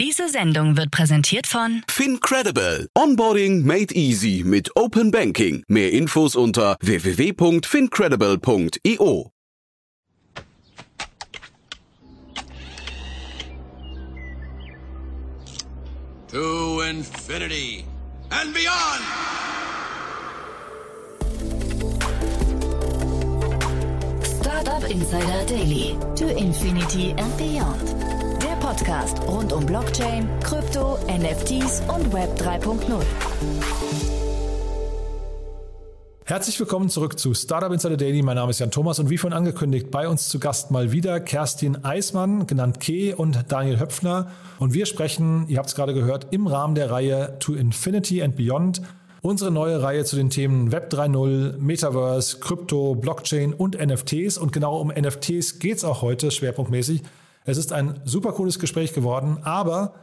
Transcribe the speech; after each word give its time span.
Diese 0.00 0.28
Sendung 0.30 0.78
wird 0.78 0.90
präsentiert 0.90 1.46
von 1.46 1.82
FinCredible. 1.86 2.88
Onboarding 2.96 3.66
made 3.66 3.94
easy 3.94 4.42
mit 4.46 4.74
Open 4.74 5.10
Banking. 5.10 5.62
Mehr 5.68 5.92
Infos 5.92 6.36
unter 6.36 6.78
www.fincredible.io. 6.80 9.30
To 16.28 16.80
infinity 16.80 17.84
and 18.30 18.54
beyond! 18.54 19.02
Startup 24.24 24.82
Insider 24.90 25.44
Daily. 25.44 25.98
To 26.16 26.34
Infinity 26.34 27.14
and 27.18 27.36
Beyond. 27.36 28.29
Podcast 28.70 29.20
rund 29.26 29.52
um 29.52 29.66
Blockchain, 29.66 30.28
Krypto, 30.44 30.96
NFTs 31.08 31.82
und 31.88 32.12
Web 32.12 32.40
3.0. 32.40 33.02
Herzlich 36.24 36.60
willkommen 36.60 36.88
zurück 36.88 37.18
zu 37.18 37.34
Startup 37.34 37.72
Insider 37.72 37.96
Daily. 37.96 38.22
Mein 38.22 38.36
Name 38.36 38.50
ist 38.50 38.60
Jan 38.60 38.70
Thomas 38.70 39.00
und 39.00 39.10
wie 39.10 39.18
vorhin 39.18 39.36
angekündigt, 39.36 39.90
bei 39.90 40.06
uns 40.06 40.28
zu 40.28 40.38
Gast 40.38 40.70
mal 40.70 40.92
wieder 40.92 41.18
Kerstin 41.18 41.84
Eismann, 41.84 42.46
genannt 42.46 42.78
Ke 42.78 43.16
und 43.16 43.46
Daniel 43.48 43.80
Höpfner. 43.80 44.30
Und 44.60 44.72
wir 44.72 44.86
sprechen, 44.86 45.46
ihr 45.48 45.58
habt 45.58 45.70
es 45.70 45.74
gerade 45.74 45.92
gehört, 45.92 46.28
im 46.30 46.46
Rahmen 46.46 46.76
der 46.76 46.92
Reihe 46.92 47.40
To 47.40 47.54
Infinity 47.54 48.22
and 48.22 48.36
Beyond 48.36 48.82
unsere 49.20 49.50
neue 49.50 49.82
Reihe 49.82 50.04
zu 50.04 50.14
den 50.14 50.30
Themen 50.30 50.70
Web 50.70 50.92
3.0, 50.92 51.58
Metaverse, 51.58 52.38
Krypto, 52.38 52.94
Blockchain 52.94 53.52
und 53.52 53.76
NFTs. 53.84 54.38
Und 54.38 54.52
genau 54.52 54.78
um 54.78 54.92
NFTs 54.92 55.58
geht 55.58 55.78
es 55.78 55.84
auch 55.84 56.02
heute 56.02 56.30
schwerpunktmäßig. 56.30 57.02
Es 57.44 57.56
ist 57.56 57.72
ein 57.72 58.00
super 58.04 58.32
cooles 58.32 58.58
Gespräch 58.58 58.92
geworden, 58.92 59.38
aber 59.42 59.94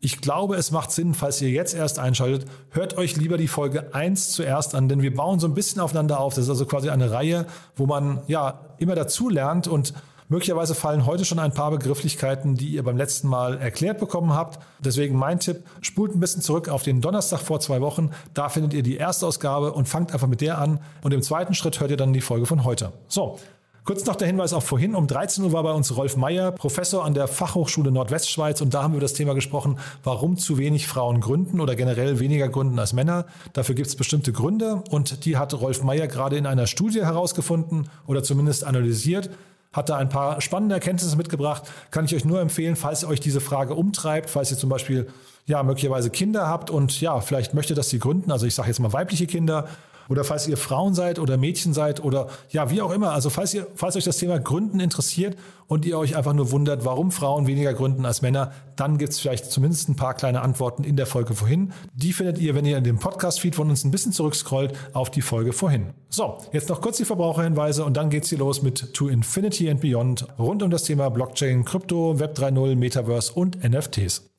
ich 0.00 0.20
glaube, 0.20 0.56
es 0.56 0.70
macht 0.70 0.90
Sinn, 0.90 1.14
falls 1.14 1.40
ihr 1.40 1.48
jetzt 1.48 1.74
erst 1.74 1.98
einschaltet, 1.98 2.46
hört 2.70 2.98
euch 2.98 3.16
lieber 3.16 3.38
die 3.38 3.48
Folge 3.48 3.94
1 3.94 4.32
zuerst 4.32 4.74
an, 4.74 4.88
denn 4.88 5.00
wir 5.00 5.14
bauen 5.14 5.40
so 5.40 5.46
ein 5.46 5.54
bisschen 5.54 5.80
aufeinander 5.80 6.20
auf. 6.20 6.34
Das 6.34 6.44
ist 6.44 6.50
also 6.50 6.66
quasi 6.66 6.90
eine 6.90 7.10
Reihe, 7.10 7.46
wo 7.74 7.86
man 7.86 8.20
ja 8.26 8.60
immer 8.78 8.94
dazu 8.94 9.28
lernt 9.28 9.66
und 9.66 9.94
Möglicherweise 10.28 10.74
fallen 10.74 11.04
heute 11.04 11.26
schon 11.26 11.38
ein 11.38 11.52
paar 11.52 11.70
Begrifflichkeiten, 11.70 12.54
die 12.54 12.68
ihr 12.68 12.82
beim 12.82 12.96
letzten 12.96 13.28
Mal 13.28 13.58
erklärt 13.58 13.98
bekommen 13.98 14.32
habt. 14.32 14.58
Deswegen 14.78 15.16
mein 15.16 15.38
Tipp, 15.38 15.64
spult 15.82 16.14
ein 16.14 16.20
bisschen 16.20 16.40
zurück 16.40 16.70
auf 16.70 16.82
den 16.82 17.02
Donnerstag 17.02 17.40
vor 17.40 17.60
zwei 17.60 17.82
Wochen. 17.82 18.10
Da 18.32 18.48
findet 18.48 18.72
ihr 18.72 18.82
die 18.82 18.96
erste 18.96 19.26
Ausgabe 19.26 19.74
und 19.74 19.86
fangt 19.86 20.14
einfach 20.14 20.26
mit 20.26 20.40
der 20.40 20.58
an. 20.58 20.80
Und 21.02 21.12
im 21.12 21.20
zweiten 21.20 21.52
Schritt 21.52 21.78
hört 21.78 21.90
ihr 21.90 21.98
dann 21.98 22.14
die 22.14 22.22
Folge 22.22 22.46
von 22.46 22.64
heute. 22.64 22.92
So, 23.06 23.38
Kurz 23.84 24.06
noch 24.06 24.16
der 24.16 24.26
Hinweis 24.26 24.54
auf 24.54 24.64
vorhin. 24.64 24.94
Um 24.94 25.06
13 25.06 25.44
Uhr 25.44 25.52
war 25.52 25.62
bei 25.62 25.72
uns 25.72 25.94
Rolf 25.94 26.16
Meyer, 26.16 26.52
Professor 26.52 27.04
an 27.04 27.12
der 27.12 27.28
Fachhochschule 27.28 27.92
Nordwestschweiz. 27.92 28.62
Und 28.62 28.72
da 28.72 28.82
haben 28.82 28.94
wir 28.94 29.00
das 29.00 29.12
Thema 29.12 29.34
gesprochen, 29.34 29.78
warum 30.02 30.38
zu 30.38 30.56
wenig 30.56 30.86
Frauen 30.86 31.20
gründen 31.20 31.60
oder 31.60 31.76
generell 31.76 32.18
weniger 32.18 32.48
gründen 32.48 32.78
als 32.78 32.94
Männer. 32.94 33.26
Dafür 33.52 33.74
gibt 33.74 33.88
es 33.88 33.94
bestimmte 33.94 34.32
Gründe. 34.32 34.82
Und 34.88 35.26
die 35.26 35.36
hat 35.36 35.52
Rolf 35.52 35.82
Meyer 35.82 36.06
gerade 36.06 36.38
in 36.38 36.46
einer 36.46 36.66
Studie 36.66 37.04
herausgefunden 37.04 37.90
oder 38.06 38.22
zumindest 38.22 38.64
analysiert 38.64 39.28
hat 39.74 39.88
da 39.88 39.96
ein 39.96 40.08
paar 40.08 40.40
spannende 40.40 40.76
Erkenntnisse 40.76 41.16
mitgebracht. 41.16 41.64
Kann 41.90 42.04
ich 42.04 42.14
euch 42.14 42.24
nur 42.24 42.40
empfehlen, 42.40 42.76
falls 42.76 43.02
ihr 43.02 43.08
euch 43.08 43.18
diese 43.18 43.40
Frage 43.40 43.74
umtreibt, 43.74 44.30
falls 44.30 44.52
ihr 44.52 44.56
zum 44.56 44.70
Beispiel 44.70 45.08
ja 45.46 45.64
möglicherweise 45.64 46.10
Kinder 46.10 46.46
habt 46.46 46.70
und 46.70 47.00
ja 47.00 47.20
vielleicht 47.20 47.54
möchtet, 47.54 47.76
dass 47.76 47.90
sie 47.90 47.98
gründen. 47.98 48.30
Also 48.30 48.46
ich 48.46 48.54
sage 48.54 48.68
jetzt 48.68 48.78
mal 48.78 48.92
weibliche 48.92 49.26
Kinder 49.26 49.66
oder 50.08 50.24
falls 50.24 50.46
ihr 50.46 50.56
Frauen 50.56 50.94
seid 50.94 51.18
oder 51.18 51.36
Mädchen 51.36 51.72
seid 51.72 52.02
oder 52.02 52.28
ja, 52.50 52.70
wie 52.70 52.82
auch 52.82 52.90
immer. 52.90 53.12
Also 53.12 53.30
falls 53.30 53.54
ihr, 53.54 53.66
falls 53.74 53.96
euch 53.96 54.04
das 54.04 54.18
Thema 54.18 54.38
Gründen 54.38 54.80
interessiert 54.80 55.36
und 55.66 55.84
ihr 55.84 55.98
euch 55.98 56.16
einfach 56.16 56.32
nur 56.32 56.50
wundert, 56.50 56.84
warum 56.84 57.10
Frauen 57.10 57.46
weniger 57.46 57.74
gründen 57.74 58.04
als 58.04 58.22
Männer, 58.22 58.52
dann 58.76 58.98
gibt 58.98 59.12
es 59.12 59.20
vielleicht 59.20 59.50
zumindest 59.50 59.88
ein 59.88 59.96
paar 59.96 60.14
kleine 60.14 60.42
Antworten 60.42 60.84
in 60.84 60.96
der 60.96 61.06
Folge 61.06 61.34
vorhin. 61.34 61.72
Die 61.94 62.12
findet 62.12 62.38
ihr, 62.38 62.54
wenn 62.54 62.64
ihr 62.64 62.76
in 62.76 62.84
dem 62.84 62.98
Podcast-Feed 62.98 63.54
von 63.54 63.70
uns 63.70 63.84
ein 63.84 63.90
bisschen 63.90 64.12
zurückscrollt, 64.12 64.72
auf 64.92 65.10
die 65.10 65.22
Folge 65.22 65.52
vorhin. 65.52 65.94
So, 66.10 66.38
jetzt 66.52 66.68
noch 66.68 66.80
kurz 66.80 66.98
die 66.98 67.04
Verbraucherhinweise 67.04 67.84
und 67.84 67.96
dann 67.96 68.10
geht's 68.10 68.28
hier 68.28 68.38
los 68.38 68.62
mit 68.62 68.94
To 68.94 69.08
Infinity 69.08 69.70
and 69.70 69.80
Beyond 69.80 70.26
rund 70.38 70.62
um 70.62 70.70
das 70.70 70.84
Thema 70.84 71.08
Blockchain, 71.08 71.64
Krypto, 71.64 72.18
Web 72.18 72.36
3.0, 72.38 72.76
Metaverse 72.76 73.32
und 73.32 73.62
NFTs. 73.64 74.30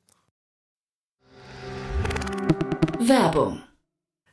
Werbung. 2.99 3.61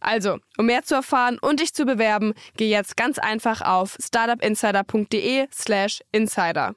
Also, 0.00 0.38
um 0.58 0.66
mehr 0.66 0.82
zu 0.82 0.94
erfahren 0.94 1.38
und 1.40 1.60
dich 1.60 1.74
zu 1.74 1.84
bewerben, 1.84 2.34
geh 2.56 2.68
jetzt 2.68 2.96
ganz 2.96 3.18
einfach 3.18 3.62
auf 3.62 3.96
startupinsider.de/slash 4.00 6.02
insider. 6.12 6.74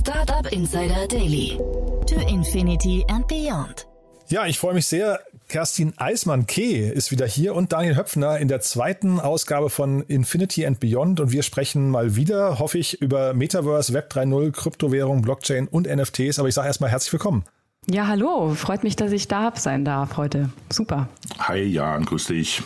Startup 0.00 0.50
Insider 0.52 1.08
Daily. 1.08 1.58
To 2.06 2.20
Infinity 2.28 3.04
and 3.08 3.26
Beyond. 3.26 3.86
Ja, 4.28 4.46
ich 4.46 4.58
freue 4.58 4.74
mich 4.74 4.86
sehr. 4.86 5.20
Kerstin 5.48 5.94
Eismann-Keh 5.96 6.90
ist 6.90 7.10
wieder 7.10 7.26
hier 7.26 7.54
und 7.54 7.72
Daniel 7.72 7.96
Höpfner 7.96 8.38
in 8.38 8.48
der 8.48 8.60
zweiten 8.60 9.20
Ausgabe 9.20 9.70
von 9.70 10.02
Infinity 10.02 10.66
and 10.66 10.80
Beyond. 10.80 11.20
Und 11.20 11.32
wir 11.32 11.42
sprechen 11.42 11.90
mal 11.90 12.16
wieder, 12.16 12.58
hoffe 12.58 12.78
ich, 12.78 13.00
über 13.00 13.32
Metaverse, 13.32 13.94
Web 13.94 14.12
3.0, 14.12 14.52
Kryptowährung, 14.52 15.22
Blockchain 15.22 15.68
und 15.68 15.86
NFTs. 15.86 16.38
Aber 16.38 16.48
ich 16.48 16.54
sage 16.54 16.68
erstmal 16.68 16.90
herzlich 16.90 17.12
willkommen. 17.12 17.44
Ja, 17.86 18.06
hallo. 18.06 18.54
Freut 18.54 18.82
mich, 18.82 18.96
dass 18.96 19.12
ich 19.12 19.28
da 19.28 19.52
sein 19.56 19.84
darf 19.84 20.16
heute. 20.16 20.48
Super. 20.72 21.08
Hi 21.38 21.62
Jan, 21.62 22.06
grüß 22.06 22.26
dich. 22.28 22.62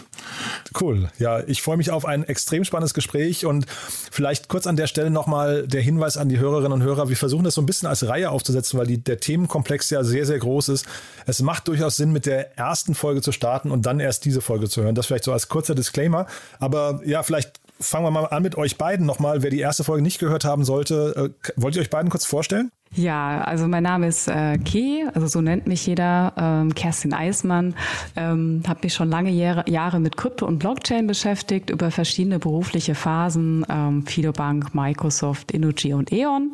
Cool. 0.81 1.09
Ja, 1.19 1.41
ich 1.41 1.61
freue 1.61 1.77
mich 1.77 1.91
auf 1.91 2.05
ein 2.05 2.23
extrem 2.23 2.65
spannendes 2.65 2.95
Gespräch 2.95 3.45
und 3.45 3.67
vielleicht 3.69 4.49
kurz 4.49 4.69
an 4.69 4.77
der 4.77 4.87
Stelle 4.87 5.11
nochmal 5.11 5.67
der 5.67 5.81
Hinweis 5.81 6.17
an 6.17 6.29
die 6.29 6.39
Hörerinnen 6.39 6.73
und 6.73 6.83
Hörer. 6.83 7.09
Wir 7.09 7.17
versuchen 7.17 7.43
das 7.43 7.55
so 7.55 7.63
ein 7.63 7.67
bisschen 7.67 7.89
als 7.89 8.07
Reihe 8.07 8.31
aufzusetzen, 8.31 8.79
weil 8.79 8.87
die, 8.87 8.99
der 8.99 9.19
Themenkomplex 9.19 9.91
ja 9.91 10.05
sehr, 10.05 10.25
sehr 10.25 10.39
groß 10.39 10.69
ist. 10.69 10.87
Es 11.27 11.43
macht 11.43 11.67
durchaus 11.67 11.97
Sinn, 11.97 12.13
mit 12.13 12.27
der 12.27 12.57
ersten 12.57 12.95
Folge 12.95 13.21
zu 13.21 13.33
starten 13.33 13.73
und 13.73 13.87
dann 13.87 13.99
erst 13.99 14.25
diese 14.25 14.41
Folge 14.41 14.69
zu 14.69 14.83
hören. 14.83 14.95
Das 14.95 15.07
vielleicht 15.07 15.25
so 15.25 15.33
als 15.33 15.49
kurzer 15.49 15.75
Disclaimer. 15.75 16.27
Aber 16.61 17.01
ja, 17.05 17.25
vielleicht 17.25 17.61
fangen 17.81 18.05
wir 18.05 18.11
mal 18.13 18.27
an 18.27 18.43
mit 18.43 18.57
euch 18.57 18.79
beiden 18.79 19.05
nochmal. 19.05 19.43
Wer 19.43 19.51
die 19.51 19.61
erste 19.61 19.83
Folge 19.83 20.03
nicht 20.03 20.21
gehört 20.21 20.45
haben 20.45 20.65
sollte, 20.65 21.33
äh, 21.35 21.51
wollt 21.57 21.75
ihr 21.75 21.83
euch 21.83 21.91
beiden 21.91 22.11
kurz 22.11 22.25
vorstellen? 22.25 22.71
Ja, 22.95 23.43
also 23.43 23.69
mein 23.69 23.83
Name 23.83 24.09
ist 24.09 24.29
äh, 24.29 24.59
Key, 24.59 25.05
also 25.15 25.27
so 25.27 25.41
nennt 25.41 25.67
mich 25.67 25.87
jeder, 25.87 26.33
ähm, 26.37 26.75
Kerstin 26.75 27.13
Eismann. 27.13 27.75
Ähm, 28.17 28.63
habe 28.67 28.81
mich 28.83 28.95
schon 28.95 29.11
lange 29.11 29.31
Jahre, 29.31 29.69
Jahre 29.69 30.01
mit 30.01 30.17
Krypto 30.17 30.47
und 30.47 30.59
Blockchain 30.59 31.07
beschäftigt, 31.07 31.71
über 31.71 31.91
verschiedene 31.91 32.39
berufliche 32.39 32.95
Phasen, 32.95 33.65
ähm, 33.69 34.07
Fidobank, 34.07 34.75
Microsoft, 34.75 35.53
Innogy 35.53 35.93
und 35.93 36.13
E.ON 36.13 36.53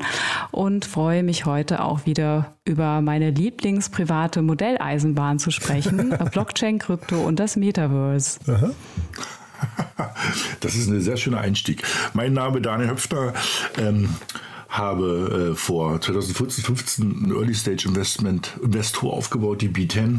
und 0.50 0.84
freue 0.84 1.22
mich 1.22 1.46
heute 1.46 1.82
auch 1.82 2.04
wieder 2.04 2.54
über 2.64 3.00
meine 3.00 3.30
Lieblingsprivate 3.30 4.42
Modelleisenbahn 4.42 5.38
zu 5.38 5.50
sprechen, 5.50 6.16
Blockchain, 6.32 6.78
Krypto 6.78 7.16
und 7.20 7.38
das 7.38 7.56
Metaverse. 7.56 8.40
Aha. 8.48 8.70
Das 10.60 10.74
ist 10.74 10.88
ein 10.88 11.00
sehr 11.00 11.16
schöner 11.16 11.40
Einstieg. 11.40 11.84
Mein 12.12 12.32
Name 12.32 12.58
ist 12.58 12.66
Daniel 12.66 12.90
Höpfner. 12.90 13.32
Ähm, 13.78 14.10
habe 14.76 15.52
äh, 15.52 15.54
vor 15.54 16.00
2014, 16.00 16.64
15 16.64 17.26
ein 17.26 17.30
Early 17.30 17.54
Stage 17.54 17.86
Investment 17.86 18.58
Investor 18.62 19.12
aufgebaut, 19.12 19.62
die 19.62 19.68
B10 19.68 20.18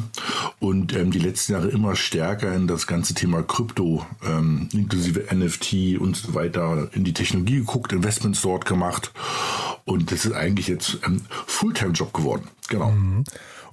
und 0.60 0.96
ähm, 0.96 1.12
die 1.12 1.20
letzten 1.20 1.54
Jahre 1.54 1.68
immer 1.68 1.96
stärker 1.96 2.54
in 2.56 2.66
das 2.68 2.88
ganze 2.88 3.14
Thema 3.14 3.44
Krypto, 3.44 4.06
ähm, 4.26 4.70
inklusive 4.72 5.28
NFT 5.36 6.00
und 6.00 6.16
so 6.16 6.34
weiter 6.34 6.90
in 6.94 7.04
die 7.04 7.14
Technologie 7.14 7.58
geguckt, 7.58 7.92
Investments 7.92 8.42
dort 8.42 8.66
gemacht 8.66 9.12
und 9.84 10.12
das 10.12 10.26
ist 10.26 10.34
eigentlich 10.34 10.68
jetzt 10.68 11.00
ein 11.04 11.22
Fulltime-Job 11.48 12.14
geworden. 12.14 12.48
Genau. 12.70 12.92
Mhm. 12.92 13.26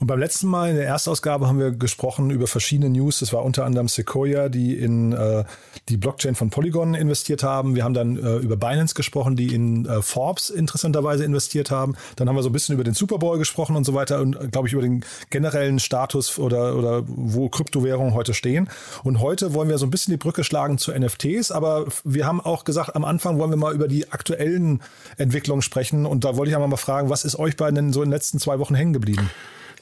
Und 0.03 0.09
beim 0.09 0.19
letzten 0.19 0.49
Mal 0.49 0.71
in 0.71 0.75
der 0.75 0.87
Erstausgabe 0.87 1.47
haben 1.47 1.61
wir 1.61 1.71
gesprochen 1.71 2.31
über 2.31 2.49
verschiedene 2.49 2.91
News. 2.91 3.21
Das 3.21 3.33
war 3.33 3.45
unter 3.45 3.65
anderem 3.65 3.87
Sequoia, 3.87 4.49
die 4.49 4.77
in 4.77 5.13
äh, 5.13 5.45
die 5.89 5.97
Blockchain 5.97 6.35
von 6.35 6.51
Polygon 6.51 6.95
investiert 6.95 7.45
haben. 7.45 7.77
Wir 7.77 7.85
haben 7.85 7.95
dann 7.95 8.17
äh, 8.17 8.39
über 8.39 8.57
Binance 8.57 8.97
gesprochen, 8.97 9.37
die 9.37 9.55
in 9.55 9.87
äh, 9.87 10.03
Forbes 10.03 10.51
interessanterweise 10.51 11.25
investiert 11.25 11.71
haben. 11.71 11.95
Dann 12.17 12.29
haben 12.29 12.35
wir 12.35 12.43
so 12.43 12.49
ein 12.49 12.53
bisschen 12.53 12.75
über 12.75 12.83
den 12.83 12.95
Super 12.95 13.19
Bowl 13.19 13.39
gesprochen 13.39 13.77
und 13.77 13.85
so 13.85 13.95
weiter 13.95 14.21
und 14.21 14.35
äh, 14.35 14.49
glaube 14.49 14.67
ich 14.67 14.73
über 14.73 14.83
den 14.83 15.05
generellen 15.31 15.79
Status 15.79 16.37
oder, 16.37 16.75
oder 16.75 17.05
wo 17.07 17.49
Kryptowährungen 17.49 18.13
heute 18.13 18.35
stehen. 18.35 18.69
Und 19.05 19.21
heute 19.21 19.55
wollen 19.55 19.69
wir 19.69 19.79
so 19.79 19.87
ein 19.87 19.91
bisschen 19.91 20.11
die 20.11 20.19
Brücke 20.19 20.43
schlagen 20.43 20.79
zu 20.79 20.91
NFTs, 20.91 21.53
aber 21.53 21.87
wir 22.03 22.27
haben 22.27 22.41
auch 22.41 22.65
gesagt, 22.65 22.97
am 22.97 23.05
Anfang 23.05 23.39
wollen 23.39 23.51
wir 23.51 23.57
mal 23.57 23.73
über 23.73 23.87
die 23.87 24.11
aktuellen 24.11 24.83
Entwicklungen 25.17 25.63
sprechen. 25.63 26.07
Und 26.07 26.25
da 26.25 26.37
wollte 26.37 26.51
ich 26.51 26.57
einmal 26.57 26.71
mal 26.71 26.77
fragen, 26.77 27.09
was 27.09 27.25
ist 27.25 27.39
euch 27.39 27.57
beiden 27.57 27.77
denn 27.77 27.93
so 27.93 28.03
in 28.03 28.09
den 28.09 28.15
letzten 28.15 28.41
zwei 28.41 28.59
Wochen 28.59 28.75
hängen 28.75 28.93
geblieben? 28.93 29.31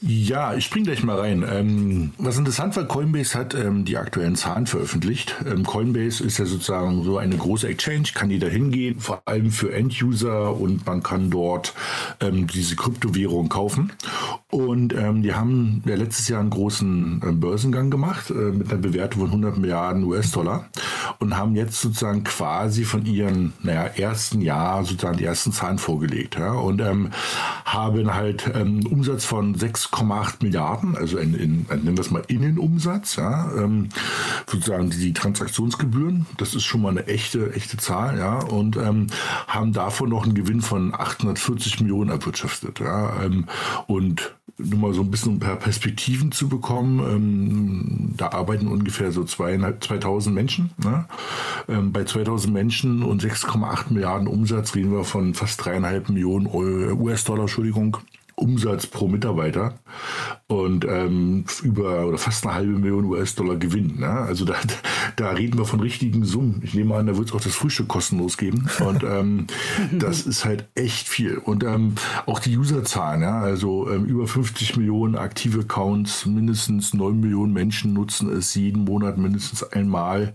Ja, 0.03 0.55
ich 0.55 0.65
spring 0.65 0.83
gleich 0.83 1.03
mal 1.03 1.19
rein. 1.19 1.45
Ähm, 1.47 2.13
was 2.17 2.35
interessant 2.35 2.75
war, 2.75 2.85
Coinbase 2.85 3.37
hat 3.37 3.53
ähm, 3.53 3.85
die 3.85 3.97
aktuellen 3.97 4.35
Zahlen 4.35 4.65
veröffentlicht. 4.65 5.35
Ähm, 5.45 5.63
Coinbase 5.63 6.23
ist 6.23 6.39
ja 6.39 6.45
sozusagen 6.45 7.03
so 7.03 7.19
eine 7.19 7.37
große 7.37 7.67
Exchange, 7.67 8.07
kann 8.15 8.31
jeder 8.31 8.49
hingehen, 8.49 8.99
vor 8.99 9.21
allem 9.25 9.51
für 9.51 9.71
End-User 9.71 10.55
und 10.57 10.87
man 10.87 11.03
kann 11.03 11.29
dort 11.29 11.75
ähm, 12.19 12.47
diese 12.47 12.75
Kryptowährung 12.75 13.49
kaufen. 13.49 13.93
Und 14.49 14.91
ähm, 14.95 15.21
die 15.21 15.35
haben 15.35 15.83
ja 15.85 15.95
letztes 15.95 16.27
Jahr 16.29 16.39
einen 16.39 16.49
großen 16.49 17.21
äh, 17.23 17.31
Börsengang 17.33 17.91
gemacht 17.91 18.31
äh, 18.31 18.33
mit 18.33 18.71
einer 18.71 18.81
Bewertung 18.81 19.21
von 19.21 19.29
100 19.29 19.57
Milliarden 19.59 20.03
US-Dollar 20.05 20.67
und 21.19 21.37
haben 21.37 21.55
jetzt 21.55 21.79
sozusagen 21.79 22.23
quasi 22.23 22.85
von 22.85 23.05
ihren 23.05 23.53
naja, 23.61 23.83
ersten 23.83 24.41
Jahr 24.41 24.83
sozusagen 24.83 25.17
die 25.17 25.25
ersten 25.25 25.51
Zahlen 25.51 25.77
vorgelegt. 25.77 26.37
Ja, 26.39 26.53
und 26.53 26.81
ähm, 26.81 27.11
haben 27.65 28.13
halt 28.13 28.51
Umsatz 28.89 29.25
von 29.25 29.55
6 29.55 29.90
6,8 29.91 30.35
Milliarden, 30.41 30.95
also 30.95 31.17
in, 31.17 31.33
in, 31.33 31.65
nennen 31.69 31.97
wir 31.97 32.01
es 32.01 32.11
mal 32.11 32.23
Innenumsatz, 32.27 33.17
ja, 33.17 33.51
ähm, 33.57 33.89
sozusagen 34.47 34.89
die, 34.89 34.97
die, 34.97 35.13
Transaktionsgebühren, 35.13 36.25
das 36.37 36.55
ist 36.55 36.63
schon 36.63 36.81
mal 36.81 36.89
eine 36.89 37.07
echte, 37.07 37.53
echte 37.53 37.77
Zahl, 37.77 38.17
ja, 38.17 38.39
und 38.39 38.77
ähm, 38.77 39.07
haben 39.47 39.73
davon 39.73 40.09
noch 40.09 40.23
einen 40.23 40.35
Gewinn 40.35 40.61
von 40.61 40.93
840 40.93 41.81
Millionen 41.81 42.09
erwirtschaftet, 42.09 42.79
ja, 42.79 43.23
ähm, 43.23 43.47
und 43.87 44.33
nur 44.57 44.79
mal 44.79 44.93
so 44.93 45.01
ein 45.01 45.11
bisschen 45.11 45.35
ein 45.35 45.39
paar 45.39 45.55
Perspektiven 45.55 46.31
zu 46.31 46.47
bekommen, 46.47 46.99
ähm, 46.99 48.13
da 48.15 48.29
arbeiten 48.29 48.67
ungefähr 48.67 49.11
so 49.11 49.23
zweieinhalb, 49.23 49.83
2000 49.83 50.35
Menschen, 50.35 50.71
ne? 50.83 51.05
Ähm, 51.67 51.91
bei 51.91 52.03
2000 52.03 52.53
Menschen 52.53 53.03
und 53.03 53.23
6,8 53.23 53.91
Milliarden 53.91 54.27
Umsatz 54.27 54.75
reden 54.75 54.91
wir 54.91 55.03
von 55.03 55.33
fast 55.33 55.65
dreieinhalb 55.65 56.09
Millionen 56.09 56.47
US-Dollar, 56.47 57.41
Entschuldigung, 57.41 57.97
Umsatz 58.35 58.87
pro 58.87 59.07
Mitarbeiter 59.07 59.73
und 60.51 60.83
ähm, 60.83 61.45
über 61.63 62.05
oder 62.05 62.17
fast 62.17 62.45
eine 62.45 62.53
halbe 62.53 62.73
Million 62.73 63.05
US-Dollar 63.05 63.55
Gewinn. 63.55 63.99
Ne? 63.99 64.09
Also 64.09 64.43
da, 64.43 64.55
da 65.15 65.31
reden 65.31 65.57
wir 65.57 65.63
von 65.63 65.79
richtigen 65.79 66.25
Summen. 66.25 66.61
Ich 66.61 66.73
nehme 66.73 66.93
an, 66.95 67.07
da 67.07 67.15
wird 67.17 67.29
es 67.29 67.33
auch 67.33 67.39
das 67.39 67.55
Frühstück 67.55 67.87
kostenlos 67.87 68.37
geben. 68.37 68.69
Und 68.85 69.03
ähm, 69.03 69.47
das 69.93 70.23
ist 70.23 70.43
halt 70.43 70.67
echt 70.75 71.07
viel. 71.07 71.37
Und 71.37 71.63
ähm, 71.63 71.95
auch 72.25 72.39
die 72.39 72.57
Userzahlen, 72.57 73.21
ja? 73.21 73.39
also 73.39 73.89
ähm, 73.89 74.03
über 74.03 74.27
50 74.27 74.75
Millionen 74.75 75.15
aktive 75.15 75.61
Accounts, 75.61 76.25
mindestens 76.25 76.93
9 76.93 77.17
Millionen 77.17 77.53
Menschen 77.53 77.93
nutzen 77.93 78.29
es 78.29 78.53
jeden 78.53 78.83
Monat 78.83 79.17
mindestens 79.17 79.63
einmal. 79.63 80.33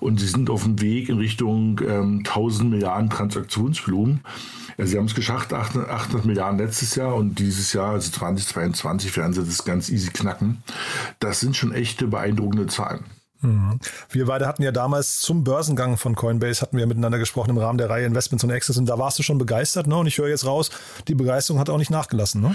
Und 0.00 0.20
sie 0.20 0.26
sind 0.28 0.48
auf 0.48 0.62
dem 0.62 0.80
Weg 0.80 1.10
in 1.10 1.18
Richtung 1.18 1.82
ähm, 1.86 2.22
1000 2.24 2.70
Milliarden 2.70 3.10
Transaktionsvolumen. 3.10 4.20
Also 4.80 4.92
sie 4.92 4.98
haben 4.98 5.04
es 5.04 5.14
geschafft, 5.14 5.52
800, 5.52 5.90
800 5.90 6.24
Milliarden 6.24 6.58
letztes 6.58 6.94
Jahr 6.94 7.14
und 7.14 7.38
dieses 7.38 7.74
Jahr, 7.74 7.92
also 7.92 8.10
2022, 8.10 9.14
werden 9.14 9.34
sie 9.34 9.44
das 9.50 9.64
ganz 9.64 9.88
easy 9.88 10.10
knacken. 10.10 10.62
Das 11.18 11.40
sind 11.40 11.56
schon 11.56 11.72
echte 11.72 12.06
beeindruckende 12.06 12.66
Zahlen. 12.66 13.04
Mhm. 13.42 13.78
Wir 14.10 14.26
beide 14.26 14.46
hatten 14.46 14.62
ja 14.62 14.72
damals 14.72 15.20
zum 15.20 15.44
Börsengang 15.44 15.96
von 15.96 16.14
Coinbase 16.14 16.60
hatten 16.60 16.76
wir 16.76 16.86
miteinander 16.86 17.18
gesprochen 17.18 17.50
im 17.50 17.58
Rahmen 17.58 17.78
der 17.78 17.88
Reihe 17.88 18.06
Investments 18.06 18.44
und 18.44 18.50
Access 18.50 18.76
und 18.76 18.86
da 18.86 18.98
warst 18.98 19.18
du 19.18 19.22
schon 19.22 19.38
begeistert, 19.38 19.86
ne? 19.86 19.96
Und 19.96 20.06
ich 20.06 20.18
höre 20.18 20.28
jetzt 20.28 20.44
raus, 20.44 20.70
die 21.08 21.14
Begeisterung 21.14 21.58
hat 21.58 21.70
auch 21.70 21.78
nicht 21.78 21.90
nachgelassen, 21.90 22.42
ne? 22.42 22.54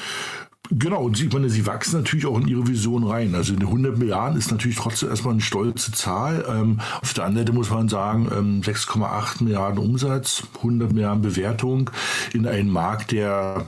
Genau, 0.71 1.03
und 1.03 1.17
sie, 1.17 1.27
meine, 1.27 1.49
sie 1.49 1.65
wachsen 1.65 1.97
natürlich 1.99 2.25
auch 2.25 2.39
in 2.39 2.47
ihre 2.47 2.67
Vision 2.67 3.03
rein. 3.03 3.35
Also 3.35 3.53
100 3.53 3.97
Milliarden 3.97 4.37
ist 4.37 4.51
natürlich 4.51 4.77
trotzdem 4.77 5.09
erstmal 5.09 5.33
eine 5.33 5.41
stolze 5.41 5.91
Zahl. 5.91 6.43
Ähm, 6.49 6.79
auf 7.01 7.13
der 7.13 7.25
anderen 7.25 7.45
Seite 7.45 7.55
muss 7.55 7.69
man 7.69 7.87
sagen, 7.87 8.29
ähm, 8.35 8.61
6,8 8.61 9.43
Milliarden 9.43 9.77
Umsatz, 9.77 10.43
100 10.57 10.91
Milliarden 10.91 11.21
Bewertung 11.21 11.91
in 12.33 12.47
einem 12.47 12.69
Markt, 12.69 13.11
der 13.11 13.65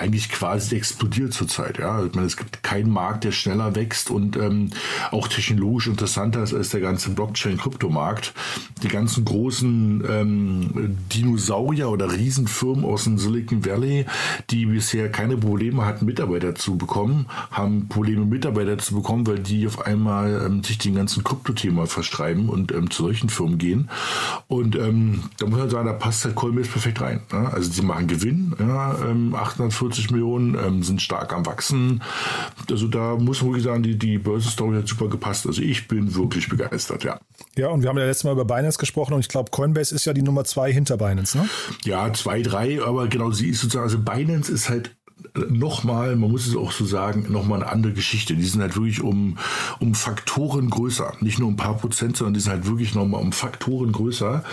eigentlich 0.00 0.30
quasi 0.30 0.76
explodiert 0.76 1.34
zurzeit. 1.34 1.78
Ja, 1.78 2.02
ich 2.04 2.14
meine, 2.14 2.26
es 2.26 2.36
gibt 2.36 2.62
keinen 2.62 2.90
Markt, 2.90 3.24
der 3.24 3.32
schneller 3.32 3.76
wächst 3.76 4.10
und 4.10 4.36
ähm, 4.36 4.70
auch 5.10 5.28
technologisch 5.28 5.88
interessanter 5.88 6.42
ist 6.42 6.54
als 6.54 6.70
der 6.70 6.80
ganze 6.80 7.10
Blockchain-Kryptomarkt. 7.10 8.32
Die 8.82 8.88
ganzen 8.88 9.24
großen 9.24 10.02
ähm, 10.08 10.96
Dinosaurier 11.12 11.90
oder 11.90 12.12
Riesenfirmen 12.12 12.84
aus 12.84 13.04
dem 13.04 13.18
Silicon 13.18 13.64
Valley, 13.66 14.06
die 14.48 14.66
bisher 14.66 15.10
keine 15.10 15.36
Probleme 15.36 15.84
hatten, 15.84 16.06
Mitarbeiter 16.06 16.54
zu 16.54 16.78
bekommen, 16.78 17.26
haben 17.50 17.88
Probleme, 17.88 18.24
Mitarbeiter 18.24 18.78
zu 18.78 18.94
bekommen, 18.94 19.26
weil 19.26 19.40
die 19.40 19.66
auf 19.66 19.84
einmal 19.86 20.42
ähm, 20.46 20.64
sich 20.64 20.78
den 20.78 20.94
ganzen 20.94 21.24
Kryptothema 21.24 21.84
verstreiben 21.86 22.48
und 22.48 22.72
ähm, 22.72 22.90
zu 22.90 23.02
solchen 23.02 23.28
Firmen 23.28 23.58
gehen. 23.58 23.90
Und 24.48 24.76
ähm, 24.76 25.24
da 25.38 25.46
muss 25.46 25.58
man 25.58 25.68
sagen, 25.68 25.86
da 25.86 25.92
passt 25.92 26.24
halt 26.24 26.36
Coinbase 26.36 26.70
perfekt 26.70 27.02
rein. 27.02 27.20
Ja? 27.30 27.48
Also 27.48 27.70
sie 27.70 27.82
machen 27.82 28.06
Gewinn, 28.06 28.54
ja, 28.58 28.92
840 28.92 29.89
40 29.90 30.10
Millionen, 30.12 30.54
ähm, 30.54 30.82
sind 30.82 31.02
stark 31.02 31.32
am 31.32 31.44
Wachsen. 31.46 32.02
Also 32.70 32.86
da 32.86 33.16
muss 33.16 33.42
man 33.42 33.50
wirklich 33.50 33.64
sagen, 33.64 33.82
die, 33.82 33.98
die 33.98 34.18
Börsenstory 34.18 34.76
hat 34.76 34.88
super 34.88 35.08
gepasst. 35.08 35.46
Also 35.46 35.62
ich 35.62 35.88
bin 35.88 36.14
wirklich 36.14 36.48
begeistert, 36.48 37.04
ja. 37.04 37.18
Ja, 37.56 37.68
und 37.68 37.82
wir 37.82 37.88
haben 37.88 37.98
ja 37.98 38.06
letztes 38.06 38.24
Mal 38.24 38.32
über 38.32 38.44
Binance 38.44 38.78
gesprochen 38.78 39.14
und 39.14 39.20
ich 39.20 39.28
glaube, 39.28 39.50
Coinbase 39.50 39.94
ist 39.94 40.04
ja 40.04 40.12
die 40.12 40.22
Nummer 40.22 40.44
zwei 40.44 40.72
hinter 40.72 40.96
Binance, 40.96 41.36
ne? 41.36 41.48
Ja, 41.84 42.12
zwei, 42.12 42.42
drei, 42.42 42.82
aber 42.82 43.08
genau, 43.08 43.30
sie 43.32 43.48
ist 43.48 43.60
sozusagen, 43.60 43.84
also 43.84 43.98
Binance 43.98 44.52
ist 44.52 44.68
halt 44.68 44.96
nochmal, 45.48 46.16
man 46.16 46.30
muss 46.30 46.46
es 46.46 46.56
auch 46.56 46.72
so 46.72 46.84
sagen, 46.84 47.26
nochmal 47.30 47.62
eine 47.62 47.72
andere 47.72 47.92
Geschichte. 47.92 48.34
Die 48.34 48.44
sind 48.44 48.60
halt 48.60 48.74
wirklich 48.74 49.00
um, 49.00 49.38
um 49.78 49.94
Faktoren 49.94 50.70
größer. 50.70 51.14
Nicht 51.20 51.38
nur 51.38 51.48
ein 51.48 51.56
paar 51.56 51.76
Prozent, 51.76 52.16
sondern 52.16 52.34
die 52.34 52.40
sind 52.40 52.52
halt 52.52 52.66
wirklich 52.66 52.94
nochmal 52.94 53.20
um 53.20 53.32
Faktoren 53.32 53.92
größer. 53.92 54.44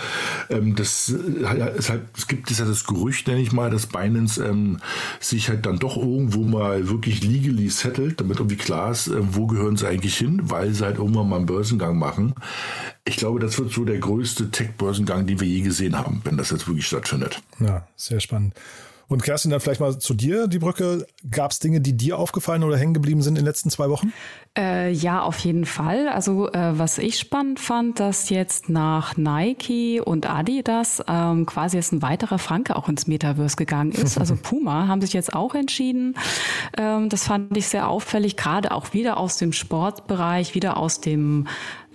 Ähm, 0.50 0.74
das 0.74 1.08
ist 1.08 1.90
halt, 1.90 2.02
es 2.16 2.28
gibt 2.28 2.50
es 2.50 2.58
ja 2.58 2.64
das 2.64 2.84
Gerücht, 2.84 3.26
nenne 3.26 3.40
ich 3.40 3.52
mal, 3.52 3.70
dass 3.70 3.86
Binance 3.86 4.44
ähm, 4.44 4.78
sich 5.20 5.48
halt 5.48 5.66
dann 5.66 5.78
doch 5.78 5.96
irgendwo 5.96 6.42
mal 6.42 6.88
wirklich 6.88 7.22
legally 7.22 7.68
settelt, 7.70 8.20
damit 8.20 8.38
irgendwie 8.38 8.56
klar 8.56 8.92
ist, 8.92 9.08
äh, 9.08 9.16
wo 9.20 9.46
gehören 9.46 9.76
sie 9.76 9.86
eigentlich 9.86 10.16
hin, 10.16 10.40
weil 10.44 10.72
sie 10.72 10.84
halt 10.84 10.98
irgendwann 10.98 11.28
mal 11.28 11.36
einen 11.36 11.46
Börsengang 11.46 11.98
machen. 11.98 12.34
Ich 13.04 13.16
glaube, 13.16 13.40
das 13.40 13.58
wird 13.58 13.72
so 13.72 13.84
der 13.84 13.98
größte 13.98 14.50
Tech-Börsengang, 14.50 15.26
den 15.26 15.40
wir 15.40 15.48
je 15.48 15.62
gesehen 15.62 15.96
haben, 15.96 16.20
wenn 16.24 16.36
das 16.36 16.50
jetzt 16.50 16.68
wirklich 16.68 16.86
stattfindet. 16.86 17.40
Ja, 17.58 17.86
sehr 17.96 18.20
spannend. 18.20 18.54
Und 19.08 19.22
Kerstin, 19.22 19.50
dann 19.50 19.60
vielleicht 19.60 19.80
mal 19.80 19.98
zu 19.98 20.12
dir, 20.12 20.48
die 20.48 20.58
Brücke. 20.58 21.06
Gab 21.30 21.50
es 21.50 21.60
Dinge, 21.60 21.80
die 21.80 21.96
dir 21.96 22.18
aufgefallen 22.18 22.62
oder 22.62 22.76
hängen 22.76 22.92
geblieben 22.92 23.22
sind 23.22 23.32
in 23.32 23.42
den 23.42 23.46
letzten 23.46 23.70
zwei 23.70 23.88
Wochen? 23.88 24.12
Äh, 24.56 24.92
ja, 24.92 25.22
auf 25.22 25.38
jeden 25.38 25.64
Fall. 25.64 26.08
Also 26.08 26.52
äh, 26.52 26.78
was 26.78 26.98
ich 26.98 27.18
spannend 27.18 27.58
fand, 27.58 28.00
dass 28.00 28.28
jetzt 28.28 28.68
nach 28.68 29.16
Nike 29.16 30.00
und 30.00 30.28
Adidas 30.28 31.02
ähm, 31.08 31.46
quasi 31.46 31.78
jetzt 31.78 31.92
ein 31.92 32.02
weiterer 32.02 32.38
Franke 32.38 32.76
auch 32.76 32.90
ins 32.90 33.06
Metaverse 33.06 33.56
gegangen 33.56 33.92
ist. 33.92 34.18
Also 34.18 34.36
Puma 34.42 34.88
haben 34.88 35.00
sich 35.00 35.14
jetzt 35.14 35.32
auch 35.32 35.54
entschieden. 35.54 36.14
Ähm, 36.76 37.08
das 37.08 37.24
fand 37.24 37.56
ich 37.56 37.68
sehr 37.68 37.88
auffällig, 37.88 38.36
gerade 38.36 38.72
auch 38.72 38.92
wieder 38.92 39.16
aus 39.16 39.38
dem 39.38 39.54
Sportbereich, 39.54 40.54
wieder 40.54 40.76
aus 40.76 41.00
dem 41.00 41.46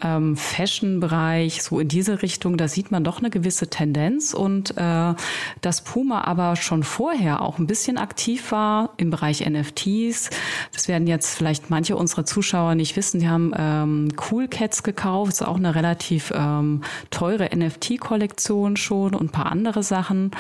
ähm, 0.04 0.36
Fashion-Bereich, 0.36 1.64
so 1.64 1.80
in 1.80 1.88
diese 1.88 2.22
Richtung, 2.22 2.58
da 2.58 2.68
sieht 2.68 2.92
man 2.92 3.04
doch 3.04 3.20
eine 3.20 3.30
gewisse 3.30 3.70
Tendenz 3.70 4.34
und 4.34 4.76
äh, 4.78 5.14
dass 5.62 5.84
Puma 5.84 6.24
aber 6.26 6.56
schon 6.56 6.84
vorher 6.84 7.42
auch 7.42 7.58
ein 7.58 7.68
bisschen 7.68 7.98
aktiv 7.98 8.52
war 8.52 8.94
im 8.98 9.10
Bereich 9.10 9.48
NFTs. 9.48 10.30
Das 10.74 10.88
werden 10.88 11.08
jetzt 11.08 11.36
vielleicht 11.36 11.70
manche 11.70 11.96
unserer 11.96 12.26
Zuschauer 12.26 12.76
nicht 12.76 12.96
wissen. 12.96 13.20
Die 13.20 13.30
haben 13.30 13.54
ähm, 13.58 14.10
Cool 14.30 14.48
Cats 14.48 14.84
gekauft, 14.84 15.34
ist 15.34 15.42
auch 15.46 15.58
eine 15.58 15.76
relativ 15.76 16.34
ähm, 16.36 16.82
teure 17.10 17.50
NFT-Kollektion 17.56 18.76
schon 18.78 19.16
und 19.16 19.28
ein 19.28 19.30
paar 19.30 19.52
andere 19.52 19.84
Sachen. 19.84 20.32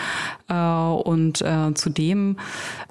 Äh, 0.49 0.53
und 0.53 1.41
äh, 1.41 1.73
zudem 1.73 2.37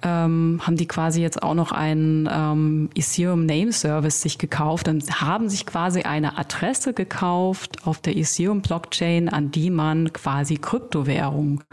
ähm, 0.03 0.61
haben 0.63 0.77
die 0.77 0.87
quasi 0.87 1.21
jetzt 1.21 1.43
auch 1.43 1.55
noch 1.55 1.73
einen 1.73 2.29
ähm, 2.33 2.91
Ethereum 2.95 3.47
Name 3.47 3.73
Service 3.73 4.23
sich 4.23 4.39
gekauft 4.39 4.89
und 4.89 5.21
haben 5.21 5.49
sich 5.49 5.67
quasi 5.67 6.03
eine 6.03 6.39
Adresse 6.39 6.62
Adresse 6.63 6.93
gekauft 6.93 7.79
auf 7.87 8.01
der 8.01 8.17
Ethereum 8.17 8.63
Blockchain, 8.63 9.29
an 9.29 9.51
die 9.51 9.69
man 9.69 10.13
quasi 10.13 10.59
Kryptowährung 10.59 11.65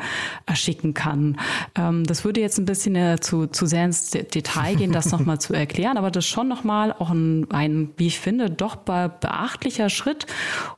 schicken 0.53 0.95
kann. 0.95 1.37
Ähm, 1.75 2.03
das 2.05 2.25
würde 2.25 2.41
jetzt 2.41 2.57
ein 2.57 2.65
bisschen 2.65 2.95
äh, 2.95 3.19
zu, 3.21 3.45
zu 3.45 3.67
sehr 3.67 3.85
ins 3.85 4.09
Detail 4.09 4.75
gehen, 4.75 4.91
das 4.91 5.11
nochmal 5.11 5.39
zu 5.39 5.53
erklären, 5.53 5.97
aber 5.97 6.09
das 6.09 6.25
ist 6.25 6.31
schon 6.31 6.47
nochmal 6.47 6.91
auch 6.91 7.11
ein, 7.11 7.45
ein, 7.51 7.91
wie 7.97 8.07
ich 8.07 8.19
finde, 8.19 8.49
doch 8.49 8.77
beachtlicher 8.77 9.89
Schritt 9.89 10.25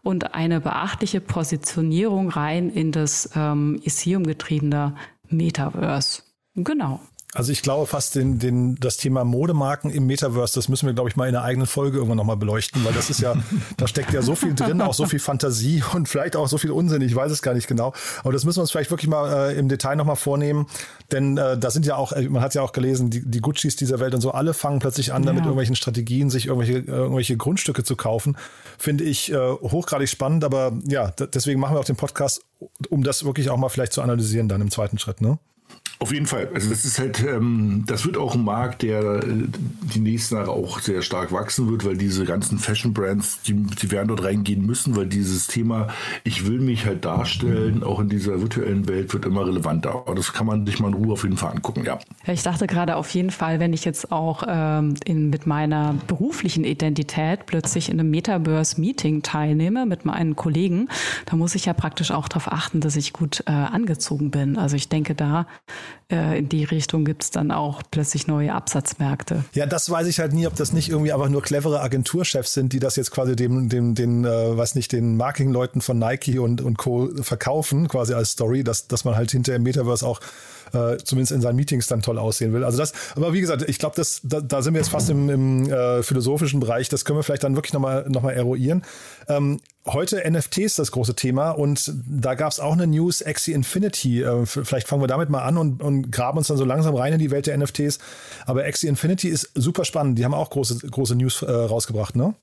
und 0.04 0.36
eine 0.36 0.60
beachtliche 0.60 1.22
Positionierung 1.22 2.30
rein 2.30 2.70
in 2.70 2.92
das 2.92 3.30
ähm, 3.36 3.80
Ethereum 3.86 4.26
getriebene 4.26 4.96
Metaverse. 5.30 6.24
Genau. 6.56 7.00
Also 7.34 7.54
ich 7.54 7.62
glaube 7.62 7.88
fast 7.88 8.16
den, 8.16 8.40
den, 8.40 8.76
das 8.76 8.98
Thema 8.98 9.24
Modemarken 9.24 9.90
im 9.90 10.06
Metaverse, 10.06 10.54
das 10.56 10.68
müssen 10.68 10.86
wir, 10.86 10.94
glaube 10.94 11.10
ich, 11.10 11.16
mal 11.16 11.30
in 11.30 11.36
einer 11.36 11.46
eigenen 11.46 11.66
Folge 11.66 11.98
irgendwann 11.98 12.18
nochmal 12.18 12.36
beleuchten, 12.36 12.84
weil 12.84 12.92
das 12.92 13.10
ist 13.10 13.22
ja, 13.22 13.36
da 13.78 13.88
steckt 13.88 14.12
ja 14.12 14.22
so 14.22 14.36
viel 14.36 14.54
drin, 14.54 14.82
auch 14.82 14.94
so 14.94 15.06
viel 15.06 15.20
Fantasie 15.20 15.82
und 15.94 16.10
vielleicht 16.10 16.36
auch 16.36 16.50
so 16.50 16.58
viel 16.58 16.72
Unsinn, 16.72 17.02
ich 17.02 17.16
weiß 17.16 17.32
es 17.32 17.42
gar 17.42 17.54
nicht 17.54 17.70
genau. 17.70 17.94
Aber 18.24 18.34
das 18.34 18.44
müssen 18.44 18.58
wir 18.58 18.62
uns 18.64 18.72
vielleicht 18.72 18.92
wirklich 18.92 19.10
mal 19.10 19.52
äh, 19.52 19.58
im 19.58 19.70
Detail 19.70 19.96
nochmal 19.96 20.18
vornehmen, 20.18 20.68
denn 21.12 21.38
äh, 21.38 21.58
da 21.58 21.72
sind 21.72 21.86
ja 21.86 21.96
auch, 21.96 22.12
äh, 22.12 22.28
man 22.28 22.42
hat 22.42 22.54
ja 22.54 22.64
auch 22.64 22.74
gelesen, 22.74 23.10
die, 23.10 23.24
die 23.26 23.40
Guccis 23.40 23.78
dieser 23.78 24.02
Welt 24.02 24.14
und 24.14 24.20
so, 24.20 24.32
alle 24.32 24.54
fangen 24.54 24.80
plötzlich 24.80 25.14
an, 25.14 25.24
ja. 25.24 25.32
mit 25.32 25.44
irgendwelchen 25.44 25.76
Strategien, 25.76 26.30
sich 26.30 26.48
irgendwelche, 26.48 26.80
äh, 26.80 26.92
irgendwelche 26.92 27.38
Grundstücke 27.38 27.86
zu 27.86 27.96
kaufen. 27.96 28.36
Finde 28.78 29.06
ich 29.06 29.32
äh, 29.32 29.38
hochgradig 29.38 30.10
spannend, 30.10 30.44
aber 30.44 30.74
ja, 30.86 31.12
deswegen 31.12 31.62
machen 31.62 31.76
wir 31.76 31.80
auch 31.80 31.86
den 31.86 31.96
Podcast, 31.96 32.42
um 32.90 33.04
das 33.04 33.24
wirklich 33.24 33.50
auch 33.50 33.58
mal 33.58 33.70
vielleicht 33.70 33.94
zu 33.94 34.02
analysieren 34.02 34.50
dann 34.50 34.60
im 34.60 34.70
zweiten 34.70 34.98
Schritt, 34.98 35.22
ne? 35.22 35.40
Auf 36.02 36.12
jeden 36.12 36.26
Fall. 36.26 36.50
Also 36.56 36.68
das 36.68 36.84
ist 36.84 36.98
halt, 36.98 37.24
ähm, 37.24 37.84
das 37.86 38.08
wird 38.08 38.18
auch 38.18 38.34
ein 38.34 38.44
Markt, 38.44 38.82
der 38.82 39.24
äh, 39.24 39.44
die 39.94 40.00
nächsten 40.00 40.34
Jahre 40.34 40.50
auch 40.50 40.80
sehr 40.80 41.04
stark 41.04 41.32
wachsen 41.32 41.70
wird, 41.70 41.86
weil 41.86 41.96
diese 41.96 42.26
ganzen 42.26 42.58
Fashion-Brands, 42.58 43.44
die, 43.44 43.54
die 43.54 43.92
werden 43.92 44.08
dort 44.08 44.24
reingehen 44.24 44.66
müssen, 44.66 44.96
weil 44.96 45.06
dieses 45.06 45.46
Thema, 45.46 45.90
ich 46.24 46.48
will 46.48 46.60
mich 46.60 46.88
halt 46.88 47.06
darstellen, 47.06 47.84
auch 47.84 48.00
in 48.00 48.10
dieser 48.10 48.42
virtuellen 48.42 48.88
Welt, 48.90 49.14
wird 49.14 49.26
immer 49.26 49.46
relevanter. 49.46 49.92
Aber 49.92 50.16
das 50.16 50.34
kann 50.34 50.48
man 50.48 50.66
sich 50.66 50.80
mal 50.80 50.88
in 50.88 50.96
Ruhe 50.96 51.14
auf 51.14 51.22
jeden 51.22 51.38
Fall 51.38 51.52
angucken, 51.52 51.84
ja. 51.86 52.00
ich 52.26 52.42
dachte 52.42 52.66
gerade 52.66 52.96
auf 52.96 53.12
jeden 53.12 53.30
Fall, 53.30 53.60
wenn 53.60 53.72
ich 53.72 53.86
jetzt 53.86 54.12
auch 54.12 54.42
ähm, 54.48 54.96
in, 55.06 55.30
mit 55.30 55.46
meiner 55.46 55.94
beruflichen 56.08 56.64
Identität 56.64 57.46
plötzlich 57.46 57.90
in 57.90 58.00
einem 58.00 58.10
Metaverse-Meeting 58.10 59.22
teilnehme 59.22 59.86
mit 59.86 60.04
meinen 60.06 60.36
Kollegen, 60.36 60.90
da 61.28 61.36
muss 61.36 61.54
ich 61.54 61.66
ja 61.66 61.74
praktisch 61.74 62.10
auch 62.10 62.28
darauf 62.28 62.52
achten, 62.52 62.80
dass 62.80 62.96
ich 62.96 63.14
gut 63.14 63.44
äh, 63.46 63.52
angezogen 63.52 64.32
bin. 64.32 64.58
Also 64.58 64.76
ich 64.76 64.90
denke, 64.90 65.14
da 65.14 65.46
äh, 66.12 66.40
in 66.40 66.50
die 66.50 66.64
Richtung 66.64 67.06
gibt 67.06 67.24
es 67.24 67.32
dann 67.32 67.52
auch 67.52 67.82
plötzlich 67.90 68.28
neue 68.28 68.54
Absatzmärkte. 68.54 69.44
Ja, 69.54 69.66
das 69.66 69.90
weiß 69.90 70.08
ich 70.08 70.20
halt 70.20 70.34
nie, 70.34 70.48
ob 70.48 70.56
das 70.56 70.74
nicht 70.74 70.90
irgendwie 70.90 71.14
einfach 71.14 71.30
nur 71.30 71.42
clevere 71.42 71.82
Agenturchefs 71.82 72.54
sind, 72.54 72.74
die 72.74 72.80
das 72.80 72.96
jetzt 72.96 73.12
quasi 73.12 73.36
dem, 73.36 73.70
dem, 73.70 73.96
den, 73.96 74.26
äh, 74.26 74.58
weiß 74.58 74.76
nicht, 74.76 74.92
den 74.92 75.18
Marketingleuten 75.18 75.82
von 75.82 76.00
Nike 76.00 76.40
und, 76.40 76.62
und 76.62 76.78
Co. 76.78 77.10
verkaufen, 77.22 77.88
quasi 77.88 78.14
als 78.14 78.32
Story, 78.32 78.64
dass, 78.64 78.88
dass 78.88 79.06
man 79.06 79.16
halt 79.16 79.32
hinter 79.32 79.56
im 79.56 79.64
Metaverse 79.64 80.06
auch 80.06 80.20
äh, 80.74 80.98
zumindest 80.98 81.32
in 81.32 81.42
seinen 81.42 81.56
Meetings 81.56 81.88
dann 81.88 82.02
toll 82.02 82.18
aussehen 82.18 82.54
will. 82.54 82.64
Also 82.64 82.78
das, 82.78 82.94
aber 83.16 83.34
wie 83.34 83.42
gesagt, 83.42 83.68
ich 83.68 83.80
glaube, 83.80 83.96
das, 83.96 84.22
da, 84.24 84.42
da 84.42 84.62
sind 84.62 84.74
wir 84.74 84.82
jetzt 84.82 84.90
fast 84.90 85.10
im, 85.10 85.30
im 85.30 85.72
äh, 85.72 86.04
philosophischen 86.04 86.60
Bereich. 86.60 86.90
Das 86.90 87.06
können 87.06 87.20
wir 87.20 87.24
vielleicht 87.24 87.44
dann 87.44 87.56
wirklich 87.56 87.74
nochmal 87.74 88.06
noch 88.10 88.22
mal 88.22 88.32
eruieren. 88.32 88.84
Ähm, 89.28 89.60
heute 89.86 90.22
NFTs 90.30 90.76
das 90.76 90.92
große 90.92 91.16
Thema 91.16 91.52
und 91.52 91.92
da 92.08 92.36
gab 92.36 92.52
es 92.52 92.60
auch 92.60 92.74
eine 92.74 92.88
News, 92.88 93.26
Axie 93.26 93.54
Infinity. 93.54 94.22
Äh, 94.22 94.46
vielleicht 94.46 94.88
fangen 94.88 95.02
wir 95.02 95.08
damit 95.08 95.30
mal 95.30 95.42
an 95.42 95.58
und, 95.58 95.82
und 95.82 96.12
graben 96.12 96.38
uns 96.38 96.48
dann 96.48 96.58
so 96.58 96.66
langsam 96.66 96.96
rein 96.96 97.14
in 97.14 97.20
die 97.20 97.32
Welt 97.32 97.48
der 97.48 97.58
NFTs. 97.58 98.00
Aber 98.46 98.64
Axie 98.66 98.88
Infinity 98.88 99.30
ist 99.30 99.52
super 99.56 99.86
spannend. 99.86 100.20
Die 100.20 100.26
haben 100.26 100.34
auch 100.34 100.50
große, 100.50 100.88
große 100.88 101.16
News 101.16 101.42
äh, 101.42 101.52
rausgebracht, 101.52 102.16
ne? 102.16 102.36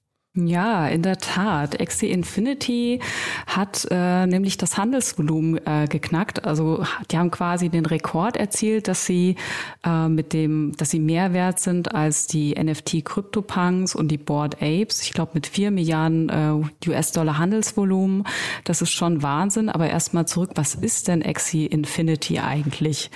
Ja, 0.47 0.87
in 0.87 1.02
der 1.02 1.18
Tat. 1.18 1.80
Axie 1.80 2.11
Infinity 2.11 3.00
hat 3.47 3.88
äh, 3.90 4.26
nämlich 4.26 4.57
das 4.57 4.76
Handelsvolumen 4.76 5.59
äh, 5.66 5.87
geknackt. 5.88 6.45
Also 6.45 6.85
die 7.11 7.18
haben 7.18 7.33
quasi 7.33 7.71
den 7.71 7.85
Rekord 7.87 8.37
erzielt, 8.37 8.87
dass 8.87 9.04
sie 9.04 9.35
äh, 9.85 10.09
mit 10.09 10.33
dem, 10.33 10.75
dass 10.76 10.90
sie 10.90 11.00
mehr 11.00 11.33
wert 11.33 11.59
sind 11.59 11.92
als 11.92 12.28
die 12.28 12.54
NFT 12.54 13.04
CryptoPunks 13.04 13.97
und 13.97 14.09
die 14.09 14.18
Board 14.18 14.62
Apes. 14.62 15.02
Ich 15.02 15.12
glaube 15.12 15.33
mit 15.35 15.49
vier 15.49 15.73
Milliarden 15.73 16.28
äh, 16.28 16.88
US-Dollar 16.88 17.38
Handelsvolumen. 17.38 18.25
Das 18.62 18.80
ist 18.80 18.92
schon 18.92 19.23
Wahnsinn. 19.23 19.68
Aber 19.68 19.88
erstmal 19.88 20.28
zurück, 20.28 20.50
was 20.54 20.76
ist 20.76 21.09
denn 21.09 21.25
Axie 21.25 21.66
Infinity 21.66 22.38
eigentlich? 22.38 23.11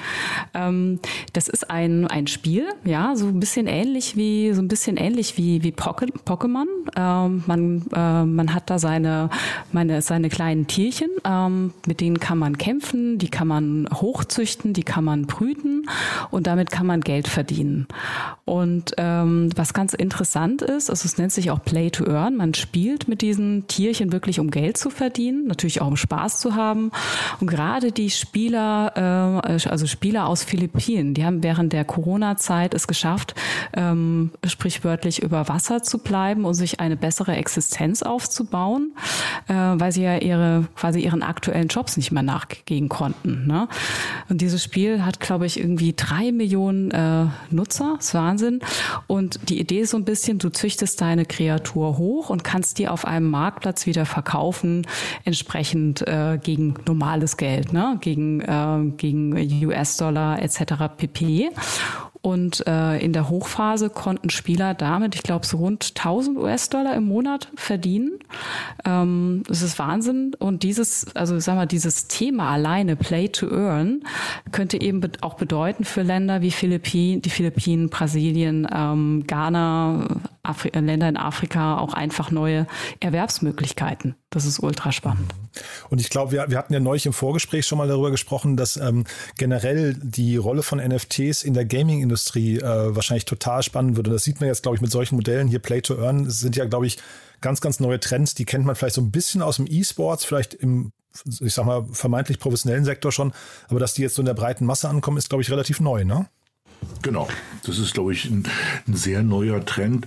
Ähm, 0.54 0.98
das 1.34 1.48
ist 1.48 1.70
ein 1.70 2.08
ein 2.08 2.26
Spiel, 2.26 2.66
ja, 2.84 3.14
so 3.14 3.26
ein 3.26 3.38
bisschen 3.38 3.68
ähnlich 3.68 4.16
wie 4.16 4.52
so 4.52 4.60
ein 4.60 4.68
bisschen 4.68 4.96
ähnlich 4.96 5.36
wie 5.38 5.62
wie 5.62 5.70
Pokémon. 5.72 6.66
Ähm, 7.12 7.42
man, 7.46 7.82
äh, 7.94 8.24
man 8.24 8.54
hat 8.54 8.70
da 8.70 8.78
seine, 8.78 9.30
meine, 9.72 10.02
seine 10.02 10.28
kleinen 10.28 10.66
Tierchen, 10.66 11.10
ähm, 11.24 11.72
mit 11.86 12.00
denen 12.00 12.20
kann 12.20 12.38
man 12.38 12.58
kämpfen, 12.58 13.18
die 13.18 13.28
kann 13.28 13.48
man 13.48 13.88
hochzüchten, 13.92 14.72
die 14.72 14.82
kann 14.82 15.04
man 15.04 15.26
brüten 15.26 15.88
und 16.30 16.46
damit 16.46 16.70
kann 16.70 16.86
man 16.86 17.00
Geld 17.00 17.28
verdienen. 17.28 17.86
Und 18.44 18.92
ähm, 18.96 19.50
was 19.56 19.74
ganz 19.74 19.94
interessant 19.94 20.62
ist, 20.62 20.90
also 20.90 21.06
es 21.06 21.18
nennt 21.18 21.32
sich 21.32 21.50
auch 21.50 21.62
Play 21.62 21.90
to 21.90 22.04
Earn, 22.06 22.36
man 22.36 22.54
spielt 22.54 23.08
mit 23.08 23.22
diesen 23.22 23.66
Tierchen 23.66 24.12
wirklich, 24.12 24.40
um 24.40 24.50
Geld 24.50 24.76
zu 24.76 24.90
verdienen, 24.90 25.46
natürlich 25.46 25.80
auch 25.80 25.88
um 25.88 25.96
Spaß 25.96 26.40
zu 26.40 26.54
haben. 26.54 26.90
Und 27.40 27.46
gerade 27.46 27.92
die 27.92 28.10
Spieler, 28.10 29.40
äh, 29.44 29.68
also 29.68 29.86
Spieler 29.86 30.26
aus 30.26 30.44
Philippinen, 30.44 31.14
die 31.14 31.24
haben 31.24 31.42
während 31.42 31.72
der 31.72 31.84
Corona-Zeit 31.84 32.74
es 32.74 32.86
geschafft, 32.86 33.34
ähm, 33.74 34.30
sprichwörtlich 34.44 35.22
über 35.22 35.48
Wasser 35.48 35.82
zu 35.82 35.98
bleiben 35.98 36.44
und 36.44 36.54
sich 36.54 36.80
eine 36.80 36.91
bessere 36.96 37.36
Existenz 37.36 38.02
aufzubauen, 38.02 38.92
äh, 39.48 39.54
weil 39.54 39.92
sie 39.92 40.02
ja 40.02 40.18
ihre 40.18 40.66
quasi 40.76 41.00
ihren 41.00 41.22
aktuellen 41.22 41.68
Jobs 41.68 41.96
nicht 41.96 42.12
mehr 42.12 42.22
nachgehen 42.22 42.88
konnten. 42.88 43.46
Ne? 43.46 43.68
Und 44.28 44.40
dieses 44.40 44.62
Spiel 44.62 45.04
hat, 45.04 45.20
glaube 45.20 45.46
ich, 45.46 45.58
irgendwie 45.58 45.94
drei 45.94 46.32
Millionen 46.32 46.90
äh, 46.90 47.26
Nutzer. 47.50 47.94
Das 47.96 48.08
ist 48.08 48.14
Wahnsinn. 48.14 48.60
Und 49.06 49.48
die 49.48 49.60
Idee 49.60 49.80
ist 49.80 49.90
so 49.90 49.96
ein 49.96 50.04
bisschen, 50.04 50.38
du 50.38 50.50
züchtest 50.50 51.00
deine 51.00 51.24
Kreatur 51.24 51.98
hoch 51.98 52.30
und 52.30 52.44
kannst 52.44 52.78
die 52.78 52.88
auf 52.88 53.04
einem 53.04 53.30
Marktplatz 53.30 53.86
wieder 53.86 54.06
verkaufen, 54.06 54.86
entsprechend 55.24 56.06
äh, 56.06 56.38
gegen 56.42 56.74
normales 56.86 57.36
Geld, 57.36 57.72
ne? 57.72 57.98
gegen, 58.00 58.40
äh, 58.40 58.92
gegen 58.96 59.34
US-Dollar 59.66 60.42
etc. 60.42 60.62
pp. 60.96 61.50
Und 62.22 62.64
äh, 62.68 62.98
in 62.98 63.12
der 63.12 63.28
Hochphase 63.28 63.90
konnten 63.90 64.30
Spieler 64.30 64.74
damit, 64.74 65.16
ich 65.16 65.24
glaube, 65.24 65.44
so 65.44 65.56
rund 65.56 65.92
1000 65.96 66.38
US-Dollar 66.38 66.81
im 66.90 67.04
Monat 67.04 67.48
verdienen. 67.54 68.18
Ähm, 68.84 69.42
das 69.46 69.62
ist 69.62 69.78
Wahnsinn. 69.78 70.34
Und 70.38 70.62
dieses, 70.62 71.14
also 71.14 71.38
sag 71.38 71.56
mal, 71.56 71.66
dieses 71.66 72.08
Thema 72.08 72.50
alleine, 72.50 72.96
Play 72.96 73.28
to 73.28 73.48
Earn, 73.50 74.02
könnte 74.50 74.80
eben 74.80 75.00
auch 75.20 75.34
bedeuten 75.34 75.84
für 75.84 76.02
Länder 76.02 76.42
wie 76.42 76.50
Philippinen, 76.50 77.22
die 77.22 77.30
Philippinen, 77.30 77.88
Brasilien, 77.88 78.66
ähm, 78.72 79.24
Ghana, 79.26 80.20
Afri 80.42 80.70
Länder 80.74 81.08
in 81.08 81.16
Afrika 81.16 81.78
auch 81.78 81.94
einfach 81.94 82.30
neue 82.30 82.66
Erwerbsmöglichkeiten. 83.00 84.16
Das 84.32 84.46
ist 84.46 84.60
ultra 84.60 84.92
spannend. 84.92 85.34
Und 85.90 86.00
ich 86.00 86.08
glaube, 86.08 86.32
wir, 86.32 86.48
wir 86.48 86.56
hatten 86.56 86.72
ja 86.72 86.80
neulich 86.80 87.04
im 87.04 87.12
Vorgespräch 87.12 87.66
schon 87.66 87.76
mal 87.76 87.86
darüber 87.86 88.10
gesprochen, 88.10 88.56
dass 88.56 88.78
ähm, 88.78 89.04
generell 89.36 89.94
die 90.02 90.38
Rolle 90.38 90.62
von 90.62 90.78
NFTs 90.78 91.42
in 91.42 91.52
der 91.52 91.66
Gaming-Industrie 91.66 92.56
äh, 92.56 92.96
wahrscheinlich 92.96 93.26
total 93.26 93.62
spannend 93.62 93.96
wird. 93.96 94.08
Und 94.08 94.14
das 94.14 94.24
sieht 94.24 94.40
man 94.40 94.48
jetzt, 94.48 94.62
glaube 94.62 94.76
ich, 94.76 94.80
mit 94.80 94.90
solchen 94.90 95.16
Modellen 95.16 95.48
hier 95.48 95.58
Play 95.58 95.82
to 95.82 95.98
Earn 96.02 96.30
sind 96.30 96.56
ja, 96.56 96.64
glaube 96.64 96.86
ich, 96.86 96.96
ganz, 97.42 97.60
ganz 97.60 97.78
neue 97.78 98.00
Trends. 98.00 98.34
Die 98.34 98.46
kennt 98.46 98.64
man 98.64 98.74
vielleicht 98.74 98.94
so 98.94 99.02
ein 99.02 99.10
bisschen 99.10 99.42
aus 99.42 99.56
dem 99.56 99.66
E-Sports, 99.68 100.24
vielleicht 100.24 100.54
im, 100.54 100.92
ich 101.40 101.52
sag 101.52 101.66
mal, 101.66 101.84
vermeintlich 101.92 102.38
professionellen 102.38 102.86
Sektor 102.86 103.12
schon. 103.12 103.34
Aber 103.68 103.80
dass 103.80 103.92
die 103.92 104.00
jetzt 104.00 104.14
so 104.14 104.22
in 104.22 104.26
der 104.26 104.34
breiten 104.34 104.64
Masse 104.64 104.88
ankommen, 104.88 105.18
ist, 105.18 105.28
glaube 105.28 105.42
ich, 105.42 105.50
relativ 105.50 105.78
neu, 105.78 106.06
ne? 106.06 106.26
Genau, 107.02 107.28
das 107.64 107.78
ist, 107.78 107.92
glaube 107.92 108.14
ich, 108.14 108.24
ein, 108.24 108.48
ein 108.88 108.94
sehr 108.94 109.22
neuer 109.22 109.62
Trend. 109.64 110.06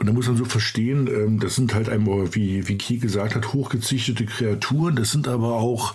Und 0.00 0.06
da 0.06 0.14
muss 0.14 0.28
man 0.28 0.36
so 0.38 0.46
verstehen, 0.46 1.08
ähm, 1.08 1.40
das 1.40 1.56
sind 1.56 1.74
halt 1.74 1.90
einmal, 1.90 2.34
wie, 2.34 2.66
wie 2.66 2.78
Kie 2.78 2.98
gesagt 2.98 3.34
hat, 3.34 3.52
hochgezüchtete 3.52 4.24
Kreaturen. 4.24 4.96
Das 4.96 5.12
sind 5.12 5.28
aber 5.28 5.56
auch 5.56 5.94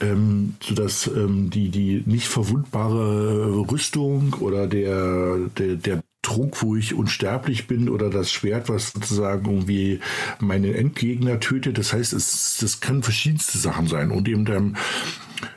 ähm, 0.00 0.56
so 0.60 0.74
dass 0.74 1.06
ähm, 1.06 1.48
die, 1.48 1.68
die 1.68 2.02
nicht 2.04 2.26
verwundbare 2.26 3.70
Rüstung 3.70 4.34
oder 4.40 4.66
der, 4.66 5.38
der, 5.56 5.76
der 5.76 6.02
Trunk, 6.22 6.60
wo 6.62 6.74
ich 6.74 6.94
unsterblich 6.94 7.68
bin 7.68 7.88
oder 7.88 8.10
das 8.10 8.32
Schwert, 8.32 8.68
was 8.68 8.90
sozusagen 8.90 9.48
irgendwie 9.48 10.00
meinen 10.40 10.74
Endgegner 10.74 11.38
tötet. 11.38 11.78
Das 11.78 11.92
heißt, 11.92 12.14
es, 12.14 12.58
das 12.60 12.80
kann 12.80 13.04
verschiedenste 13.04 13.56
Sachen 13.56 13.86
sein. 13.86 14.10
Und 14.10 14.26
eben 14.28 14.46
ähm, 14.48 14.76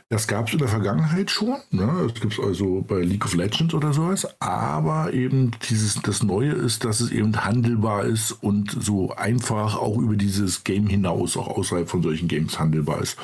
das 0.08 0.26
gab 0.26 0.48
es 0.48 0.52
in 0.52 0.58
der 0.58 0.68
Vergangenheit 0.68 1.30
schon. 1.30 1.56
Ne? 1.70 1.90
Das 2.06 2.20
gibt 2.20 2.34
es 2.34 2.40
also 2.44 2.84
bei 2.86 3.00
League 3.00 3.24
of 3.24 3.34
Legends 3.34 3.74
oder 3.74 3.92
sowas. 3.92 4.26
Aber 4.40 5.12
eben 5.12 5.52
dieses, 5.68 5.94
das 6.02 6.22
Neue 6.22 6.52
ist, 6.52 6.84
dass 6.84 7.00
es 7.00 7.10
eben 7.10 7.44
handelbar 7.44 8.04
ist 8.04 8.32
und 8.32 8.70
so 8.70 9.14
einfach 9.14 9.76
auch 9.76 9.98
über 9.98 10.16
dieses 10.16 10.64
Game 10.64 10.86
hinaus, 10.86 11.36
auch 11.36 11.48
außerhalb 11.48 11.88
von 11.88 12.02
solchen 12.02 12.28
Games 12.28 12.58
handelbar 12.58 13.00
ist. 13.00 13.16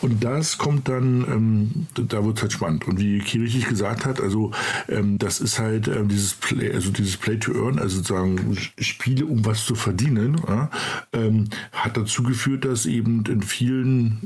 Und 0.00 0.22
das 0.22 0.58
kommt 0.58 0.88
dann, 0.88 1.24
ähm, 1.28 1.86
da 1.94 2.24
wird 2.24 2.36
es 2.36 2.42
halt 2.42 2.52
spannend. 2.52 2.86
Und 2.86 3.00
wie 3.00 3.18
Ki 3.18 3.38
gesagt 3.68 4.04
hat, 4.04 4.20
also 4.20 4.52
ähm, 4.88 5.18
das 5.18 5.40
ist 5.40 5.58
halt 5.58 5.88
ähm, 5.88 6.08
dieses 6.08 6.34
Play, 6.34 6.72
also 6.72 6.90
dieses 6.90 7.16
Play 7.16 7.38
to 7.38 7.52
Earn, 7.52 7.78
also 7.78 7.96
sozusagen 7.96 8.56
Spiele, 8.78 9.26
um 9.26 9.44
was 9.44 9.64
zu 9.64 9.74
verdienen, 9.74 10.40
ja, 10.46 10.70
ähm, 11.12 11.48
hat 11.72 11.96
dazu 11.96 12.22
geführt, 12.22 12.64
dass 12.64 12.86
eben 12.86 13.24
in 13.26 13.42
vielen 13.42 14.22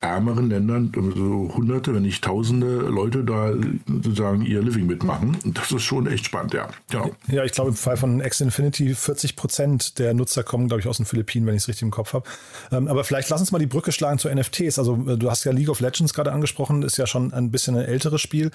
ärmeren 0.00 0.48
Ländern 0.48 0.92
so 0.94 1.52
hunderte, 1.56 1.92
wenn 1.92 2.02
nicht 2.02 2.22
tausende 2.22 2.66
Leute 2.68 3.24
da 3.24 3.52
sozusagen 3.86 4.42
ihr 4.42 4.62
Living 4.62 4.86
mitmachen. 4.86 5.36
Und 5.44 5.58
das 5.58 5.72
ist 5.72 5.82
schon 5.82 6.06
echt 6.06 6.26
spannend, 6.26 6.54
ja. 6.54 6.68
Genau. 6.88 7.10
Ja, 7.26 7.44
ich 7.44 7.50
glaube 7.50 7.70
im 7.70 7.76
Fall 7.76 7.96
von 7.96 8.20
X 8.20 8.40
Infinity 8.40 8.94
40 8.94 9.34
Prozent 9.34 9.98
der 9.98 10.14
Nutzer 10.14 10.44
kommen, 10.44 10.68
glaube 10.68 10.80
ich, 10.80 10.86
aus 10.86 10.98
den 10.98 11.06
Philippinen, 11.06 11.46
wenn 11.46 11.56
ich 11.56 11.62
es 11.62 11.68
richtig 11.68 11.82
im 11.82 11.90
Kopf 11.90 12.12
habe. 12.12 12.28
Ähm, 12.70 12.86
aber 12.86 13.02
vielleicht 13.02 13.28
lass 13.28 13.40
uns 13.40 13.50
mal 13.50 13.58
die 13.58 13.66
Brücke 13.66 13.90
schlagen 13.90 14.18
zu 14.18 14.32
NFTs. 14.32 14.78
Also 14.78 14.94
äh, 15.08 15.16
du 15.18 15.30
hast 15.30 15.42
ja 15.44 15.50
League 15.50 15.68
of 15.68 15.80
Legends 15.80 16.14
gerade 16.14 16.30
angesprochen, 16.30 16.82
ist 16.82 16.96
ja 16.96 17.08
schon 17.08 17.32
ein 17.32 17.50
bisschen 17.50 17.76
ein 17.76 17.84
älteres 17.84 18.20
Spiel. 18.20 18.52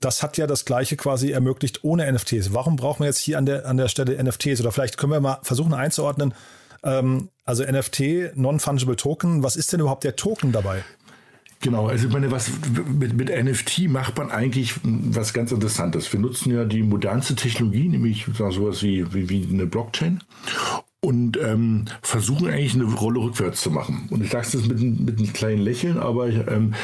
das 0.00 0.22
hat 0.22 0.38
ja 0.38 0.46
das 0.46 0.64
Gleiche 0.64 0.96
quasi 0.96 1.30
ermöglicht 1.30 1.84
ohne 1.84 2.10
NFTs. 2.10 2.52
Warum 2.54 2.76
brauchen 2.76 3.00
wir 3.00 3.06
jetzt 3.06 3.18
hier 3.18 3.38
an 3.38 3.46
der, 3.46 3.66
an 3.66 3.76
der 3.76 3.88
Stelle 3.88 4.22
NFTs? 4.22 4.60
Oder 4.60 4.72
vielleicht 4.72 4.96
können 4.96 5.12
wir 5.12 5.20
mal 5.20 5.40
versuchen 5.42 5.74
einzuordnen, 5.74 6.34
ähm, 6.82 7.28
also 7.46 7.64
NFT, 7.64 8.36
Non-Fungible 8.36 8.96
Token, 8.96 9.42
was 9.42 9.56
ist 9.56 9.72
denn 9.72 9.80
überhaupt 9.80 10.04
der 10.04 10.16
Token 10.16 10.52
dabei? 10.52 10.84
Genau, 11.60 11.86
also 11.86 12.06
ich 12.06 12.12
meine, 12.12 12.30
was 12.30 12.50
mit, 12.92 13.14
mit 13.14 13.30
NFT 13.30 13.88
macht 13.88 14.18
man 14.18 14.30
eigentlich 14.30 14.74
was 14.82 15.32
ganz 15.32 15.52
Interessantes. 15.52 16.12
Wir 16.12 16.20
nutzen 16.20 16.52
ja 16.52 16.64
die 16.64 16.82
modernste 16.82 17.34
Technologie, 17.34 17.88
nämlich 17.88 18.26
sowas 18.36 18.82
wie, 18.82 19.12
wie, 19.14 19.30
wie 19.30 19.48
eine 19.50 19.66
Blockchain 19.66 20.20
und 21.00 21.38
ähm, 21.38 21.84
versuchen 22.02 22.48
eigentlich 22.48 22.74
eine 22.74 22.84
Rolle 22.84 23.20
rückwärts 23.20 23.60
zu 23.60 23.70
machen. 23.70 24.08
Und 24.10 24.24
ich 24.24 24.30
sage 24.30 24.48
das 24.52 24.66
mit, 24.66 24.80
mit 24.80 25.18
einem 25.18 25.32
kleinen 25.32 25.62
Lächeln, 25.62 25.98
aber 25.98 26.28
ähm, 26.28 26.74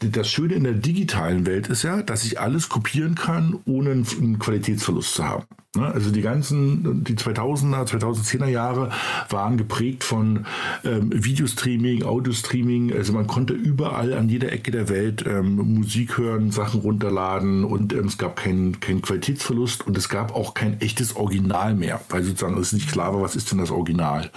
das 0.00 0.28
Schöne 0.30 0.54
in 0.54 0.64
der 0.64 0.72
digitalen 0.72 1.46
Welt 1.46 1.68
ist 1.68 1.82
ja, 1.82 2.02
dass 2.02 2.24
ich 2.24 2.40
alles 2.40 2.68
kopieren 2.68 3.14
kann, 3.14 3.58
ohne 3.66 3.90
einen 3.90 4.38
Qualitätsverlust 4.38 5.14
zu 5.14 5.24
haben. 5.24 5.44
Ne? 5.76 5.86
Also 5.86 6.10
die 6.10 6.20
ganzen, 6.20 7.04
die 7.04 7.14
2000er, 7.14 7.86
2010er 7.86 8.46
Jahre 8.46 8.90
waren 9.28 9.56
geprägt 9.56 10.02
von 10.02 10.46
ähm, 10.84 11.10
Videostreaming, 11.12 12.02
Audiostreaming. 12.02 12.92
Also 12.92 13.12
man 13.12 13.28
konnte 13.28 13.52
überall 13.52 14.14
an 14.14 14.28
jeder 14.28 14.50
Ecke 14.50 14.72
der 14.72 14.88
Welt 14.88 15.24
ähm, 15.26 15.74
Musik 15.74 16.18
hören, 16.18 16.50
Sachen 16.50 16.80
runterladen 16.80 17.64
und 17.64 17.92
ähm, 17.92 18.06
es 18.06 18.18
gab 18.18 18.34
keinen 18.34 18.80
kein 18.80 19.00
Qualitätsverlust 19.00 19.86
und 19.86 19.96
es 19.96 20.08
gab 20.08 20.34
auch 20.34 20.54
kein 20.54 20.80
echtes 20.80 21.14
Original 21.14 21.76
mehr, 21.76 22.00
weil 22.08 22.24
sozusagen 22.24 22.58
es 22.58 22.72
nicht 22.72 22.90
klar 22.90 23.14
war, 23.14 23.22
was 23.22 23.36
ist 23.36 23.52
denn 23.52 23.58
das 23.58 23.70
Original. 23.70 24.30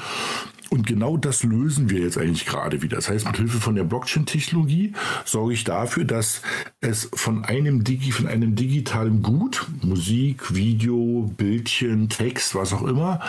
Und 0.73 0.87
genau 0.87 1.17
das 1.17 1.43
lösen 1.43 1.91
wir 1.91 1.99
jetzt 1.99 2.17
eigentlich 2.17 2.47
gerade 2.47 2.81
wieder. 2.81 2.95
Das 2.95 3.07
heißt, 3.07 3.27
mit 3.27 3.37
Hilfe 3.37 3.59
von 3.59 3.75
der 3.75 3.83
Blockchain-Technologie 3.83 4.93
sorge 5.23 5.53
ich 5.53 5.63
dafür, 5.63 6.03
dass 6.03 6.41
es 6.81 7.11
von 7.13 7.45
einem, 7.45 7.83
Digi, 7.83 8.11
von 8.11 8.25
einem 8.25 8.55
digitalen 8.55 9.21
Gut, 9.21 9.67
Musik, 9.83 10.55
Video, 10.55 11.31
Bildchen, 11.37 12.09
Text, 12.09 12.55
was 12.55 12.73
auch 12.73 12.81
immer, 12.81 13.19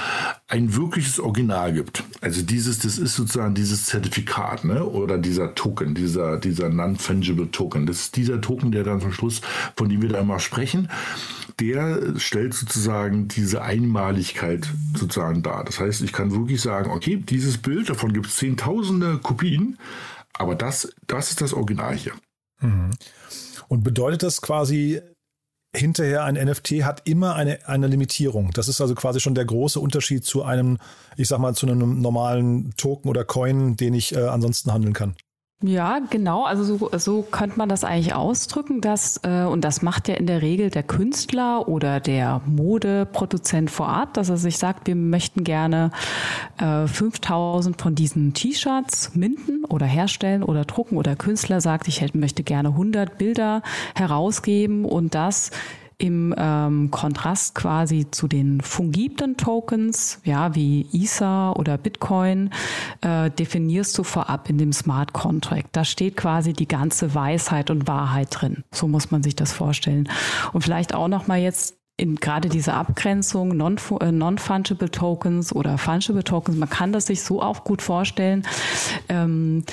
ein 0.48 0.74
wirkliches 0.74 1.20
Original 1.20 1.74
gibt. 1.74 2.02
Also 2.22 2.40
dieses, 2.40 2.78
das 2.78 2.96
ist 2.96 3.14
sozusagen 3.14 3.54
dieses 3.54 3.84
Zertifikat, 3.84 4.64
ne? 4.64 4.82
Oder 4.82 5.18
dieser 5.18 5.54
Token, 5.54 5.94
dieser, 5.94 6.38
dieser 6.38 6.70
Non-Fungible 6.70 7.50
Token. 7.50 7.84
Das 7.84 8.00
ist 8.00 8.16
dieser 8.16 8.40
Token, 8.40 8.72
der 8.72 8.84
dann 8.84 9.02
zum 9.02 9.12
Schluss, 9.12 9.42
von 9.76 9.90
dem 9.90 10.00
wir 10.00 10.08
da 10.08 10.20
immer 10.20 10.40
sprechen 10.40 10.88
der 11.61 12.18
stellt 12.18 12.54
sozusagen 12.54 13.28
diese 13.28 13.62
Einmaligkeit 13.62 14.68
sozusagen 14.96 15.42
dar. 15.42 15.64
Das 15.64 15.80
heißt, 15.80 16.02
ich 16.02 16.12
kann 16.12 16.32
wirklich 16.32 16.61
sagen, 16.61 16.90
okay, 16.90 17.16
dieses 17.16 17.58
Bild, 17.58 17.88
davon 17.88 18.12
gibt 18.12 18.26
es 18.26 18.37
zehntausende 18.37 19.18
Kopien, 19.18 19.78
aber 20.32 20.54
das, 20.54 20.94
das 21.06 21.30
ist 21.30 21.40
das 21.40 21.52
Original 21.52 21.94
hier. 21.94 22.12
Mhm. 22.61 22.90
Und 23.68 23.84
bedeutet 23.84 24.23
das 24.23 24.42
quasi, 24.42 25.00
hinterher 25.75 26.25
ein 26.25 26.34
NFT 26.34 26.84
hat 26.84 27.02
immer 27.08 27.34
eine, 27.34 27.66
eine 27.68 27.87
Limitierung. 27.87 28.50
Das 28.52 28.68
ist 28.68 28.80
also 28.80 28.94
quasi 28.94 29.20
schon 29.20 29.34
der 29.34 29.44
große 29.44 29.80
Unterschied 29.80 30.25
zu 30.25 30.42
einem, 30.42 30.78
ich 31.16 31.28
sag 31.28 31.38
mal, 31.38 31.54
zu 31.54 31.66
einem 31.66 32.00
normalen 32.00 32.75
Token 32.76 33.08
oder 33.08 33.25
Coin, 33.25 33.76
den 33.76 33.94
ich 33.94 34.14
äh, 34.14 34.20
ansonsten 34.20 34.73
handeln 34.73 34.92
kann. 34.92 35.16
Ja, 35.62 36.00
genau. 36.11 36.44
Also 36.44 36.62
so, 36.64 36.90
so 36.99 37.23
könnte 37.23 37.56
man 37.56 37.70
das 37.70 37.84
eigentlich 37.84 38.12
ausdrücken, 38.14 38.82
dass, 38.82 39.20
äh, 39.23 39.44
und 39.44 39.62
das 39.62 39.80
macht 39.80 40.08
ja 40.08 40.14
in 40.14 40.26
der 40.26 40.42
Regel 40.42 40.68
der 40.68 40.82
Künstler 40.82 41.68
oder 41.68 42.00
der 42.00 42.42
Modeproduzent 42.44 43.70
vor 43.70 43.87
Ort, 43.87 44.16
dass 44.18 44.28
er 44.28 44.37
sich 44.37 44.58
sagt, 44.58 44.87
wir 44.87 44.94
möchten 44.94 45.42
gerne 45.42 45.90
äh, 46.58 46.87
5000 46.87 47.80
von 47.80 47.94
diesen 47.94 48.34
T-Shirts 48.34 49.14
minden 49.14 49.64
oder 49.64 49.87
herstellen 49.87 50.42
oder 50.42 50.66
drucken 50.66 50.99
oder 50.99 51.16
Künstler 51.16 51.62
sagt, 51.62 51.88
ich 51.88 52.02
hätte, 52.02 52.18
möchte 52.18 52.42
gerne 52.42 52.70
100 52.70 53.16
Bilder 53.16 53.62
herausgeben 53.94 54.84
und 54.84 55.14
das 55.14 55.50
im 55.98 56.34
ähm, 56.36 56.90
Kontrast 56.90 57.54
quasi 57.54 58.10
zu 58.10 58.28
den 58.28 58.60
fungiblen 58.60 59.36
Tokens, 59.36 60.20
ja, 60.24 60.54
wie 60.54 60.86
Ether 60.92 61.56
oder 61.56 61.78
Bitcoin, 61.78 62.50
äh, 63.00 63.30
definierst 63.30 63.96
du 63.96 64.02
vorab 64.02 64.50
in 64.50 64.58
dem 64.58 64.72
Smart 64.72 65.12
Contract. 65.12 65.68
Da 65.72 65.84
steht 65.84 66.16
quasi 66.16 66.52
die 66.52 66.68
ganze 66.68 67.14
Weisheit 67.14 67.70
und 67.70 67.86
Wahrheit 67.86 68.28
drin. 68.30 68.64
So 68.72 68.88
muss 68.88 69.10
man 69.10 69.22
sich 69.22 69.36
das 69.36 69.52
vorstellen. 69.52 70.08
Und 70.52 70.62
vielleicht 70.62 70.94
auch 70.94 71.08
noch 71.08 71.26
mal 71.26 71.38
jetzt 71.38 71.76
in 71.96 72.16
gerade 72.16 72.48
diese 72.48 72.74
Abgrenzung 72.74 73.52
äh, 73.52 74.10
Non-Fungible 74.12 74.90
Tokens 74.90 75.54
oder 75.54 75.78
Fungible 75.78 76.24
Tokens, 76.24 76.56
man 76.56 76.68
kann 76.68 76.92
das 76.92 77.06
sich 77.06 77.22
so 77.22 77.40
auch 77.40 77.62
gut 77.62 77.82
vorstellen, 77.82 78.42
ähm, 79.08 79.64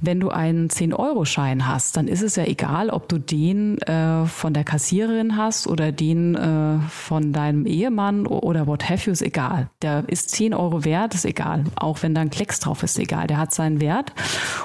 wenn 0.00 0.18
du 0.18 0.30
einen 0.30 0.70
10-Euro-Schein 0.70 1.68
hast, 1.68 1.96
dann 1.96 2.08
ist 2.08 2.22
es 2.22 2.34
ja 2.34 2.44
egal, 2.44 2.90
ob 2.90 3.08
du 3.08 3.18
den 3.18 3.78
äh, 3.82 4.26
von 4.26 4.54
der 4.54 4.64
Kassiererin 4.64 5.36
hast 5.36 5.68
oder 5.68 5.92
den 5.92 6.34
äh, 6.34 6.80
von 6.88 7.32
deinem 7.32 7.64
Ehemann 7.64 8.26
oder 8.26 8.66
what 8.66 8.88
have 8.88 9.06
you, 9.06 9.12
ist 9.12 9.22
egal. 9.22 9.70
Der 9.82 10.02
ist 10.08 10.30
10 10.30 10.54
Euro 10.54 10.84
wert, 10.84 11.14
ist 11.14 11.24
egal. 11.24 11.62
Auch 11.76 12.02
wenn 12.02 12.12
da 12.12 12.22
ein 12.22 12.30
Klecks 12.30 12.58
drauf 12.58 12.82
ist, 12.82 12.98
egal. 12.98 13.28
Der 13.28 13.38
hat 13.38 13.54
seinen 13.54 13.80
Wert. 13.80 14.12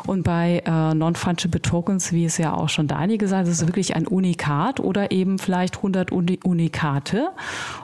Und 0.08 0.24
bei 0.24 0.64
äh, 0.66 0.94
Non-Fungible 0.96 1.62
Tokens, 1.62 2.12
wie 2.12 2.26
es 2.26 2.40
ja 2.40 2.54
auch 2.56 2.70
schon 2.70 2.88
Dani 2.88 3.18
gesagt 3.20 3.42
hat, 3.42 3.48
ist 3.48 3.62
es 3.62 3.68
wirklich 3.68 3.96
ein 3.96 4.08
Unikat 4.08 4.80
oder 4.80 5.12
eben 5.12 5.38
vielleicht 5.38 5.78
100 5.78 6.12
Unikate 6.12 7.03
hatte. 7.04 7.30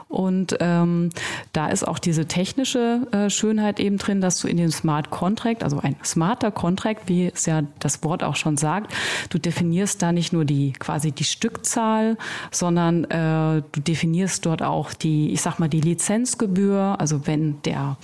Und 0.08 0.56
ähm, 0.58 1.10
da 1.52 1.68
ist 1.68 1.86
auch 1.86 2.00
diese 2.00 2.26
technische 2.26 3.06
äh, 3.12 3.30
Schönheit 3.30 3.78
eben 3.78 3.96
drin, 3.96 4.20
dass 4.20 4.40
du 4.40 4.48
in 4.48 4.56
dem 4.56 4.72
Smart 4.72 5.10
Contract, 5.10 5.62
also 5.62 5.78
ein 5.78 5.94
smarter 6.04 6.50
Contract, 6.50 7.02
wie 7.06 7.30
es 7.32 7.46
ja 7.46 7.62
das 7.78 8.02
Wort 8.02 8.24
auch 8.24 8.34
schon 8.34 8.56
sagt, 8.56 8.92
du 9.30 9.38
definierst 9.38 10.02
da 10.02 10.10
nicht 10.10 10.32
nur 10.32 10.44
die 10.44 10.72
quasi 10.72 11.12
die 11.12 11.24
Stückzahl, 11.24 12.16
sondern 12.50 13.04
äh, 13.04 13.62
du 13.70 13.80
definierst 13.80 14.44
dort 14.46 14.62
auch 14.62 14.92
die, 14.92 15.32
ich 15.32 15.42
sag 15.42 15.60
mal, 15.60 15.68
die 15.68 15.80
Lizenzgebühr. 15.80 16.96
Also 16.98 17.28
wenn 17.28 17.62
der 17.62 17.96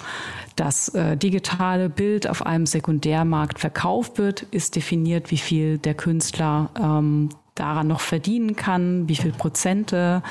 das 0.55 0.88
äh, 0.90 1.16
digitale 1.16 1.88
Bild 1.88 2.29
auf 2.29 2.46
einem 2.46 2.66
Sekundärmarkt 2.66 3.59
verkauft 3.59 4.18
wird, 4.18 4.42
ist 4.42 4.76
definiert, 4.76 5.33
wie 5.33 5.38
viel 5.38 5.79
der 5.79 5.94
Künstler 5.94 6.70
ähm, 6.81 7.31
daran 7.57 7.88
noch 7.88 8.01
verdienen 8.01 8.55
kann, 8.55 9.09
wie 9.09 9.16
viel 9.16 9.33
Prozente. 9.33 10.23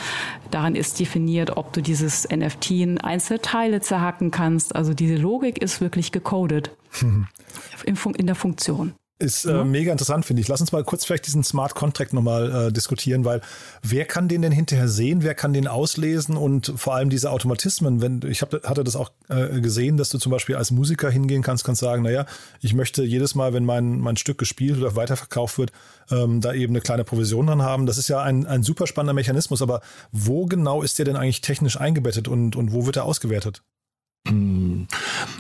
Daran 0.52 0.76
ist 0.76 1.00
definiert, 1.00 1.58
ob 1.58 1.74
du 1.74 1.82
dieses 1.82 2.28
NFT 2.30 2.72
in 2.72 3.02
einzelne 3.02 3.42
Teile 3.42 3.82
zerhacken 3.82 4.32
kannst. 4.32 4.76
Also 4.76 4.94
diese 4.94 5.16
Logik 5.16 5.62
ist 5.62 5.82
wirklich 5.82 6.12
gecodet 6.12 6.72
mhm. 7.02 7.28
in, 7.86 7.98
in 8.16 8.26
der 8.26 8.36
Funktion. 8.36 8.94
Ist 9.18 9.46
äh, 9.46 9.64
mega 9.64 9.94
interessant, 9.94 10.26
finde 10.26 10.42
ich. 10.42 10.50
Lass 10.50 10.60
uns 10.60 10.74
mal 10.74 10.84
kurz 10.84 11.06
vielleicht 11.06 11.26
diesen 11.26 11.42
Smart 11.42 11.74
Contract 11.74 12.12
nochmal 12.12 12.68
äh, 12.68 12.72
diskutieren, 12.74 13.24
weil 13.24 13.40
wer 13.82 14.04
kann 14.04 14.28
den 14.28 14.42
denn 14.42 14.52
hinterher 14.52 14.90
sehen, 14.90 15.24
wer 15.24 15.34
kann 15.34 15.54
den 15.54 15.70
auslesen 15.70 16.36
und 16.36 16.74
vor 16.76 16.96
allem 16.96 17.10
diese 17.10 17.32
Automatismen, 17.32 18.02
wenn 18.02 18.20
ich 18.30 18.42
hab, 18.42 18.52
hatte 18.68 18.84
das 18.84 18.98
auch 18.98 19.12
äh, 19.30 19.62
gesehen, 19.62 19.96
dass 19.96 20.10
du 20.10 20.18
zum 20.18 20.34
Beispiel 20.34 20.58
als 20.58 20.72
Musiker 20.72 21.10
hingehen 21.10 21.44
kannst, 21.44 21.64
kannst 21.64 21.80
sagen, 21.80 22.04
naja, 22.04 22.26
ich 22.60 22.74
möchte 22.74 23.06
jedes 23.06 23.36
Mal, 23.36 23.54
wenn 23.54 23.64
mein, 23.64 24.02
mein 24.02 24.18
Stück 24.18 24.38
gespielt 24.38 24.80
oder 24.80 24.98
weiterverkauft 24.98 25.60
wird, 25.60 25.72
ähm, 26.12 26.42
da 26.42 26.54
eben 26.54 26.74
eine 26.74 26.82
kleine 26.82 27.04
Provision 27.04 27.48
dran 27.48 27.62
haben. 27.62 27.86
Das 27.86 27.98
ist 27.98 28.08
ja 28.08 28.22
ein, 28.22 28.46
ein 28.46 28.64
super 28.64 28.88
spannender 28.88 29.14
Mechanismus, 29.14 29.62
aber 29.62 29.82
wo 30.12 30.46
genau 30.46 30.82
ist 30.82 31.00
der 31.00 31.06
denn 31.06 31.16
eigentlich 31.16 31.42
technisch 31.42 31.80
eingebettet 31.80 32.28
und, 32.28 32.56
und 32.56 32.74
wo 32.74 32.86
wird 32.86 32.98
er 32.98 33.06
ausgewertet? 33.06 33.62
Hm. 34.28 34.88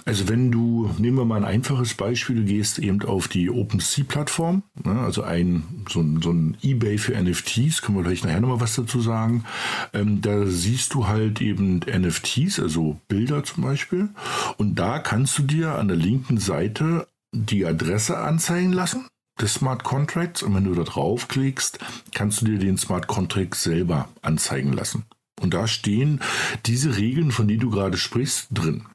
Also 0.06 0.30
wenn 0.30 0.51
du, 0.51 0.91
nehmen 0.99 1.17
wir 1.17 1.25
mal 1.25 1.38
ein 1.38 1.45
einfaches 1.45 1.95
Beispiel, 1.95 2.36
du 2.38 2.43
gehst 2.43 2.78
eben 2.78 3.01
auf 3.04 3.28
die 3.28 3.49
OpenSea-Plattform, 3.49 4.63
ne, 4.84 4.99
also 4.99 5.23
ein 5.23 5.86
so, 5.89 6.01
ein 6.01 6.21
so, 6.21 6.32
ein 6.32 6.58
Ebay 6.62 6.97
für 6.97 7.19
NFTs, 7.19 7.82
können 7.82 7.97
wir 7.97 8.04
vielleicht 8.04 8.25
nachher 8.25 8.41
nochmal 8.41 8.62
was 8.62 8.75
dazu 8.75 9.01
sagen. 9.01 9.45
Ähm, 9.93 10.21
da 10.21 10.45
siehst 10.45 10.93
du 10.93 11.08
halt 11.08 11.41
eben 11.41 11.80
NFTs, 11.80 12.60
also 12.60 12.99
Bilder 13.08 13.43
zum 13.43 13.63
Beispiel, 13.63 14.10
und 14.58 14.75
da 14.75 14.99
kannst 14.99 15.38
du 15.39 15.43
dir 15.43 15.75
an 15.75 15.88
der 15.88 15.97
linken 15.97 16.38
Seite 16.38 17.08
die 17.34 17.65
Adresse 17.65 18.17
anzeigen 18.17 18.71
lassen 18.71 19.08
des 19.39 19.56
Smart 19.56 19.84
Contracts 19.84 20.43
und 20.43 20.56
wenn 20.56 20.63
du 20.63 20.74
da 20.74 20.84
draufklickst, 20.84 21.80
kannst 22.13 22.41
du 22.41 22.45
dir 22.45 22.60
den 22.60 22.78
Smart 22.78 23.08
Contract 23.08 23.56
selber 23.56 24.10
anzeigen 24.21 24.74
lassen. 24.74 25.06
Und 25.41 25.54
da 25.54 25.67
stehen 25.67 26.21
diese 26.65 26.98
Regeln, 26.98 27.32
von 27.32 27.48
denen 27.48 27.60
du 27.60 27.69
gerade 27.69 27.98
sprichst, 27.98 28.48
drin. 28.52 28.86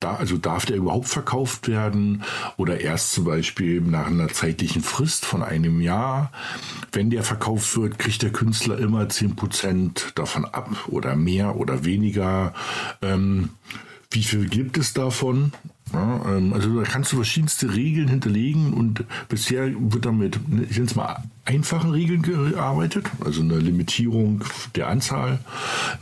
Da, 0.00 0.16
also 0.16 0.36
darf 0.36 0.66
der 0.66 0.76
überhaupt 0.76 1.08
verkauft 1.08 1.68
werden 1.68 2.24
oder 2.58 2.80
erst 2.80 3.12
zum 3.12 3.24
Beispiel 3.24 3.80
nach 3.80 4.08
einer 4.08 4.28
zeitlichen 4.28 4.82
Frist 4.82 5.24
von 5.24 5.42
einem 5.42 5.80
Jahr. 5.80 6.30
Wenn 6.92 7.08
der 7.08 7.22
verkauft 7.22 7.74
wird, 7.76 7.98
kriegt 7.98 8.20
der 8.22 8.32
Künstler 8.32 8.78
immer 8.78 9.04
10% 9.04 10.14
davon 10.14 10.44
ab 10.44 10.88
oder 10.88 11.16
mehr 11.16 11.56
oder 11.56 11.84
weniger. 11.84 12.52
Ähm, 13.00 13.50
wie 14.10 14.24
viel 14.24 14.48
gibt 14.48 14.76
es 14.76 14.92
davon? 14.92 15.52
Ja, 15.92 16.36
ähm, 16.36 16.52
also 16.52 16.80
da 16.80 16.84
kannst 16.84 17.12
du 17.12 17.16
verschiedenste 17.16 17.74
Regeln 17.74 18.08
hinterlegen 18.08 18.72
und 18.72 19.04
bisher 19.28 19.70
wird 19.78 20.04
damit, 20.04 20.40
ich 20.68 20.76
nenne 20.76 20.86
es 20.86 20.94
mal, 20.94 21.22
einfachen 21.44 21.90
Regeln 21.90 22.22
gearbeitet, 22.22 23.06
also 23.24 23.42
eine 23.42 23.58
Limitierung 23.58 24.42
der 24.74 24.88
Anzahl, 24.88 25.40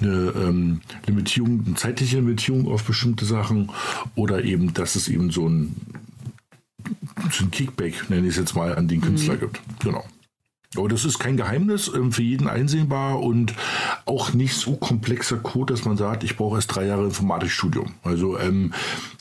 eine 0.00 0.32
ähm, 0.36 0.80
Limitierung, 1.06 1.64
eine 1.66 1.74
zeitliche 1.74 2.16
Limitierung 2.16 2.68
auf 2.68 2.84
bestimmte 2.84 3.24
Sachen 3.24 3.70
oder 4.14 4.44
eben, 4.44 4.72
dass 4.72 4.94
es 4.94 5.08
eben 5.08 5.30
so 5.30 5.48
ein, 5.48 5.74
so 7.30 7.44
ein 7.44 7.50
Kickback, 7.50 8.08
nenne 8.08 8.28
ich 8.28 8.34
es 8.34 8.38
jetzt 8.38 8.54
mal, 8.54 8.76
an 8.76 8.88
den 8.88 9.00
Künstler 9.00 9.34
mhm. 9.34 9.40
gibt. 9.40 9.60
Genau. 9.80 10.04
Aber 10.76 10.88
das 10.88 11.04
ist 11.04 11.18
kein 11.18 11.36
Geheimnis, 11.36 11.90
ähm, 11.94 12.12
für 12.12 12.22
jeden 12.22 12.48
einsehbar 12.48 13.20
und 13.20 13.54
auch 14.06 14.32
nicht 14.32 14.54
so 14.54 14.76
komplexer 14.76 15.36
Code, 15.36 15.74
dass 15.74 15.84
man 15.84 15.96
sagt, 15.96 16.24
ich 16.24 16.36
brauche 16.36 16.56
erst 16.56 16.74
drei 16.74 16.86
Jahre 16.86 17.04
Informatikstudium. 17.04 17.94
Also 18.02 18.38
ähm, 18.38 18.72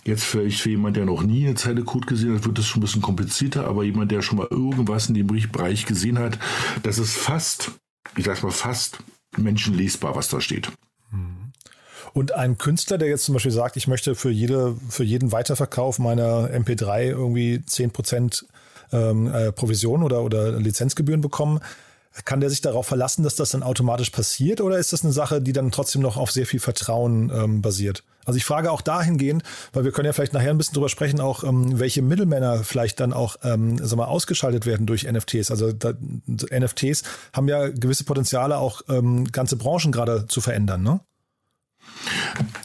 jetzt 0.05 0.23
vielleicht 0.23 0.61
für 0.61 0.69
jemand, 0.69 0.95
der 0.95 1.05
noch 1.05 1.23
nie 1.23 1.45
eine 1.45 1.55
Zeile 1.55 1.83
Code 1.83 2.07
gesehen 2.07 2.35
hat, 2.35 2.45
wird 2.45 2.57
das 2.57 2.67
schon 2.67 2.79
ein 2.79 2.85
bisschen 2.85 3.01
komplizierter, 3.01 3.67
aber 3.67 3.83
jemand, 3.83 4.11
der 4.11 4.21
schon 4.21 4.37
mal 4.37 4.47
irgendwas 4.49 5.09
in 5.09 5.15
dem 5.15 5.27
Bereich 5.27 5.85
gesehen 5.85 6.19
hat, 6.19 6.39
das 6.83 6.97
ist 6.97 7.17
fast, 7.17 7.71
ich 8.15 8.25
sag's 8.25 8.43
mal 8.43 8.51
fast 8.51 8.99
menschenlesbar, 9.37 10.15
was 10.15 10.29
da 10.29 10.39
steht. 10.39 10.71
Und 12.13 12.33
ein 12.33 12.57
Künstler, 12.57 12.97
der 12.97 13.07
jetzt 13.07 13.23
zum 13.23 13.33
Beispiel 13.33 13.51
sagt, 13.51 13.77
ich 13.77 13.87
möchte 13.87 14.15
für, 14.15 14.31
jede, 14.31 14.75
für 14.89 15.03
jeden 15.03 15.31
Weiterverkauf 15.31 15.97
meiner 15.99 16.49
MP3 16.49 17.03
irgendwie 17.03 17.63
10% 17.65 18.45
ähm, 18.91 19.33
äh, 19.33 19.51
Provision 19.51 20.03
oder, 20.03 20.23
oder 20.23 20.51
Lizenzgebühren 20.53 21.21
bekommen. 21.21 21.59
Kann 22.25 22.41
der 22.41 22.49
sich 22.49 22.59
darauf 22.59 22.87
verlassen, 22.87 23.23
dass 23.23 23.35
das 23.35 23.51
dann 23.51 23.63
automatisch 23.63 24.09
passiert 24.09 24.59
oder 24.59 24.77
ist 24.77 24.91
das 24.91 25.03
eine 25.03 25.13
Sache, 25.13 25.41
die 25.41 25.53
dann 25.53 25.71
trotzdem 25.71 26.01
noch 26.01 26.17
auf 26.17 26.31
sehr 26.31 26.45
viel 26.45 26.59
Vertrauen 26.59 27.31
ähm, 27.33 27.61
basiert? 27.61 28.03
Also 28.25 28.37
ich 28.37 28.45
frage 28.45 28.71
auch 28.71 28.81
dahingehend, 28.81 29.43
weil 29.73 29.83
wir 29.83 29.91
können 29.91 30.05
ja 30.05 30.13
vielleicht 30.13 30.33
nachher 30.33 30.51
ein 30.51 30.57
bisschen 30.57 30.73
drüber 30.73 30.89
sprechen, 30.89 31.21
auch 31.21 31.43
ähm, 31.43 31.79
welche 31.79 32.01
Mittelmänner 32.01 32.63
vielleicht 32.63 32.99
dann 32.99 33.13
auch 33.13 33.37
ähm, 33.43 33.77
sag 33.81 33.97
mal, 33.97 34.05
ausgeschaltet 34.05 34.65
werden 34.65 34.85
durch 34.85 35.09
NFTs. 35.09 35.51
Also 35.51 35.71
da, 35.71 35.93
NFTs 36.27 37.03
haben 37.33 37.47
ja 37.47 37.69
gewisse 37.69 38.03
Potenziale, 38.03 38.57
auch 38.57 38.81
ähm, 38.89 39.31
ganze 39.31 39.55
Branchen 39.55 39.91
gerade 39.91 40.27
zu 40.27 40.41
verändern, 40.41 40.83
ne? 40.83 40.99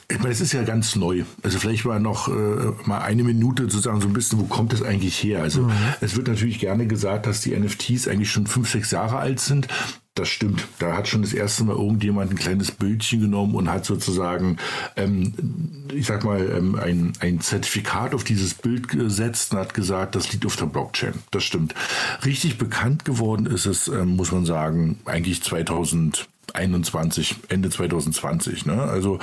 Ich 0.08 0.18
meine, 0.18 0.30
es 0.30 0.40
ist 0.40 0.52
ja 0.52 0.62
ganz 0.62 0.94
neu. 0.96 1.24
Also 1.42 1.58
vielleicht 1.58 1.84
mal 1.84 2.00
noch 2.00 2.28
äh, 2.28 2.72
mal 2.84 3.00
eine 3.00 3.24
Minute 3.24 3.68
zu 3.68 3.78
sagen, 3.78 4.00
so 4.00 4.08
ein 4.08 4.12
bisschen, 4.12 4.38
wo 4.38 4.44
kommt 4.44 4.72
es 4.72 4.82
eigentlich 4.82 5.22
her? 5.22 5.42
Also 5.42 5.62
mhm. 5.62 5.72
es 6.00 6.16
wird 6.16 6.28
natürlich 6.28 6.58
gerne 6.58 6.86
gesagt, 6.86 7.26
dass 7.26 7.40
die 7.40 7.56
NFTs 7.56 8.08
eigentlich 8.08 8.30
schon 8.30 8.46
fünf, 8.46 8.70
sechs 8.70 8.92
Jahre 8.92 9.18
alt 9.18 9.40
sind. 9.40 9.68
Das 10.16 10.28
stimmt. 10.28 10.66
Da 10.78 10.96
hat 10.96 11.08
schon 11.08 11.20
das 11.20 11.34
erste 11.34 11.64
Mal 11.64 11.76
irgendjemand 11.76 12.30
ein 12.30 12.38
kleines 12.38 12.70
Bildchen 12.70 13.20
genommen 13.20 13.54
und 13.54 13.70
hat 13.70 13.84
sozusagen, 13.84 14.56
ähm, 14.96 15.34
ich 15.92 16.06
sag 16.06 16.24
mal, 16.24 16.40
ähm, 16.40 16.74
ein, 16.74 17.12
ein 17.20 17.40
Zertifikat 17.40 18.14
auf 18.14 18.24
dieses 18.24 18.54
Bild 18.54 18.88
gesetzt 18.88 19.52
und 19.52 19.58
hat 19.58 19.74
gesagt, 19.74 20.14
das 20.14 20.32
liegt 20.32 20.46
auf 20.46 20.56
der 20.56 20.66
Blockchain. 20.66 21.12
Das 21.32 21.44
stimmt. 21.44 21.74
Richtig 22.24 22.56
bekannt 22.56 23.04
geworden 23.04 23.44
ist 23.44 23.66
es, 23.66 23.88
ähm, 23.88 24.16
muss 24.16 24.32
man 24.32 24.46
sagen, 24.46 24.98
eigentlich 25.04 25.42
2000. 25.42 26.26
21, 26.56 27.36
Ende 27.48 27.70
2020. 27.70 28.66
Ne? 28.66 28.82
Also 28.82 29.18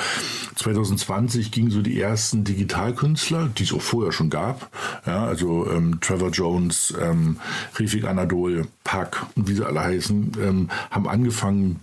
2020 0.56 1.52
gingen 1.52 1.72
so 1.72 1.82
die 1.82 2.00
ersten 2.00 2.43
Digitalkünstler, 2.43 3.50
die 3.58 3.63
es 3.63 3.74
auch 3.74 3.82
vorher 3.82 4.12
schon 4.12 4.30
gab. 4.30 4.69
Ja, 5.06 5.26
also 5.26 5.69
ähm, 5.69 6.00
Trevor 6.02 6.30
Jones, 6.30 6.93
ähm, 7.00 7.39
Refik 7.78 8.06
Anadol, 8.06 8.67
Pack 8.84 9.26
und 9.36 9.48
wie 9.48 9.56
sie 9.56 9.65
alle 9.65 9.82
heißen, 9.82 10.32
ähm, 10.39 10.69
haben 10.89 11.08
angefangen, 11.08 11.80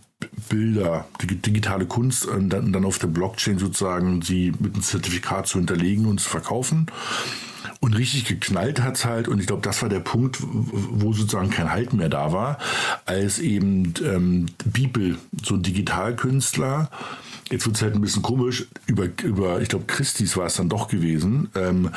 Bilder, 0.48 1.06
digitale 1.22 1.86
Kunst 1.86 2.26
und 2.26 2.50
dann, 2.50 2.72
dann 2.72 2.84
auf 2.84 2.98
der 2.98 3.06
Blockchain 3.06 3.58
sozusagen 3.58 4.20
sie 4.20 4.52
mit 4.58 4.74
einem 4.74 4.82
Zertifikat 4.82 5.46
zu 5.46 5.58
hinterlegen 5.58 6.06
und 6.06 6.20
zu 6.20 6.28
verkaufen. 6.28 6.86
Und 7.80 7.96
richtig 7.96 8.26
geknallt 8.26 8.82
hat 8.82 8.96
es 8.96 9.06
halt, 9.06 9.26
und 9.26 9.40
ich 9.40 9.46
glaube, 9.46 9.62
das 9.62 9.80
war 9.80 9.88
der 9.88 10.00
Punkt, 10.00 10.36
wo 10.42 11.14
sozusagen 11.14 11.48
kein 11.48 11.70
Halt 11.70 11.94
mehr 11.94 12.10
da 12.10 12.30
war, 12.30 12.58
als 13.06 13.38
eben 13.38 13.94
ähm, 14.04 14.46
Bibel, 14.66 15.16
so 15.42 15.54
ein 15.54 15.62
Digitalkünstler, 15.62 16.90
jetzt 17.50 17.64
wird 17.64 17.76
es 17.76 17.82
halt 17.82 17.94
ein 17.94 18.02
bisschen 18.02 18.22
komisch, 18.22 18.66
über, 18.86 19.08
über 19.22 19.62
ich 19.62 19.70
glaube, 19.70 19.86
Christis 19.86 20.36
war 20.36 20.46
es 20.46 20.56
dann 20.56 20.68
doch 20.68 20.88
gewesen, 20.88 21.48
ähm, 21.54 21.90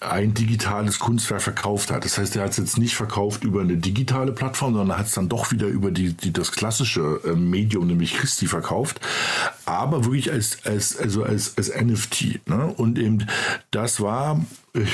ein 0.00 0.34
digitales 0.34 0.98
Kunstwerk 0.98 1.42
verkauft 1.42 1.90
hat. 1.90 2.04
Das 2.04 2.18
heißt, 2.18 2.36
er 2.36 2.44
hat 2.44 2.50
es 2.50 2.58
jetzt 2.58 2.78
nicht 2.78 2.94
verkauft 2.94 3.44
über 3.44 3.62
eine 3.62 3.76
digitale 3.76 4.32
Plattform, 4.32 4.74
sondern 4.74 4.98
hat 4.98 5.06
es 5.06 5.12
dann 5.12 5.28
doch 5.28 5.52
wieder 5.52 5.66
über 5.66 5.90
die, 5.90 6.12
die 6.12 6.32
das 6.32 6.52
klassische 6.52 7.20
äh, 7.24 7.32
Medium, 7.32 7.86
nämlich 7.86 8.14
Christi, 8.14 8.46
verkauft. 8.46 9.00
Aber 9.64 10.04
wirklich 10.04 10.30
als, 10.30 10.58
als, 10.64 10.96
also 10.96 11.24
als, 11.24 11.56
als 11.56 11.74
NFT. 11.74 12.46
Ne? 12.48 12.66
Und 12.76 12.98
eben 12.98 13.26
das 13.70 14.00
war, 14.00 14.44
ich, 14.74 14.92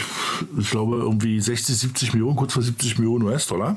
ich 0.58 0.70
glaube, 0.70 0.96
irgendwie 0.96 1.40
60, 1.40 1.76
70 1.76 2.12
Millionen, 2.14 2.36
kurz 2.36 2.52
vor 2.52 2.62
70 2.62 2.98
Millionen 2.98 3.24
US-Dollar. 3.24 3.76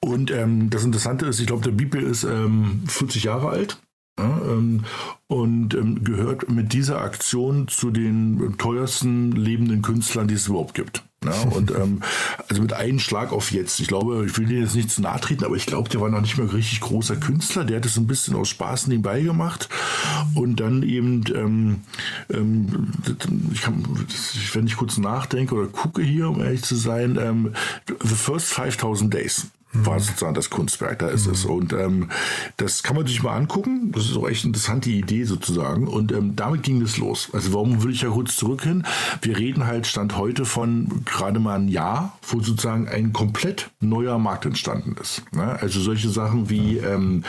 Und 0.00 0.30
ähm, 0.30 0.70
das 0.70 0.84
Interessante 0.84 1.26
ist, 1.26 1.40
ich 1.40 1.46
glaube, 1.46 1.62
der 1.62 1.72
Bibel 1.72 2.02
ist 2.02 2.24
ähm, 2.24 2.84
40 2.86 3.24
Jahre 3.24 3.48
alt. 3.48 3.78
Ja, 4.18 4.40
ähm, 4.46 4.84
und 5.26 5.74
ähm, 5.74 6.04
gehört 6.04 6.48
mit 6.48 6.72
dieser 6.72 7.00
Aktion 7.00 7.66
zu 7.66 7.90
den 7.90 8.56
teuersten 8.58 9.32
lebenden 9.32 9.82
Künstlern, 9.82 10.28
die 10.28 10.34
es 10.34 10.46
überhaupt 10.46 10.74
gibt. 10.74 11.02
Ja, 11.24 11.32
und 11.50 11.70
ähm, 11.76 12.00
also 12.48 12.62
mit 12.62 12.72
einem 12.72 13.00
Schlag 13.00 13.32
auf 13.32 13.50
jetzt. 13.50 13.80
Ich 13.80 13.88
glaube, 13.88 14.24
ich 14.26 14.38
will 14.38 14.46
dir 14.46 14.60
jetzt 14.60 14.76
nicht 14.76 14.90
zu 14.90 15.02
nahe 15.02 15.20
treten, 15.20 15.44
aber 15.44 15.56
ich 15.56 15.66
glaube, 15.66 15.88
der 15.88 16.00
war 16.00 16.10
noch 16.10 16.20
nicht 16.20 16.38
mal 16.38 16.46
richtig 16.46 16.80
großer 16.80 17.16
Künstler. 17.16 17.64
Der 17.64 17.78
hat 17.78 17.86
es 17.86 17.96
ein 17.96 18.06
bisschen 18.06 18.36
aus 18.36 18.48
Spaß 18.50 18.86
nebenbei 18.86 19.20
gemacht. 19.22 19.68
Und 20.34 20.60
dann 20.60 20.84
eben, 20.84 21.24
ähm, 21.34 21.80
ähm, 22.30 22.92
ich 23.52 23.62
kann, 23.62 23.84
wenn 24.52 24.66
ich 24.66 24.76
kurz 24.76 24.96
nachdenke 24.98 25.56
oder 25.56 25.68
gucke 25.68 26.02
hier, 26.02 26.28
um 26.28 26.40
ehrlich 26.40 26.62
zu 26.62 26.76
sein, 26.76 27.18
ähm, 27.20 27.52
The 27.88 28.14
First 28.14 28.48
5000 28.48 29.12
Days 29.12 29.48
war 29.74 30.00
sozusagen 30.00 30.34
das 30.34 30.50
Kunstwerk, 30.50 31.00
da 31.00 31.08
ist 31.08 31.26
mhm. 31.26 31.32
es. 31.32 31.44
Und 31.44 31.72
ähm, 31.72 32.08
das 32.56 32.82
kann 32.82 32.96
man 32.96 33.06
sich 33.06 33.22
mal 33.22 33.36
angucken. 33.36 33.92
Das 33.92 34.04
ist 34.04 34.16
auch 34.16 34.28
echt 34.28 34.44
eine 34.44 34.50
interessante 34.50 34.90
Idee 34.90 35.24
sozusagen. 35.24 35.88
Und 35.88 36.12
ähm, 36.12 36.36
damit 36.36 36.62
ging 36.62 36.80
es 36.82 36.96
los. 36.96 37.28
Also 37.32 37.52
warum 37.52 37.82
will 37.82 37.92
ich 37.92 38.02
ja 38.02 38.10
kurz 38.10 38.36
zurück 38.36 38.62
hin? 38.62 38.84
Wir 39.22 39.36
reden 39.36 39.66
halt 39.66 39.86
Stand 39.86 40.16
heute 40.16 40.44
von 40.44 41.04
gerade 41.04 41.40
mal 41.40 41.58
ein 41.58 41.68
Jahr, 41.68 42.16
wo 42.22 42.40
sozusagen 42.40 42.88
ein 42.88 43.12
komplett 43.12 43.70
neuer 43.80 44.18
Markt 44.18 44.46
entstanden 44.46 44.96
ist. 45.00 45.22
Ne? 45.32 45.58
Also 45.60 45.80
solche 45.80 46.08
Sachen 46.08 46.50
wie 46.50 46.78
ähm, 46.78 47.24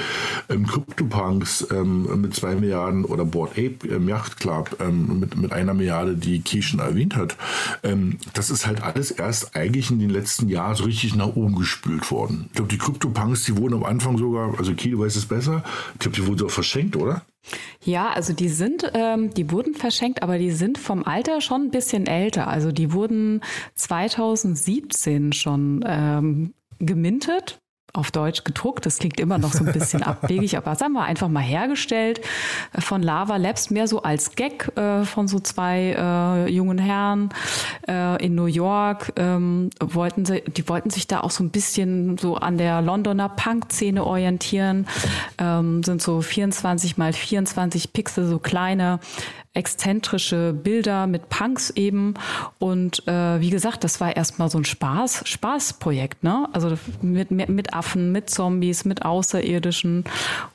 ähm, 0.49 0.67
CryptoPunks 0.67 1.67
ähm, 1.71 2.21
mit 2.21 2.35
zwei 2.35 2.55
Milliarden 2.55 3.05
oder 3.05 3.25
Board 3.25 3.51
Ape 3.51 3.87
ähm, 3.89 4.07
Yacht 4.07 4.37
Club 4.39 4.77
ähm, 4.79 5.19
mit, 5.19 5.35
mit 5.35 5.51
einer 5.51 5.73
Milliarde, 5.73 6.15
die 6.15 6.41
Kirchen 6.41 6.79
erwähnt 6.79 7.15
hat. 7.15 7.37
Ähm, 7.83 8.17
das 8.33 8.49
ist 8.49 8.67
halt 8.67 8.83
alles 8.83 9.11
erst 9.11 9.55
eigentlich 9.55 9.91
in 9.91 9.99
den 9.99 10.09
letzten 10.09 10.49
Jahren 10.49 10.75
so 10.75 10.83
richtig 10.83 11.15
nach 11.15 11.35
oben 11.35 11.55
gespült 11.55 12.11
worden. 12.11 12.34
Ich 12.47 12.53
glaube, 12.53 12.69
die 12.69 12.77
Crypto-Punks, 12.77 13.45
die 13.45 13.57
wurden 13.57 13.75
am 13.75 13.83
Anfang 13.83 14.17
sogar, 14.17 14.57
also 14.57 14.73
Kilo 14.73 14.99
weiß 14.99 15.15
es 15.15 15.25
besser, 15.25 15.63
ich 15.93 15.99
glaube, 15.99 16.15
die 16.15 16.25
wurden 16.25 16.37
so 16.39 16.49
verschenkt, 16.49 16.95
oder? 16.95 17.23
Ja, 17.83 18.09
also 18.09 18.33
die 18.33 18.49
sind, 18.49 18.91
ähm, 18.93 19.33
die 19.33 19.51
wurden 19.51 19.75
verschenkt, 19.75 20.23
aber 20.23 20.37
die 20.37 20.51
sind 20.51 20.77
vom 20.77 21.03
Alter 21.03 21.41
schon 21.41 21.63
ein 21.63 21.71
bisschen 21.71 22.07
älter. 22.07 22.47
Also 22.47 22.71
die 22.71 22.91
wurden 22.91 23.41
2017 23.75 25.33
schon 25.33 25.83
ähm, 25.87 26.53
gemintet 26.79 27.59
auf 27.95 28.11
Deutsch 28.11 28.43
gedruckt. 28.43 28.85
Das 28.85 28.97
klingt 28.97 29.19
immer 29.19 29.37
noch 29.37 29.53
so 29.53 29.65
ein 29.65 29.73
bisschen 29.73 30.03
abwegig, 30.03 30.57
aber 30.57 30.75
sagen 30.75 30.93
wir 30.93 31.03
einfach 31.03 31.27
mal 31.27 31.41
hergestellt 31.41 32.21
von 32.77 33.01
Lava 33.01 33.37
Labs, 33.37 33.69
mehr 33.69 33.87
so 33.87 34.03
als 34.03 34.35
Gag 34.35 34.71
äh, 34.77 35.03
von 35.03 35.27
so 35.27 35.39
zwei 35.39 35.95
äh, 35.97 36.49
jungen 36.51 36.77
Herren 36.77 37.29
äh, 37.87 38.23
in 38.23 38.35
New 38.35 38.45
York. 38.45 39.13
Ähm, 39.15 39.69
wollten 39.79 40.25
sie, 40.25 40.41
die 40.41 40.67
wollten 40.67 40.89
sich 40.89 41.07
da 41.07 41.21
auch 41.21 41.31
so 41.31 41.43
ein 41.43 41.49
bisschen 41.49 42.17
so 42.17 42.35
an 42.35 42.57
der 42.57 42.81
Londoner 42.81 43.29
Punk-Szene 43.29 44.03
orientieren. 44.03 44.87
Ähm, 45.37 45.83
sind 45.83 46.01
so 46.01 46.21
24 46.21 46.97
mal 46.97 47.13
24 47.13 47.93
Pixel, 47.93 48.27
so 48.27 48.39
kleine 48.39 48.99
exzentrische 49.55 50.53
Bilder 50.53 51.07
mit 51.07 51.29
Punks 51.29 51.69
eben. 51.71 52.13
Und 52.59 53.07
äh, 53.07 53.39
wie 53.39 53.49
gesagt, 53.49 53.83
das 53.83 53.99
war 54.01 54.15
erstmal 54.15 54.49
so 54.49 54.57
ein 54.57 54.65
Spaß, 54.65 55.23
Spaßprojekt, 55.25 56.23
ne? 56.23 56.47
Also 56.53 56.75
mit, 57.01 57.31
mit 57.31 57.73
Affen, 57.73 58.11
mit 58.11 58.29
Zombies, 58.29 58.85
mit 58.85 59.03
Außerirdischen. 59.05 60.03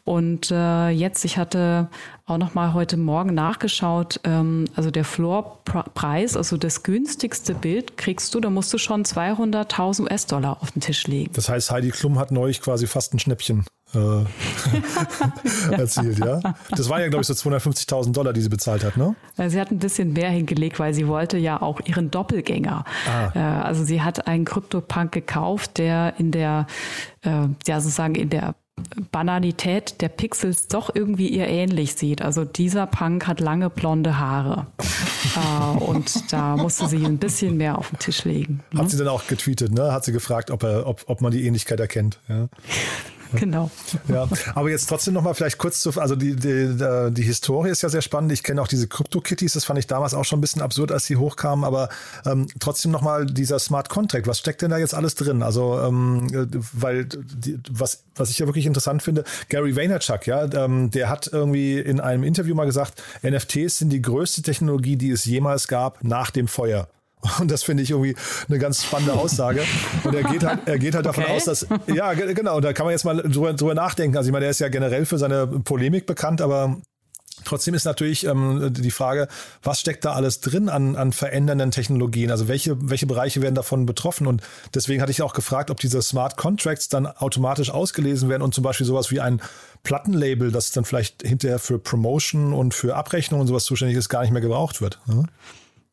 Und 0.05 0.51
äh, 0.51 0.91
jetzt, 0.91 1.25
ich 1.25 1.39
hatte 1.39 1.89
auch 2.27 2.39
noch 2.39 2.55
mal 2.55 2.75
heute 2.75 2.97
Morgen 2.97 3.35
nachgeschaut, 3.35 4.21
ähm, 4.25 4.67
also 4.77 4.91
der 4.91 5.05
Floorpreis, 5.05 6.37
also 6.37 6.57
das 6.57 6.83
günstigste 6.83 7.55
Bild 7.55 7.97
kriegst 7.97 8.35
du, 8.35 8.41
da 8.41 8.51
musst 8.51 8.73
du 8.73 8.79
schon 8.79 9.05
200.000 9.05 10.03
US-Dollar 10.03 10.59
auf 10.61 10.71
den 10.71 10.81
Tisch 10.81 11.07
legen. 11.07 11.33
Das 11.35 11.49
heißt, 11.49 11.71
Heidi 11.71 11.91
Klum 11.91 12.19
hat 12.19 12.31
neulich 12.31 12.61
quasi 12.61 12.87
fast 12.87 13.15
ein 13.15 13.19
Schnäppchen 13.19 13.65
erzielt, 15.71 16.19
ja. 16.19 16.41
Das 16.71 16.89
war 16.89 17.01
ja, 17.01 17.09
glaube 17.09 17.23
ich, 17.23 17.27
so 17.27 17.35
250.000 17.35 18.13
Dollar, 18.13 18.33
die 18.33 18.41
sie 18.41 18.49
bezahlt 18.49 18.85
hat, 18.85 18.97
ne? 18.97 19.15
Sie 19.49 19.61
hat 19.61 19.71
ein 19.71 19.79
bisschen 19.79 20.13
mehr 20.13 20.31
hingelegt, 20.31 20.79
weil 20.79 20.95
sie 20.95 21.09
wollte 21.09 21.39
ja 21.39 21.61
auch 21.61 21.81
ihren 21.85 22.11
Doppelgänger. 22.11 22.85
Ah. 23.09 23.31
Äh, 23.35 23.39
also 23.39 23.85
sie 23.85 24.03
hat 24.03 24.27
einen 24.27 24.45
Krypto-Punk 24.45 25.13
gekauft, 25.13 25.79
der 25.79 26.15
in 26.19 26.31
der, 26.31 26.67
äh, 27.23 27.47
ja 27.67 27.81
sozusagen 27.81 28.15
in 28.15 28.31
der 28.31 28.55
Banalität 29.13 30.01
der 30.01 30.09
Pixels 30.09 30.69
doch 30.69 30.95
irgendwie 30.95 31.29
ihr 31.29 31.47
ähnlich 31.47 31.95
sieht. 31.95 32.23
Also 32.23 32.45
dieser 32.45 32.87
Punk 32.87 33.27
hat 33.27 33.41
lange 33.41 33.71
blonde 33.71 34.19
Haare. 34.19 34.67
äh, 35.37 35.79
und 35.79 36.33
da 36.33 36.57
musste 36.57 36.87
sie 36.87 37.05
ein 37.05 37.19
bisschen 37.19 37.57
mehr 37.57 37.79
auf 37.79 37.91
den 37.91 37.99
Tisch 37.99 38.25
legen. 38.25 38.63
Ne? 38.73 38.81
Hat 38.81 38.91
sie 38.91 38.97
dann 38.97 39.09
auch 39.09 39.27
getweetet, 39.27 39.73
ne? 39.73 39.93
Hat 39.93 40.05
sie 40.05 40.13
gefragt, 40.13 40.51
ob, 40.51 40.63
er, 40.63 40.87
ob, 40.87 41.05
ob 41.07 41.21
man 41.21 41.33
die 41.33 41.47
Ähnlichkeit 41.47 41.81
erkennt. 41.81 42.19
Ja. 42.29 42.49
Genau. 43.33 43.71
Ja, 44.09 44.29
aber 44.55 44.71
jetzt 44.71 44.89
trotzdem 44.89 45.15
nochmal 45.15 45.35
vielleicht 45.35 45.59
kurz 45.59 45.81
zu, 45.81 45.91
also 46.01 46.17
die, 46.17 46.37
die, 46.37 46.77
die 47.11 47.23
Historie 47.23 47.71
ist 47.71 47.83
ja 47.83 47.89
sehr 47.89 48.03
spannend. 48.03 48.33
Ich 48.33 48.43
kenne 48.43 48.61
auch 48.61 48.69
diese 48.69 48.89
Crypto-Kitties, 48.89 49.53
das 49.53 49.65
fand 49.65 49.79
ich 49.79 49.87
damals 49.87 50.15
auch 50.15 50.25
schon 50.25 50.39
ein 50.39 50.41
bisschen 50.41 50.63
absurd, 50.63 50.93
als 50.93 51.07
die 51.07 51.17
hochkamen, 51.17 51.65
aber 51.65 51.89
ähm, 52.27 52.47
trotzdem 52.59 52.91
nochmal 52.91 53.27
dieser 53.27 53.59
Smart 53.59 53.89
Contract, 53.89 54.27
was 54.27 54.39
steckt 54.39 54.63
denn 54.63 54.71
da 54.71 54.79
jetzt 54.79 54.95
alles 54.95 55.15
drin? 55.15 55.43
Also, 55.43 55.81
ähm, 55.81 56.29
weil 56.73 57.05
die, 57.05 57.59
was, 57.71 58.05
was 58.17 58.31
ich 58.31 58.39
ja 58.39 58.47
wirklich 58.47 58.67
interessant 58.67 59.03
finde, 59.03 59.25
Gary 59.49 59.77
Vaynerchuk, 59.77 60.27
ja, 60.27 60.45
ähm, 60.53 60.91
der 60.91 61.09
hat 61.09 61.31
irgendwie 61.33 61.79
in 61.79 62.01
einem 62.01 62.25
Interview 62.25 62.55
mal 62.55 62.67
gesagt, 62.67 63.03
NFTs 63.23 63.79
sind 63.79 63.91
die 63.91 64.03
größte 64.03 64.43
Technologie, 64.43 64.97
die 64.97 65.11
es 65.11 65.25
jemals 65.25 65.69
gab 65.69 66.03
nach 66.03 66.31
dem 66.31 66.49
Feuer. 66.49 66.89
Und 67.41 67.51
das 67.51 67.63
finde 67.63 67.83
ich 67.83 67.91
irgendwie 67.91 68.17
eine 68.49 68.59
ganz 68.59 68.83
spannende 68.83 69.13
Aussage. 69.13 69.63
Und 70.05 70.15
er 70.15 70.23
geht 70.23 70.45
halt, 70.45 70.61
er 70.67 70.79
geht 70.79 70.95
halt 70.95 71.07
davon 71.07 71.25
okay. 71.25 71.37
aus, 71.37 71.45
dass, 71.45 71.67
ja, 71.87 72.15
genau, 72.15 72.61
da 72.61 72.73
kann 72.73 72.87
man 72.87 72.93
jetzt 72.93 73.05
mal 73.05 73.17
drüber, 73.17 73.53
drüber 73.53 73.75
nachdenken. 73.75 74.17
Also 74.17 74.29
ich 74.29 74.33
meine, 74.33 74.47
er 74.47 74.51
ist 74.51 74.61
ja 74.61 74.69
generell 74.69 75.05
für 75.05 75.19
seine 75.19 75.47
Polemik 75.47 76.07
bekannt, 76.07 76.41
aber 76.41 76.79
Trotzdem 77.45 77.75
ist 77.75 77.85
natürlich 77.85 78.27
ähm, 78.27 78.73
die 78.73 78.91
Frage, 78.91 79.29
was 79.63 79.81
steckt 79.81 80.05
da 80.05 80.13
alles 80.13 80.41
drin 80.41 80.69
an, 80.69 80.97
an 80.97 81.13
verändernden 81.13 81.71
Technologien? 81.71 82.31
Also 82.31 82.49
welche, 82.49 82.77
welche 82.91 83.07
Bereiche 83.07 83.43
werden 83.43 83.55
davon 83.55 83.87
betroffen? 83.87 84.27
Und 84.27 84.43
deswegen 84.75 85.01
hatte 85.01 85.13
ich 85.13 85.23
auch 85.23 85.33
gefragt, 85.33 85.71
ob 85.71 85.81
diese 85.81 86.03
Smart 86.03 86.37
Contracts 86.37 86.89
dann 86.89 87.07
automatisch 87.07 87.71
ausgelesen 87.71 88.29
werden 88.29 88.43
und 88.43 88.55
zum 88.55 88.65
Beispiel 88.65 88.87
sowas 88.87 89.11
wie 89.11 89.21
ein 89.21 89.41
Plattenlabel, 89.83 90.53
das 90.53 90.73
dann 90.73 90.85
vielleicht 90.85 91.23
hinterher 91.23 91.59
für 91.59 91.79
Promotion 91.79 92.53
und 92.53 92.75
für 92.75 92.97
Abrechnung 92.97 93.41
und 93.41 93.47
sowas 93.47 93.65
zuständig 93.65 93.97
ist, 93.97 94.09
gar 94.09 94.23
nicht 94.23 94.33
mehr 94.33 94.43
gebraucht 94.43 94.83
wird. 94.83 94.99
Ja? 95.07 95.25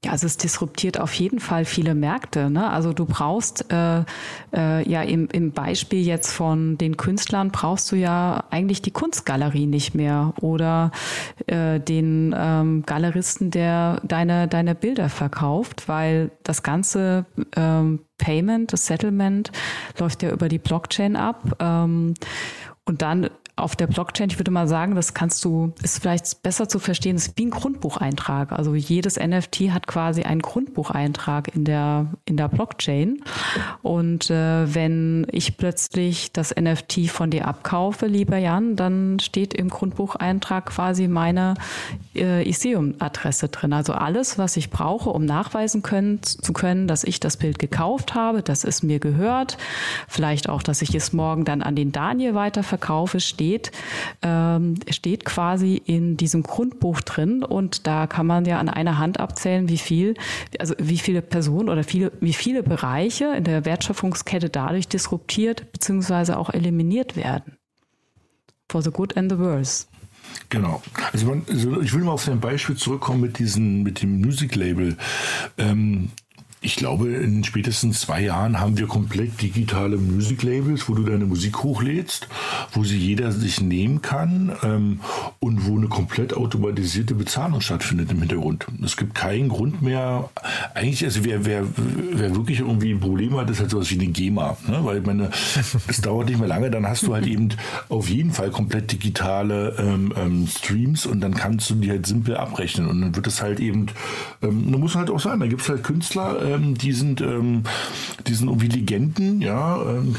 Ja, 0.05 0.11
also 0.11 0.27
es 0.27 0.37
disruptiert 0.37 0.99
auf 0.99 1.11
jeden 1.13 1.39
Fall 1.39 1.65
viele 1.65 1.95
Märkte. 1.95 2.51
Ne? 2.51 2.69
Also 2.69 2.93
du 2.93 3.05
brauchst 3.05 3.71
äh, 3.73 4.03
äh, 4.55 4.87
ja 4.87 5.01
im, 5.01 5.27
im 5.31 5.51
Beispiel 5.53 6.05
jetzt 6.05 6.31
von 6.31 6.77
den 6.77 6.97
Künstlern 6.97 7.49
brauchst 7.49 7.91
du 7.91 7.95
ja 7.95 8.43
eigentlich 8.51 8.83
die 8.83 8.91
Kunstgalerie 8.91 9.65
nicht 9.65 9.95
mehr 9.95 10.35
oder 10.39 10.91
äh, 11.47 11.79
den 11.79 12.35
ähm, 12.37 12.83
Galeristen, 12.85 13.49
der 13.49 13.99
deine 14.03 14.47
deine 14.47 14.75
Bilder 14.75 15.09
verkauft, 15.09 15.87
weil 15.87 16.29
das 16.43 16.61
ganze 16.61 17.25
ähm, 17.55 18.01
Payment, 18.19 18.73
das 18.73 18.85
Settlement 18.85 19.51
läuft 19.97 20.21
ja 20.21 20.29
über 20.29 20.47
die 20.47 20.59
Blockchain 20.59 21.15
ab. 21.15 21.55
Ähm, 21.59 22.13
und 22.85 23.01
dann 23.01 23.31
auf 23.57 23.75
der 23.75 23.87
Blockchain, 23.87 24.29
ich 24.29 24.37
würde 24.37 24.51
mal 24.51 24.67
sagen, 24.67 24.93
das 24.93 25.15
kannst 25.15 25.43
du, 25.43 25.73
ist 25.81 25.99
vielleicht 25.99 26.43
besser 26.43 26.69
zu 26.69 26.77
verstehen, 26.77 27.15
ist 27.15 27.37
wie 27.37 27.47
ein 27.47 27.49
Grundbucheintrag. 27.49 28.51
Also 28.51 28.75
jedes 28.75 29.17
NFT 29.19 29.71
hat 29.71 29.87
quasi 29.87 30.21
einen 30.21 30.41
Grundbucheintrag 30.41 31.53
in 31.55 31.65
der, 31.65 32.05
in 32.25 32.37
der 32.37 32.49
Blockchain. 32.49 33.23
Und 33.81 34.29
äh, 34.29 34.73
wenn 34.73 35.25
ich 35.31 35.57
plötzlich 35.57 36.31
das 36.31 36.55
NFT 36.55 37.09
von 37.09 37.31
dir 37.31 37.47
abkaufe, 37.47 38.05
lieber 38.05 38.37
Jan, 38.37 38.75
dann 38.75 39.19
steht 39.19 39.55
im 39.55 39.69
Grundbucheintrag 39.69 40.67
quasi 40.67 41.07
meine 41.07 41.55
äh, 42.15 42.47
Ethereum-Adresse 42.47 43.49
drin. 43.49 43.73
Also 43.73 43.93
alles, 43.93 44.37
was 44.37 44.55
ich 44.55 44.69
brauche, 44.69 45.09
um 45.09 45.25
nachweisen 45.25 45.81
können, 45.81 46.21
zu 46.21 46.53
können, 46.53 46.87
dass 46.87 47.03
ich 47.03 47.19
das 47.19 47.37
Bild 47.37 47.57
gekauft 47.57 48.13
habe, 48.13 48.43
dass 48.43 48.63
es 48.63 48.83
mir 48.83 48.99
gehört. 48.99 49.57
Vielleicht 50.07 50.47
auch, 50.47 50.61
dass 50.61 50.83
ich 50.83 50.93
es 50.93 51.11
morgen 51.11 51.43
dann 51.43 51.63
an 51.63 51.75
den 51.75 51.91
Daniel 51.91 52.35
weiterverkaufe, 52.35 53.19
steht 53.19 53.46
steht, 53.47 53.71
ähm, 54.21 54.75
steht 54.89 55.25
quasi 55.25 55.81
in 55.85 56.17
diesem 56.17 56.43
Grundbuch 56.43 57.01
drin 57.01 57.43
und 57.43 57.87
da 57.87 58.07
kann 58.07 58.27
man 58.27 58.45
ja 58.45 58.59
an 58.59 58.69
einer 58.69 58.97
Hand 58.97 59.19
abzählen, 59.19 59.69
wie 59.69 59.77
viel, 59.77 60.15
also 60.59 60.75
wie 60.77 60.97
viele 60.97 61.21
Personen 61.21 61.69
oder 61.69 61.83
viele, 61.83 62.11
wie 62.19 62.33
viele 62.33 62.61
Bereiche 62.61 63.33
in 63.37 63.45
der 63.45 63.63
Wertschöpfungskette 63.65 64.49
dadurch 64.49 64.87
disruptiert 64.87 65.71
bzw. 65.71 66.33
auch 66.33 66.49
eliminiert 66.49 67.15
werden. 67.15 67.57
For 68.69 68.81
the 68.81 68.91
good 68.91 69.15
and 69.15 69.31
the 69.31 69.39
worse. 69.39 69.85
Genau. 70.49 70.81
Also, 71.13 71.25
man, 71.27 71.45
also 71.49 71.81
ich 71.81 71.93
will 71.93 72.03
mal 72.03 72.11
auf 72.11 72.25
dein 72.25 72.41
Beispiel 72.41 72.75
zurückkommen 72.75 73.21
mit 73.21 73.39
diesem, 73.39 73.83
mit 73.83 74.01
dem 74.01 74.19
Music 74.19 74.55
Label. 74.55 74.97
Ähm, 75.57 76.09
ich 76.67 76.75
glaube, 76.75 77.07
in 77.07 77.45
spätestens 77.45 78.01
zwei 78.01 78.23
Jahren 78.23 78.59
haben 78.59 78.77
wir 78.77 78.87
komplett 78.87 79.41
digitale 79.41 79.95
Music 79.95 80.43
Labels, 80.43 80.89
wo 80.89 80.95
du 80.95 81.03
deine 81.03 81.23
Musik 81.23 81.63
hochlädst, 81.63 82.27
wo 82.73 82.83
sie 82.83 82.97
jeder 82.97 83.31
sich 83.31 83.61
nehmen 83.61 84.01
kann 84.01 84.51
ähm, 84.63 84.99
und 85.39 85.65
wo 85.65 85.77
eine 85.77 85.87
komplett 85.87 86.35
automatisierte 86.35 87.15
Bezahlung 87.15 87.61
stattfindet 87.61 88.11
im 88.11 88.19
Hintergrund. 88.19 88.67
Es 88.83 88.97
gibt 88.97 89.15
keinen 89.15 89.47
Grund 89.47 89.81
mehr. 89.81 90.29
Eigentlich, 90.73 91.05
also 91.05 91.23
wer, 91.23 91.45
wer, 91.45 91.63
wer 92.11 92.35
wirklich 92.35 92.59
irgendwie 92.59 92.91
ein 92.91 92.99
Problem 92.99 93.37
hat, 93.37 93.49
ist 93.49 93.61
halt 93.61 93.69
sowas 93.69 93.89
wie 93.89 94.01
eine 94.01 94.07
GEMA. 94.07 94.57
Ne? 94.67 94.79
Weil 94.81 94.99
meine, 94.99 95.29
es 95.87 96.01
dauert 96.01 96.27
nicht 96.27 96.37
mehr 96.37 96.49
lange, 96.49 96.69
dann 96.69 96.85
hast 96.85 97.03
du 97.03 97.13
halt 97.13 97.27
eben 97.27 97.47
auf 97.87 98.09
jeden 98.09 98.31
Fall 98.31 98.49
komplett 98.49 98.91
digitale 98.91 99.73
ähm, 99.79 100.13
ähm, 100.17 100.47
Streams 100.47 101.05
und 101.05 101.21
dann 101.21 101.33
kannst 101.33 101.69
du 101.69 101.75
die 101.75 101.89
halt 101.89 102.05
simpel 102.05 102.35
abrechnen. 102.35 102.89
Und 102.89 102.99
dann 102.99 103.15
wird 103.15 103.27
es 103.27 103.41
halt 103.41 103.61
eben, 103.61 103.85
ähm, 104.41 104.69
da 104.69 104.77
muss 104.77 104.95
halt 104.95 105.09
auch 105.09 105.21
sein, 105.21 105.39
da 105.39 105.47
gibt 105.47 105.61
es 105.61 105.69
halt 105.69 105.85
Künstler, 105.85 106.56
ähm, 106.57 106.77
die 106.77 106.91
sind, 106.91 107.21
ähm, 107.21 107.63
die 108.25 108.33
sind 108.33 108.47
irgendwie 108.47 108.67
Legenden, 108.67 109.41
ja, 109.41 109.81
ähm, 109.81 110.15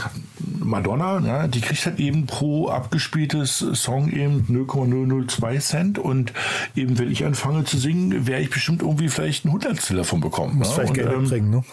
Madonna, 0.61 1.21
ja, 1.21 1.49
die 1.49 1.61
kriegt 1.61 1.85
halt 1.87 1.99
eben 1.99 2.27
pro 2.27 2.69
abgespieltes 2.69 3.65
Song 3.75 4.11
eben 4.11 4.45
0,002 4.49 5.59
Cent 5.59 5.99
und 5.99 6.33
eben 6.77 6.99
wenn 6.99 7.11
ich 7.11 7.25
anfange 7.25 7.65
zu 7.65 7.79
singen, 7.79 8.27
werde 8.27 8.43
ich 8.43 8.51
bestimmt 8.51 8.83
irgendwie 8.83 9.09
vielleicht 9.09 9.45
ein 9.45 9.53
Hundertstel 9.53 9.97
davon 9.97 10.21
bekommen. 10.21 10.59
Muss 10.59 10.69
ja? 10.69 10.75
vielleicht 10.75 10.91
und, 10.91 10.97
Geld 10.97 11.13
ähm, 11.13 11.25
bringen, 11.29 11.51
ne? 11.51 11.65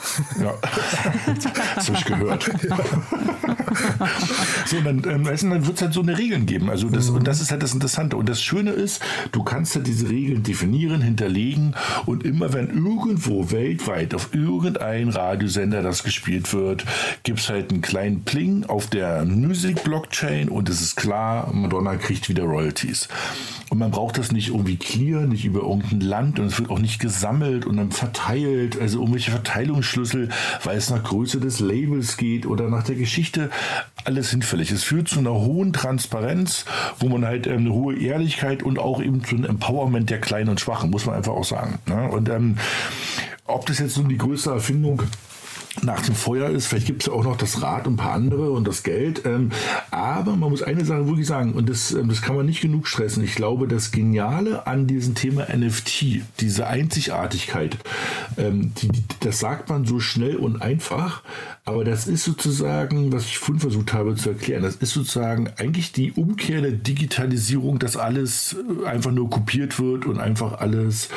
Ja, 0.41 0.53
das 1.75 1.87
habe 1.89 1.97
ich 1.97 2.05
gehört. 2.05 2.49
So, 4.65 4.81
dann, 4.81 5.03
ähm, 5.07 5.25
dann 5.25 5.67
wird 5.67 5.75
es 5.75 5.81
halt 5.81 5.93
so 5.93 6.01
eine 6.01 6.17
Regeln 6.17 6.45
geben. 6.45 6.69
Also 6.69 6.89
das, 6.89 7.09
mhm. 7.09 7.17
Und 7.17 7.27
das 7.27 7.39
ist 7.39 7.51
halt 7.51 7.61
das 7.61 7.73
Interessante. 7.73 8.17
Und 8.17 8.27
das 8.27 8.41
Schöne 8.41 8.71
ist, 8.71 9.01
du 9.31 9.43
kannst 9.43 9.75
halt 9.75 9.85
diese 9.85 10.09
Regeln 10.09 10.43
definieren, 10.43 11.01
hinterlegen 11.01 11.75
und 12.05 12.23
immer 12.23 12.53
wenn 12.53 12.69
irgendwo 12.69 13.51
weltweit 13.51 14.15
auf 14.15 14.33
irgendein 14.33 15.09
Radiosender 15.09 15.83
das 15.83 16.03
gespielt 16.03 16.51
wird, 16.53 16.85
gibt 17.23 17.39
es 17.39 17.49
halt 17.49 17.71
einen 17.71 17.81
kleinen 17.81 18.23
Pling 18.23 18.65
auf 18.65 18.87
der 18.87 19.23
Music 19.25 19.83
Blockchain 19.83 20.49
und 20.49 20.69
es 20.69 20.81
ist 20.81 20.95
klar, 20.95 21.51
Madonna 21.53 21.95
kriegt 21.95 22.29
wieder 22.29 22.43
Royalties. 22.43 23.07
Und 23.69 23.79
man 23.79 23.91
braucht 23.91 24.17
das 24.17 24.31
nicht 24.31 24.49
irgendwie 24.49 24.77
clear, 24.77 25.21
nicht 25.21 25.45
über 25.45 25.61
irgendein 25.61 26.01
Land 26.01 26.39
und 26.39 26.47
es 26.47 26.59
wird 26.59 26.69
auch 26.69 26.79
nicht 26.79 26.99
gesammelt 26.99 27.65
und 27.65 27.77
dann 27.77 27.91
verteilt, 27.91 28.79
also 28.79 28.99
irgendwelche 28.99 29.31
Verteilungsschlüssel, 29.31 30.29
weil 30.63 30.77
es 30.77 30.89
nach 30.89 31.03
Größe 31.03 31.39
des 31.39 31.59
Labels 31.59 32.17
geht 32.17 32.45
oder 32.45 32.69
nach 32.69 32.83
der 32.83 32.95
Geschichte, 32.95 33.49
alles 34.03 34.29
hinfällig. 34.29 34.71
Es 34.71 34.83
führt 34.83 35.07
zu 35.07 35.19
einer 35.19 35.33
hohen 35.33 35.73
Transparenz, 35.73 36.65
wo 36.99 37.07
man 37.07 37.25
halt 37.25 37.47
ähm, 37.47 37.59
eine 37.59 37.73
hohe 37.73 37.97
Ehrlichkeit 37.97 38.63
und 38.63 38.79
auch 38.79 39.01
eben 39.01 39.23
zu 39.23 39.35
einem 39.35 39.45
Empowerment 39.45 40.09
der 40.09 40.21
Kleinen 40.21 40.49
und 40.49 40.59
Schwachen, 40.59 40.89
muss 40.89 41.05
man 41.05 41.15
einfach 41.15 41.33
auch 41.33 41.45
sagen. 41.45 41.79
Ne? 41.85 42.09
Und 42.09 42.29
ähm, 42.29 42.57
ob 43.45 43.65
das 43.65 43.79
jetzt 43.79 43.97
nun 43.97 44.09
die 44.09 44.17
größte 44.17 44.51
Erfindung 44.51 45.03
nach 45.83 46.01
dem 46.01 46.15
Feuer 46.15 46.49
ist. 46.49 46.67
Vielleicht 46.67 46.87
gibt 46.87 47.01
es 47.01 47.07
ja 47.07 47.13
auch 47.13 47.23
noch 47.23 47.37
das 47.37 47.61
Rad 47.61 47.87
und 47.87 47.93
ein 47.93 47.97
paar 47.97 48.13
andere 48.13 48.51
und 48.51 48.67
das 48.67 48.83
Geld. 48.83 49.25
Ähm, 49.25 49.51
aber 49.91 50.35
man 50.35 50.49
muss 50.49 50.63
eine 50.63 50.85
Sache 50.85 51.07
wirklich 51.07 51.27
sagen, 51.27 51.53
und 51.53 51.69
das, 51.69 51.91
ähm, 51.91 52.09
das 52.09 52.21
kann 52.21 52.35
man 52.35 52.45
nicht 52.45 52.61
genug 52.61 52.87
stressen. 52.87 53.23
Ich 53.23 53.35
glaube, 53.35 53.67
das 53.67 53.91
Geniale 53.91 54.67
an 54.67 54.87
diesem 54.87 55.15
Thema 55.15 55.47
NFT, 55.53 56.21
diese 56.39 56.67
Einzigartigkeit, 56.67 57.77
ähm, 58.37 58.73
die, 58.77 58.89
das 59.19 59.39
sagt 59.39 59.69
man 59.69 59.85
so 59.85 59.99
schnell 59.99 60.37
und 60.37 60.61
einfach, 60.61 61.23
aber 61.65 61.83
das 61.83 62.07
ist 62.07 62.23
sozusagen, 62.23 63.11
was 63.11 63.25
ich 63.25 63.37
vorhin 63.37 63.59
versucht 63.59 63.93
habe 63.93 64.15
zu 64.15 64.29
erklären, 64.29 64.63
das 64.63 64.75
ist 64.75 64.91
sozusagen 64.91 65.49
eigentlich 65.57 65.91
die 65.91 66.11
Umkehr 66.11 66.61
der 66.61 66.71
Digitalisierung, 66.71 67.79
dass 67.79 67.97
alles 67.97 68.55
einfach 68.85 69.11
nur 69.11 69.29
kopiert 69.29 69.79
wird 69.79 70.05
und 70.05 70.19
einfach 70.19 70.59
alles 70.59 71.09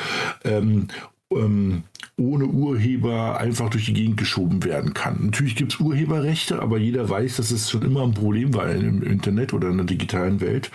ähm, 0.45 0.89
ähm, 1.31 1.85
ohne 2.19 2.47
Urheber 2.47 3.41
einfach 3.41 3.71
durch 3.71 3.87
die 3.87 3.95
Gegend 3.95 4.17
geschoben 4.17 4.65
werden 4.65 4.93
kann. 4.93 5.27
Natürlich 5.27 5.55
gibt 5.57 5.73
es 5.73 5.81
Urheberrechte, 5.81 6.61
aber 6.61 6.79
jeder 6.79 7.09
weiß, 7.09 7.37
dass 7.37 7.51
es 7.51 7.71
schon 7.71 7.83
immer 7.83 8.03
ein 8.03 8.13
Problem 8.13 8.55
war 8.55 8.69
im 8.71 9.03
Internet 9.03 9.53
oder 9.53 9.69
in 9.69 9.77
der 9.77 9.87
digitalen 9.87 10.41
Welt. 10.41 10.71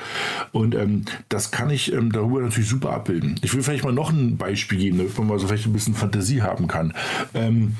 Und 0.52 0.74
ähm, 0.74 1.04
das 1.30 1.52
kann 1.52 1.70
ich 1.70 1.92
ähm, 1.92 2.12
darüber 2.12 2.42
natürlich 2.42 2.70
super 2.70 2.92
abbilden. 2.92 3.36
Ich 3.44 3.54
will 3.54 3.62
vielleicht 3.62 3.84
mal 3.84 3.94
noch 3.94 4.12
ein 4.12 4.38
Beispiel 4.38 4.80
geben, 4.80 4.98
damit 4.98 5.18
man 5.18 5.28
mal 5.28 5.40
so 5.40 5.48
vielleicht 5.48 5.66
ein 5.66 5.74
bisschen 5.74 5.96
Fantasie 5.96 6.42
haben 6.42 6.68
kann. 6.68 6.94
Ähm, 7.34 7.76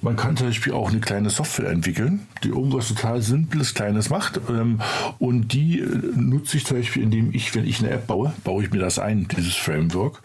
man 0.00 0.16
kann 0.16 0.36
zum 0.36 0.48
Beispiel 0.48 0.72
auch 0.72 0.90
eine 0.90 1.00
kleine 1.00 1.30
Software 1.30 1.70
entwickeln, 1.70 2.26
die 2.44 2.48
irgendwas 2.48 2.88
total 2.88 3.20
Simples, 3.22 3.74
Kleines 3.74 4.10
macht. 4.10 4.40
Ähm, 4.48 4.80
und 5.18 5.52
die 5.52 5.80
äh, 5.80 5.86
nutze 6.16 6.56
ich 6.56 6.66
zum 6.66 6.78
Beispiel, 6.78 7.02
indem 7.02 7.32
ich, 7.32 7.54
wenn 7.54 7.66
ich 7.66 7.80
eine 7.80 7.90
App 7.90 8.06
baue, 8.06 8.32
baue 8.44 8.64
ich 8.64 8.70
mir 8.70 8.78
das 8.78 8.98
ein, 8.98 9.28
dieses 9.28 9.54
Framework. 9.54 10.22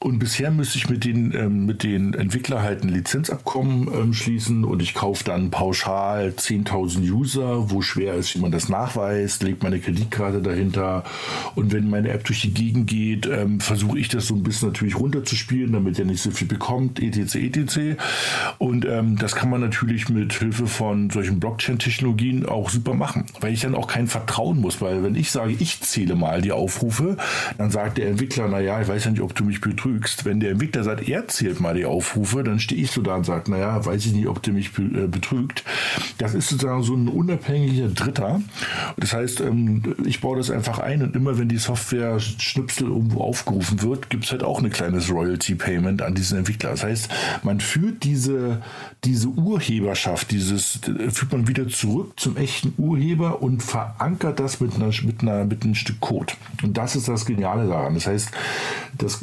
Und 0.00 0.20
bisher 0.20 0.52
müsste 0.52 0.78
ich 0.78 0.88
mit 0.88 1.04
den, 1.04 1.34
ähm, 1.34 1.66
mit 1.66 1.82
den 1.82 2.14
Entwicklern 2.14 2.62
halt 2.62 2.84
ein 2.84 2.88
Lizenzabkommen 2.88 3.88
ähm, 3.92 4.14
schließen 4.14 4.64
und 4.64 4.80
ich 4.80 4.94
kaufe 4.94 5.24
dann 5.24 5.50
pauschal 5.50 6.28
10.000 6.36 7.10
User, 7.10 7.68
wo 7.72 7.82
schwer 7.82 8.14
ist, 8.14 8.32
wie 8.36 8.38
man 8.38 8.52
das 8.52 8.68
nachweist, 8.68 9.42
legt 9.42 9.64
meine 9.64 9.80
Kreditkarte 9.80 10.40
dahinter 10.40 11.02
und 11.56 11.72
wenn 11.72 11.90
meine 11.90 12.10
App 12.10 12.22
durch 12.22 12.42
die 12.42 12.54
Gegend 12.54 12.86
geht, 12.86 13.26
ähm, 13.26 13.58
versuche 13.58 13.98
ich 13.98 14.08
das 14.08 14.28
so 14.28 14.36
ein 14.36 14.44
bisschen 14.44 14.68
natürlich 14.68 14.94
runterzuspielen, 14.94 15.72
damit 15.72 15.98
er 15.98 16.04
nicht 16.04 16.22
so 16.22 16.30
viel 16.30 16.46
bekommt, 16.46 17.02
etc. 17.02 17.34
etc. 17.34 18.00
Und 18.58 18.84
ähm, 18.84 19.18
das 19.18 19.34
kann 19.34 19.50
man 19.50 19.60
natürlich 19.60 20.08
mit 20.08 20.32
Hilfe 20.32 20.68
von 20.68 21.10
solchen 21.10 21.40
Blockchain-Technologien 21.40 22.46
auch 22.46 22.70
super 22.70 22.94
machen, 22.94 23.26
weil 23.40 23.52
ich 23.52 23.62
dann 23.62 23.74
auch 23.74 23.88
kein 23.88 24.06
Vertrauen 24.06 24.60
muss, 24.60 24.80
weil 24.80 25.02
wenn 25.02 25.16
ich 25.16 25.32
sage, 25.32 25.56
ich 25.58 25.80
zähle 25.80 26.14
mal 26.14 26.40
die 26.40 26.52
Aufrufe, 26.52 27.16
dann 27.56 27.72
sagt 27.72 27.98
der 27.98 28.06
Entwickler, 28.06 28.46
naja, 28.46 28.80
ich 28.80 28.86
weiß 28.86 29.06
ja 29.06 29.10
nicht, 29.10 29.22
ob 29.22 29.34
du 29.34 29.42
mich 29.42 29.60
betrügst 29.60 29.87
betrügst. 29.88 30.24
Wenn 30.24 30.40
der 30.40 30.52
Entwickler 30.52 30.84
sagt, 30.84 31.08
er 31.08 31.28
zählt 31.28 31.60
mal 31.60 31.74
die 31.74 31.84
Aufrufe, 31.84 32.42
dann 32.44 32.60
stehe 32.60 32.80
ich 32.80 32.90
so 32.90 33.02
da 33.02 33.16
und 33.16 33.24
sage, 33.24 33.50
naja, 33.50 33.84
weiß 33.84 34.06
ich 34.06 34.12
nicht, 34.12 34.26
ob 34.26 34.42
der 34.42 34.52
mich 34.52 34.70
äh, 34.78 35.06
betrügt. 35.06 35.64
Das 36.18 36.34
ist 36.34 36.48
sozusagen 36.48 36.82
so 36.82 36.94
ein 36.94 37.08
unabhängiger 37.08 37.88
Dritter. 37.88 38.40
Das 38.96 39.12
heißt, 39.12 39.40
ähm, 39.40 39.94
ich 40.04 40.20
baue 40.20 40.36
das 40.36 40.50
einfach 40.50 40.78
ein 40.78 41.02
und 41.02 41.16
immer 41.16 41.38
wenn 41.38 41.48
die 41.48 41.58
Software 41.58 42.20
Schnipsel 42.20 42.88
irgendwo 42.88 43.20
aufgerufen 43.22 43.82
wird, 43.82 44.10
gibt 44.10 44.24
es 44.24 44.32
halt 44.32 44.42
auch 44.42 44.62
ein 44.62 44.70
kleines 44.70 45.10
Royalty-Payment 45.10 46.02
an 46.02 46.14
diesen 46.14 46.38
Entwickler. 46.38 46.70
Das 46.70 46.84
heißt, 46.84 47.08
man 47.42 47.60
führt 47.60 48.04
diese, 48.04 48.62
diese 49.04 49.28
Urheberschaft, 49.28 50.30
dieses, 50.30 50.80
führt 51.10 51.32
man 51.32 51.48
wieder 51.48 51.68
zurück 51.68 52.18
zum 52.18 52.36
echten 52.36 52.74
Urheber 52.76 53.42
und 53.42 53.62
verankert 53.62 54.40
das 54.40 54.60
mit, 54.60 54.74
einer, 54.74 54.90
mit, 55.02 55.22
einer, 55.22 55.44
mit 55.44 55.64
einem 55.64 55.74
Stück 55.74 56.00
Code. 56.00 56.34
Und 56.62 56.76
das 56.76 56.96
ist 56.96 57.08
das 57.08 57.24
Geniale 57.24 57.68
daran. 57.68 57.94
Das 57.94 58.06
heißt, 58.06 58.30
das 58.96 59.20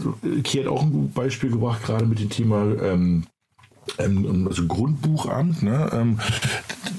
Ki 0.55 0.61
hat 0.61 0.67
auch 0.67 0.83
ein 0.83 1.11
Beispiel 1.11 1.51
gebracht, 1.51 1.83
gerade 1.83 2.05
mit 2.05 2.19
dem 2.19 2.29
Thema 2.29 2.63
ähm, 2.81 3.25
ähm, 3.99 4.47
also 4.47 4.65
Grundbuchamt, 4.65 5.61
ne, 5.61 5.89
ähm, 5.93 6.19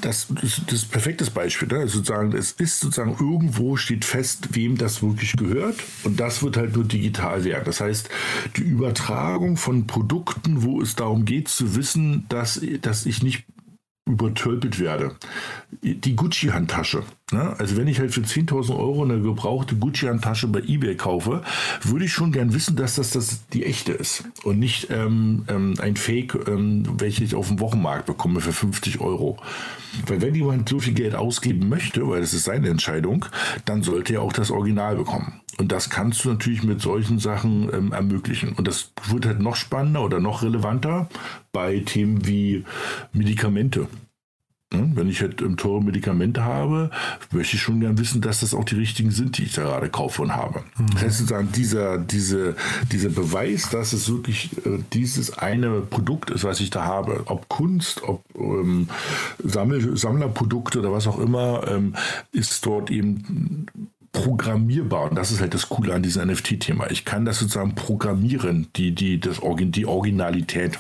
das, 0.03 0.27
das, 0.29 0.61
das 0.67 0.73
ist 0.75 0.85
ein 0.85 0.91
perfektes 0.91 1.31
Beispiel. 1.31 1.69
Ne? 1.69 1.89
Sozusagen, 1.89 2.33
es 2.33 2.53
ist 2.53 2.81
sozusagen 2.81 3.17
irgendwo 3.19 3.77
steht 3.77 4.05
fest, 4.05 4.49
wem 4.53 4.77
das 4.77 5.03
wirklich 5.03 5.33
gehört 5.37 5.77
und 6.05 6.21
das 6.21 6.43
wird 6.43 6.57
halt 6.57 6.75
nur 6.75 6.85
digital 6.85 7.45
werden. 7.45 7.65
Das 7.65 7.81
heißt, 7.81 8.09
die 8.57 8.63
Übertragung 8.63 9.57
von 9.57 9.87
Produkten, 9.87 10.63
wo 10.63 10.81
es 10.81 10.95
darum 10.95 11.25
geht 11.25 11.49
zu 11.49 11.75
wissen, 11.77 12.27
dass, 12.29 12.61
dass 12.83 13.07
ich 13.07 13.23
nicht 13.23 13.45
übertölpelt 14.07 14.79
werde. 14.79 15.17
Die 15.83 16.15
Gucci-Handtasche. 16.15 17.03
Ne? 17.33 17.55
Also 17.59 17.77
wenn 17.77 17.89
ich 17.89 17.99
halt 17.99 18.15
für 18.15 18.21
10.000 18.21 18.77
Euro 18.77 19.03
eine 19.03 19.21
gebrauchte 19.21 19.75
Gucci-Handtasche 19.75 20.47
bei 20.47 20.61
eBay 20.61 20.95
kaufe, 20.95 21.43
würde 21.83 22.05
ich 22.05 22.13
schon 22.13 22.31
gern 22.31 22.55
wissen, 22.55 22.77
dass 22.77 22.95
das, 22.95 23.11
das 23.11 23.49
die 23.49 23.65
echte 23.65 23.93
ist 23.93 24.25
und 24.45 24.61
nicht 24.61 24.89
ähm, 24.91 25.45
ähm, 25.49 25.75
ein 25.81 25.97
Fake, 25.97 26.37
ähm, 26.47 26.85
welches 26.99 27.27
ich 27.27 27.35
auf 27.35 27.49
dem 27.49 27.59
Wochenmarkt 27.59 28.07
bekomme 28.07 28.41
für 28.41 28.53
50 28.53 29.01
Euro. 29.01 29.39
Weil 30.07 30.23
wenn 30.23 30.35
jemand 30.37 30.69
so 30.69 30.79
viel 30.79 30.95
Geld 30.95 31.17
ausgeben 31.17 31.69
möchte, 31.69 32.09
weil 32.09 32.21
das 32.21 32.33
ist 32.33 32.45
seine 32.45 32.69
Entscheidung, 32.69 33.27
dann 33.65 33.83
sollte 33.83 34.15
er 34.15 34.23
auch 34.23 34.33
das 34.33 34.53
Original 34.53 34.95
bekommen. 34.95 35.41
Und 35.59 35.73
das 35.73 35.89
kannst 35.89 36.25
du 36.25 36.29
natürlich 36.29 36.63
mit 36.63 36.83
solchen 36.83 37.19
Sachen 37.19 37.73
ähm, 37.73 37.93
ermöglichen. 37.93 38.53
Und 38.53 38.69
das 38.69 38.93
wird 39.09 39.27
halt 39.27 39.41
noch 39.41 39.57
spannender 39.57 40.03
oder 40.03 40.21
noch 40.21 40.43
relevanter 40.43 41.09
bei 41.53 41.81
Themen 41.81 42.27
wie 42.27 42.65
Medikamente. 43.13 43.89
Wenn 44.71 45.09
ich 45.09 45.23
halt 45.23 45.41
ähm, 45.43 45.57
teure 45.57 45.83
Medikamente 45.83 46.45
habe, 46.45 46.91
möchte 47.31 47.55
ich 47.55 47.63
schon 47.63 47.81
gern 47.81 47.99
wissen, 47.99 48.21
dass 48.21 48.41
das 48.41 48.53
auch 48.53 48.65
die 48.65 48.75
richtigen 48.75 49.13
sind, 49.13 49.39
die 49.39 49.45
ich 49.45 49.53
da 49.53 49.63
gerade 49.63 49.89
kaufe 49.89 50.23
und 50.23 50.35
habe. 50.35 50.65
Mhm. 50.77 50.87
Das 50.93 51.03
heißt 51.03 51.19
sozusagen, 51.19 51.53
dieser, 51.53 51.99
diese, 51.99 52.57
dieser 52.91 53.11
Beweis, 53.11 53.71
dass 53.71 53.93
es 53.93 54.11
wirklich 54.11 54.51
äh, 54.67 54.81
dieses 54.93 55.39
eine 55.39 55.83
Produkt 55.83 56.31
ist, 56.31 56.43
was 56.43 56.59
ich 56.59 56.71
da 56.71 56.85
habe, 56.85 57.23
ob 57.27 57.49
Kunst, 57.49 58.03
ob 58.03 58.25
ähm, 58.37 58.89
Sammel, 59.43 59.97
Sammlerprodukte 59.97 60.81
oder 60.81 60.93
was 60.93 61.07
auch 61.07 61.21
immer, 61.21 61.67
ähm, 61.69 61.95
ist 62.33 62.67
dort 62.67 62.91
eben 62.91 63.69
programmierbar. 64.17 65.11
Und 65.11 65.17
das 65.17 65.31
ist 65.31 65.41
halt 65.41 65.55
das 65.55 65.69
Coole 65.69 65.95
an 65.95 66.03
diesem 66.03 66.29
NFT-Thema. 66.29 66.91
Ich 66.91 67.05
kann 67.05 67.25
das 67.25 67.39
sozusagen 67.39 67.75
programmieren, 67.75 68.69
die, 68.77 68.95
die, 68.95 69.21
das, 69.21 69.41
die 69.43 69.87
Originalität. 69.87 70.79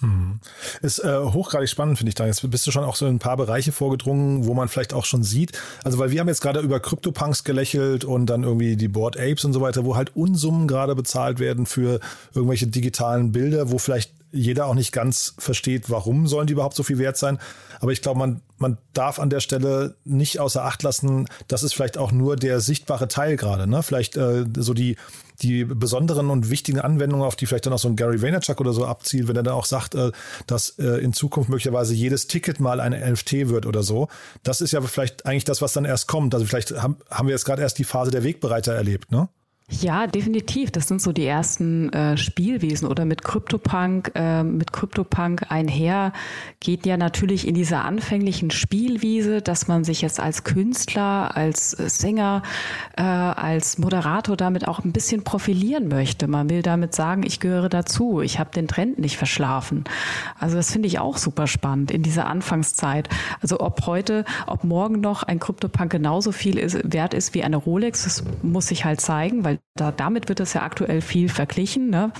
Mhm. 0.00 0.40
Ist 0.82 0.98
äh, 0.98 1.18
hochgradig 1.18 1.68
spannend, 1.68 1.98
finde 1.98 2.10
ich 2.10 2.14
da. 2.14 2.26
Jetzt 2.26 2.48
bist 2.50 2.66
du 2.66 2.70
schon 2.70 2.84
auch 2.84 2.96
so 2.96 3.06
in 3.06 3.16
ein 3.16 3.18
paar 3.18 3.36
Bereiche 3.36 3.72
vorgedrungen, 3.72 4.46
wo 4.46 4.54
man 4.54 4.68
vielleicht 4.68 4.92
auch 4.92 5.04
schon 5.04 5.22
sieht. 5.22 5.52
Also, 5.82 5.98
weil 5.98 6.10
wir 6.10 6.20
haben 6.20 6.28
jetzt 6.28 6.42
gerade 6.42 6.60
über 6.60 6.80
CryptoPunks 6.80 7.44
gelächelt 7.44 8.04
und 8.04 8.26
dann 8.26 8.42
irgendwie 8.42 8.76
die 8.76 8.88
Board 8.88 9.18
Apes 9.18 9.44
und 9.44 9.52
so 9.52 9.60
weiter, 9.60 9.84
wo 9.84 9.96
halt 9.96 10.14
Unsummen 10.14 10.68
gerade 10.68 10.94
bezahlt 10.94 11.38
werden 11.38 11.64
für 11.64 12.00
irgendwelche 12.34 12.66
digitalen 12.66 13.32
Bilder, 13.32 13.70
wo 13.70 13.78
vielleicht 13.78 14.12
jeder 14.34 14.66
auch 14.66 14.74
nicht 14.74 14.92
ganz 14.92 15.34
versteht, 15.38 15.88
warum 15.90 16.26
sollen 16.26 16.46
die 16.46 16.52
überhaupt 16.52 16.74
so 16.74 16.82
viel 16.82 16.98
wert 16.98 17.16
sein. 17.16 17.38
Aber 17.80 17.92
ich 17.92 18.02
glaube, 18.02 18.18
man, 18.18 18.40
man 18.58 18.78
darf 18.92 19.18
an 19.18 19.30
der 19.30 19.40
Stelle 19.40 19.96
nicht 20.04 20.40
außer 20.40 20.64
Acht 20.64 20.82
lassen, 20.82 21.26
das 21.48 21.62
ist 21.62 21.74
vielleicht 21.74 21.98
auch 21.98 22.12
nur 22.12 22.36
der 22.36 22.60
sichtbare 22.60 23.08
Teil 23.08 23.36
gerade. 23.36 23.66
Ne? 23.66 23.82
Vielleicht 23.82 24.16
äh, 24.16 24.44
so 24.56 24.74
die, 24.74 24.96
die 25.42 25.64
besonderen 25.64 26.30
und 26.30 26.50
wichtigen 26.50 26.80
Anwendungen, 26.80 27.24
auf 27.24 27.36
die 27.36 27.46
vielleicht 27.46 27.66
dann 27.66 27.72
auch 27.72 27.78
so 27.78 27.88
ein 27.88 27.96
Gary 27.96 28.22
Vaynerchuk 28.22 28.60
oder 28.60 28.72
so 28.72 28.86
abzielt, 28.86 29.28
wenn 29.28 29.36
er 29.36 29.42
dann 29.42 29.54
auch 29.54 29.66
sagt, 29.66 29.94
äh, 29.94 30.12
dass 30.46 30.78
äh, 30.78 30.98
in 30.98 31.12
Zukunft 31.12 31.48
möglicherweise 31.48 31.94
jedes 31.94 32.26
Ticket 32.26 32.60
mal 32.60 32.80
eine 32.80 33.10
NFT 33.12 33.48
wird 33.48 33.66
oder 33.66 33.82
so. 33.82 34.08
Das 34.42 34.60
ist 34.60 34.72
ja 34.72 34.80
vielleicht 34.80 35.26
eigentlich 35.26 35.44
das, 35.44 35.62
was 35.62 35.72
dann 35.72 35.84
erst 35.84 36.08
kommt. 36.08 36.34
Also 36.34 36.46
vielleicht 36.46 36.72
haben, 36.80 36.96
haben 37.10 37.28
wir 37.28 37.34
jetzt 37.34 37.44
gerade 37.44 37.62
erst 37.62 37.78
die 37.78 37.84
Phase 37.84 38.10
der 38.10 38.24
Wegbereiter 38.24 38.74
erlebt, 38.74 39.12
ne? 39.12 39.28
Ja, 39.70 40.06
definitiv. 40.06 40.70
Das 40.72 40.88
sind 40.88 41.00
so 41.00 41.12
die 41.12 41.24
ersten 41.24 41.90
äh, 41.94 42.18
Spielwesen 42.18 42.86
oder 42.86 43.06
mit 43.06 43.24
CryptoPunk, 43.24 44.12
äh, 44.14 44.44
mit 44.44 44.74
CryptoPunk 44.74 45.50
einher 45.50 46.12
geht 46.60 46.84
ja 46.84 46.98
natürlich 46.98 47.48
in 47.48 47.54
dieser 47.54 47.82
anfänglichen 47.84 48.50
Spielwiese, 48.50 49.40
dass 49.40 49.66
man 49.66 49.82
sich 49.82 50.02
jetzt 50.02 50.20
als 50.20 50.44
Künstler, 50.44 51.34
als 51.34 51.70
Sänger, 51.70 52.42
äh, 52.98 53.02
als 53.02 53.78
Moderator 53.78 54.36
damit 54.36 54.68
auch 54.68 54.84
ein 54.84 54.92
bisschen 54.92 55.24
profilieren 55.24 55.88
möchte. 55.88 56.28
Man 56.28 56.50
will 56.50 56.60
damit 56.60 56.94
sagen, 56.94 57.22
ich 57.24 57.40
gehöre 57.40 57.70
dazu, 57.70 58.20
ich 58.20 58.38
habe 58.38 58.50
den 58.50 58.68
Trend 58.68 58.98
nicht 58.98 59.16
verschlafen. 59.16 59.84
Also 60.38 60.56
das 60.56 60.72
finde 60.72 60.88
ich 60.88 60.98
auch 60.98 61.16
super 61.16 61.46
spannend 61.46 61.90
in 61.90 62.02
dieser 62.02 62.26
Anfangszeit. 62.26 63.08
Also 63.40 63.60
ob 63.60 63.86
heute, 63.86 64.26
ob 64.46 64.62
morgen 64.62 65.00
noch 65.00 65.22
ein 65.22 65.40
CryptoPunk 65.40 65.90
genauso 65.90 66.32
viel 66.32 66.58
ist, 66.58 66.78
wert 66.84 67.14
ist 67.14 67.32
wie 67.32 67.42
eine 67.42 67.56
Rolex, 67.56 68.04
das 68.04 68.24
muss 68.42 68.66
sich 68.66 68.84
halt 68.84 69.00
zeigen, 69.00 69.42
weil 69.42 69.53
da, 69.74 69.92
damit 69.92 70.28
wird 70.28 70.40
es 70.40 70.52
ja 70.54 70.62
aktuell 70.62 71.00
viel 71.00 71.28
verglichen. 71.28 71.90
Ne? 71.90 72.12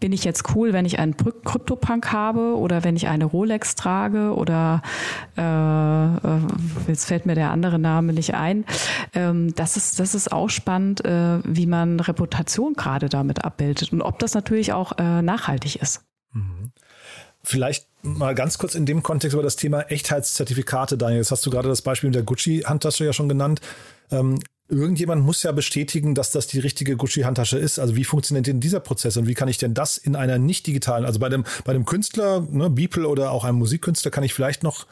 Bin 0.00 0.12
ich 0.12 0.24
jetzt 0.24 0.54
cool, 0.54 0.72
wenn 0.72 0.84
ich 0.84 0.98
einen 0.98 1.16
Krypto-Punk 1.16 2.12
habe 2.12 2.56
oder 2.56 2.84
wenn 2.84 2.96
ich 2.96 3.08
eine 3.08 3.24
Rolex 3.24 3.74
trage 3.74 4.34
oder 4.34 4.82
äh, 5.36 5.40
äh, 5.42 6.40
jetzt 6.88 7.06
fällt 7.06 7.26
mir 7.26 7.34
der 7.34 7.50
andere 7.50 7.78
Name 7.78 8.12
nicht 8.12 8.34
ein. 8.34 8.64
Ähm, 9.14 9.54
das, 9.54 9.76
ist, 9.76 10.00
das 10.00 10.14
ist 10.14 10.32
auch 10.32 10.50
spannend, 10.50 11.04
äh, 11.04 11.38
wie 11.44 11.66
man 11.66 12.00
Reputation 12.00 12.74
gerade 12.74 13.08
damit 13.08 13.44
abbildet 13.44 13.92
und 13.92 14.02
ob 14.02 14.18
das 14.18 14.34
natürlich 14.34 14.72
auch 14.72 14.98
äh, 14.98 15.22
nachhaltig 15.22 15.76
ist. 15.76 16.02
Mhm. 16.32 16.72
Vielleicht 17.42 17.86
mal 18.02 18.34
ganz 18.34 18.58
kurz 18.58 18.74
in 18.74 18.84
dem 18.84 19.02
Kontext 19.02 19.34
über 19.34 19.42
das 19.42 19.56
Thema 19.56 19.90
Echtheitszertifikate, 19.90 20.98
Daniel. 20.98 21.20
Jetzt 21.20 21.30
hast 21.30 21.44
du 21.46 21.50
gerade 21.50 21.68
das 21.68 21.82
Beispiel 21.82 22.08
mit 22.10 22.14
der 22.14 22.22
Gucci-Handtasche 22.22 23.04
ja 23.04 23.12
schon 23.12 23.28
genannt. 23.28 23.60
Ähm, 24.10 24.38
irgendjemand 24.70 25.24
muss 25.24 25.42
ja 25.42 25.52
bestätigen, 25.52 26.14
dass 26.14 26.30
das 26.30 26.46
die 26.46 26.60
richtige 26.60 26.96
Gucci-Handtasche 26.96 27.58
ist. 27.58 27.78
Also 27.78 27.96
wie 27.96 28.04
funktioniert 28.04 28.46
denn 28.46 28.60
dieser 28.60 28.80
Prozess 28.80 29.16
und 29.16 29.26
wie 29.26 29.34
kann 29.34 29.48
ich 29.48 29.58
denn 29.58 29.74
das 29.74 29.96
in 29.96 30.16
einer 30.16 30.38
nicht 30.38 30.66
digitalen, 30.66 31.04
also 31.04 31.18
bei 31.18 31.28
dem, 31.28 31.44
bei 31.64 31.72
dem 31.72 31.84
Künstler, 31.84 32.46
ne, 32.50 32.70
Beeple 32.70 33.08
oder 33.08 33.32
auch 33.32 33.44
einem 33.44 33.58
Musikkünstler 33.58 34.10
kann 34.10 34.24
ich 34.24 34.34
vielleicht 34.34 34.62
noch 34.62 34.86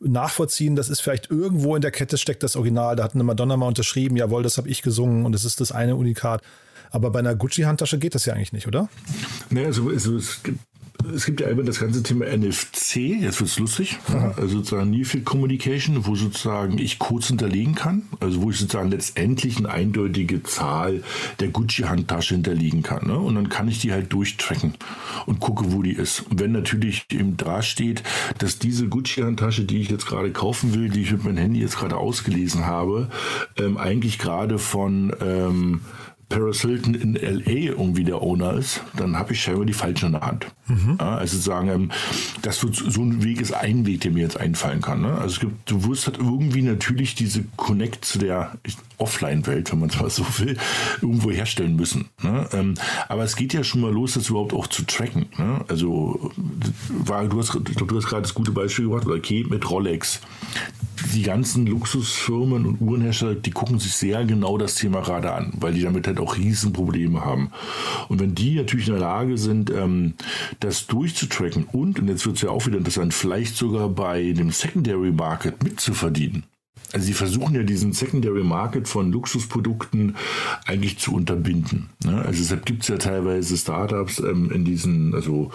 nachvollziehen, 0.00 0.76
das 0.76 0.88
ist 0.88 1.00
vielleicht 1.00 1.30
irgendwo 1.30 1.76
in 1.76 1.82
der 1.82 1.90
Kette 1.90 2.18
steckt 2.18 2.42
das 2.42 2.56
Original, 2.56 2.96
da 2.96 3.04
hat 3.04 3.14
eine 3.14 3.24
Madonna 3.24 3.56
mal 3.56 3.66
unterschrieben, 3.66 4.16
jawohl, 4.16 4.42
das 4.42 4.58
habe 4.58 4.68
ich 4.68 4.82
gesungen 4.82 5.24
und 5.24 5.34
es 5.34 5.44
ist 5.44 5.60
das 5.60 5.72
eine 5.72 5.96
Unikat. 5.96 6.42
Aber 6.90 7.10
bei 7.10 7.18
einer 7.18 7.34
Gucci-Handtasche 7.34 7.98
geht 7.98 8.14
das 8.14 8.24
ja 8.24 8.34
eigentlich 8.34 8.52
nicht, 8.52 8.68
oder? 8.68 8.88
Ne, 9.50 9.66
also, 9.66 9.88
also 9.88 10.16
es 10.16 10.40
es 11.14 11.26
gibt 11.26 11.40
ja 11.40 11.48
immer 11.48 11.62
das 11.62 11.80
ganze 11.80 12.02
Thema 12.02 12.26
NFC, 12.26 12.96
jetzt 12.96 13.40
wird 13.40 13.50
es 13.50 13.58
lustig, 13.58 13.98
ja, 14.12 14.32
also 14.36 14.58
sozusagen 14.58 14.90
Near 14.90 15.04
Field 15.04 15.24
Communication, 15.24 16.06
wo 16.06 16.14
sozusagen 16.14 16.78
ich 16.78 16.98
Codes 16.98 17.28
hinterlegen 17.28 17.74
kann, 17.74 18.02
also 18.20 18.42
wo 18.42 18.50
ich 18.50 18.58
sozusagen 18.58 18.90
letztendlich 18.90 19.58
eine 19.58 19.70
eindeutige 19.70 20.42
Zahl 20.42 21.02
der 21.40 21.48
Gucci-Handtasche 21.48 22.34
hinterlegen 22.34 22.82
kann. 22.82 23.06
Ne? 23.06 23.18
Und 23.18 23.34
dann 23.34 23.48
kann 23.48 23.68
ich 23.68 23.78
die 23.80 23.92
halt 23.92 24.12
durchtracken 24.12 24.74
und 25.26 25.40
gucke, 25.40 25.72
wo 25.72 25.82
die 25.82 25.92
ist. 25.92 26.20
Und 26.30 26.40
wenn 26.40 26.52
natürlich 26.52 27.06
im 27.10 27.36
da 27.36 27.62
steht, 27.62 28.02
dass 28.38 28.58
diese 28.58 28.88
Gucci-Handtasche, 28.88 29.64
die 29.64 29.80
ich 29.80 29.90
jetzt 29.90 30.06
gerade 30.06 30.30
kaufen 30.30 30.74
will, 30.74 30.88
die 30.88 31.02
ich 31.02 31.12
mit 31.12 31.24
meinem 31.24 31.38
Handy 31.38 31.60
jetzt 31.60 31.78
gerade 31.78 31.96
ausgelesen 31.96 32.66
habe, 32.66 33.08
ähm, 33.58 33.76
eigentlich 33.76 34.18
gerade 34.18 34.58
von 34.58 35.14
ähm, 35.20 35.80
Paris 36.28 36.60
Hilton 36.62 36.94
in 36.94 37.14
LA 37.14 37.72
irgendwie 37.72 38.04
der 38.04 38.22
Owner 38.22 38.54
ist, 38.54 38.82
dann 38.96 39.16
habe 39.16 39.32
ich 39.32 39.42
scheinbar 39.42 39.66
die 39.66 39.72
falsche 39.72 40.06
in 40.06 40.12
der 40.12 40.22
Hand. 40.22 40.46
Mhm. 40.68 40.96
Ja, 40.98 41.16
also 41.16 41.38
sagen, 41.38 41.68
ähm, 41.68 41.90
das 42.42 42.62
wird 42.62 42.74
so 42.76 43.02
ein 43.02 43.22
Weg 43.22 43.40
ist 43.40 43.52
ein 43.52 43.86
Weg, 43.86 44.00
der 44.00 44.10
mir 44.10 44.22
jetzt 44.22 44.38
einfallen 44.38 44.80
kann. 44.80 45.02
Ne? 45.02 45.12
Also 45.12 45.34
es 45.34 45.40
gibt, 45.40 45.70
du 45.70 45.86
wirst 45.88 46.06
halt 46.06 46.18
irgendwie 46.18 46.62
natürlich 46.62 47.14
diese 47.14 47.44
Connect 47.56 48.04
zu 48.04 48.18
der 48.18 48.52
Offline-Welt, 48.98 49.72
wenn 49.72 49.80
man 49.80 49.90
es 49.90 50.00
mal 50.00 50.10
so 50.10 50.24
will, 50.38 50.56
irgendwo 51.02 51.30
herstellen 51.30 51.76
müssen. 51.76 52.08
Ne? 52.22 52.48
Ähm, 52.52 52.74
aber 53.08 53.24
es 53.24 53.36
geht 53.36 53.52
ja 53.52 53.62
schon 53.64 53.82
mal 53.82 53.92
los, 53.92 54.14
das 54.14 54.30
überhaupt 54.30 54.54
auch 54.54 54.66
zu 54.66 54.84
tracken. 54.84 55.26
Ne? 55.36 55.64
Also 55.68 56.32
war, 56.88 57.26
du 57.26 57.38
hast, 57.38 57.54
ich 57.54 57.76
glaube, 57.76 57.92
du 57.92 57.96
hast 57.96 58.06
gerade 58.06 58.22
das 58.22 58.34
gute 58.34 58.52
Beispiel 58.52 58.86
gemacht, 58.86 59.06
oder 59.06 59.16
okay, 59.16 59.44
mit 59.48 59.68
Rolex 59.68 60.20
die 61.14 61.22
ganzen 61.22 61.66
Luxusfirmen 61.66 62.66
und 62.66 62.80
Uhrenhersteller, 62.80 63.36
die 63.36 63.50
gucken 63.50 63.78
sich 63.78 63.94
sehr 63.94 64.24
genau 64.24 64.58
das 64.58 64.74
Thema 64.74 65.00
gerade 65.00 65.32
an, 65.32 65.52
weil 65.58 65.74
die 65.74 65.82
damit 65.82 66.06
halt 66.06 66.18
auch 66.18 66.36
Riesenprobleme 66.36 67.24
haben. 67.24 67.50
Und 68.08 68.20
wenn 68.20 68.34
die 68.34 68.56
natürlich 68.56 68.88
in 68.88 68.94
der 68.94 69.00
Lage 69.00 69.38
sind, 69.38 69.70
ähm, 69.70 70.14
das 70.60 70.86
durchzutracken 70.86 71.64
und, 71.72 72.00
und 72.00 72.08
jetzt 72.08 72.26
wird 72.26 72.36
es 72.36 72.42
ja 72.42 72.50
auch 72.50 72.66
wieder 72.66 72.78
interessant, 72.78 73.14
vielleicht 73.14 73.56
sogar 73.56 73.88
bei 73.88 74.32
dem 74.32 74.50
Secondary 74.50 75.12
Market 75.12 75.62
mitzuverdienen, 75.62 76.44
sie 77.00 77.12
versuchen 77.12 77.54
ja 77.54 77.62
diesen 77.62 77.92
Secondary 77.92 78.44
Market 78.44 78.88
von 78.88 79.10
Luxusprodukten 79.12 80.16
eigentlich 80.66 80.98
zu 80.98 81.14
unterbinden. 81.14 81.90
Ne? 82.04 82.22
Also 82.24 82.40
deshalb 82.40 82.66
gibt 82.66 82.82
es 82.82 82.88
ja 82.88 82.98
teilweise 82.98 83.56
Startups 83.56 84.20
ähm, 84.20 84.50
in 84.50 84.64
diesen, 84.64 85.14
also 85.14 85.50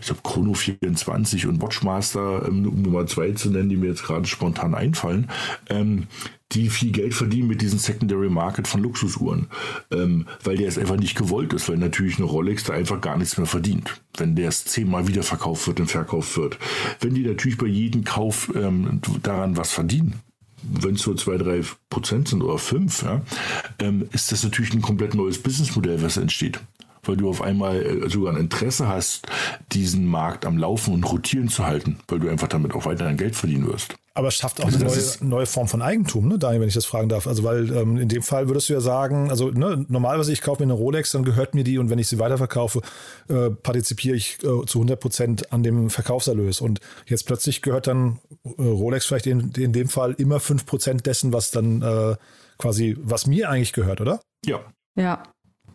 ich 0.00 0.06
glaube 0.06 0.20
Chrono 0.22 0.54
24 0.54 1.46
und 1.46 1.62
Watchmaster, 1.62 2.46
ähm, 2.48 2.66
um 2.66 2.82
Nummer 2.82 3.06
zwei 3.06 3.32
zu 3.32 3.50
nennen, 3.50 3.68
die 3.68 3.76
mir 3.76 3.88
jetzt 3.88 4.04
gerade 4.04 4.26
spontan 4.26 4.74
einfallen, 4.74 5.30
ähm, 5.68 6.06
die 6.52 6.68
viel 6.68 6.92
Geld 6.92 7.14
verdienen 7.14 7.48
mit 7.48 7.62
diesem 7.62 7.78
Secondary 7.78 8.28
Market 8.28 8.68
von 8.68 8.82
Luxusuhren, 8.82 9.48
ähm, 9.90 10.26
weil 10.42 10.56
der 10.56 10.68
es 10.68 10.78
einfach 10.78 10.96
nicht 10.96 11.16
gewollt 11.16 11.52
ist, 11.52 11.68
weil 11.68 11.78
natürlich 11.78 12.18
eine 12.18 12.26
Rolex 12.26 12.64
da 12.64 12.74
einfach 12.74 13.00
gar 13.00 13.16
nichts 13.16 13.36
mehr 13.36 13.46
verdient, 13.46 14.00
wenn 14.16 14.36
der 14.36 14.48
es 14.48 14.64
zehnmal 14.64 15.08
wieder 15.08 15.22
verkauft 15.22 15.66
wird 15.66 15.80
und 15.80 15.90
verkauft 15.90 16.36
wird. 16.36 16.58
Wenn 17.00 17.14
die 17.14 17.22
natürlich 17.26 17.58
bei 17.58 17.66
jedem 17.66 18.04
Kauf 18.04 18.52
ähm, 18.54 19.00
daran 19.22 19.56
was 19.56 19.72
verdienen, 19.72 20.20
wenn 20.72 20.94
es 20.94 21.02
so 21.02 21.14
zwei, 21.14 21.36
drei 21.36 21.62
Prozent 21.90 22.28
sind 22.28 22.42
oder 22.42 22.58
fünf, 22.58 23.02
ja, 23.02 23.22
ähm, 23.78 24.08
ist 24.12 24.32
das 24.32 24.42
natürlich 24.42 24.72
ein 24.74 24.82
komplett 24.82 25.14
neues 25.14 25.38
Businessmodell, 25.38 26.02
was 26.02 26.16
entsteht. 26.16 26.60
Weil 27.02 27.16
du 27.16 27.28
auf 27.28 27.42
einmal 27.42 27.82
äh, 27.82 28.08
sogar 28.08 28.32
ein 28.34 28.40
Interesse 28.40 28.88
hast, 28.88 29.26
diesen 29.72 30.06
Markt 30.06 30.46
am 30.46 30.56
Laufen 30.56 30.94
und 30.94 31.04
rotieren 31.04 31.48
zu 31.48 31.66
halten, 31.66 31.98
weil 32.08 32.20
du 32.20 32.28
einfach 32.28 32.48
damit 32.48 32.74
auch 32.74 32.86
weiterhin 32.86 33.16
Geld 33.16 33.36
verdienen 33.36 33.66
wirst. 33.66 33.96
Aber 34.16 34.28
es 34.28 34.34
schafft 34.34 34.60
auch 34.60 34.66
also 34.66 34.78
eine 34.78 34.86
neue, 34.86 35.28
neue, 35.28 35.46
Form 35.46 35.66
von 35.66 35.82
Eigentum, 35.82 36.28
ne, 36.28 36.38
Daniel, 36.38 36.60
wenn 36.60 36.68
ich 36.68 36.74
das 36.74 36.84
fragen 36.84 37.08
darf. 37.08 37.26
Also, 37.26 37.42
weil 37.42 37.74
ähm, 37.76 37.96
in 37.96 38.08
dem 38.08 38.22
Fall 38.22 38.46
würdest 38.48 38.68
du 38.68 38.72
ja 38.72 38.80
sagen, 38.80 39.28
also 39.28 39.50
ne, 39.50 39.84
normalerweise 39.88 40.32
ich 40.32 40.40
kaufe 40.40 40.62
mir 40.62 40.72
eine 40.72 40.78
Rolex, 40.78 41.10
dann 41.10 41.24
gehört 41.24 41.54
mir 41.54 41.64
die 41.64 41.78
und 41.78 41.90
wenn 41.90 41.98
ich 41.98 42.06
sie 42.06 42.20
weiterverkaufe, 42.20 42.80
äh, 43.28 43.50
partizipiere 43.50 44.14
ich 44.14 44.38
äh, 44.44 44.66
zu 44.66 44.78
100 44.78 45.00
Prozent 45.00 45.52
an 45.52 45.64
dem 45.64 45.90
Verkaufserlös. 45.90 46.60
Und 46.60 46.78
jetzt 47.06 47.26
plötzlich 47.26 47.60
gehört 47.60 47.88
dann 47.88 48.20
äh, 48.44 48.62
Rolex 48.62 49.06
vielleicht 49.06 49.26
in, 49.26 49.50
in 49.50 49.72
dem 49.72 49.88
Fall 49.88 50.12
immer 50.12 50.38
5 50.38 50.64
Prozent 50.64 51.06
dessen, 51.06 51.32
was 51.32 51.50
dann 51.50 51.82
äh, 51.82 52.14
quasi, 52.56 52.96
was 53.00 53.26
mir 53.26 53.50
eigentlich 53.50 53.72
gehört, 53.72 54.00
oder? 54.00 54.20
Ja. 54.46 54.60
Ja, 54.96 55.24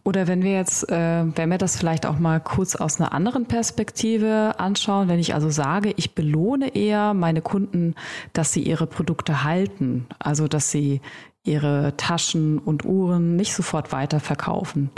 oder 0.04 0.28
wenn 0.28 0.44
wir 0.44 0.54
jetzt, 0.54 0.90
äh, 0.90 1.26
wenn 1.36 1.50
wir 1.50 1.58
das 1.58 1.78
vielleicht 1.78 2.06
auch 2.06 2.20
mal 2.20 2.40
kurz 2.40 2.76
aus 2.76 3.00
einer 3.00 3.14
anderen 3.14 3.46
Perspektive 3.46 4.56
anschauen, 4.58 5.08
wenn 5.08 5.20
ich 5.20 5.34
also 5.34 5.50
sage, 5.50 5.94
ich 5.98 6.16
belohne 6.16 6.76
eher 6.76 7.14
meine 7.14 7.42
Kunden, 7.42 7.96
dass 8.34 8.54
sie 8.54 8.64
ihre 8.64 8.88
Produkte 8.88 9.44
halten, 9.44 10.08
also 10.18 10.48
dass 10.48 10.72
sie 10.72 11.02
ihre 11.46 11.96
Taschen 11.98 12.60
und 12.60 12.86
Uhren 12.86 13.36
nicht 13.36 13.54
sofort 13.54 13.92
weiterverkaufen. 13.92 14.90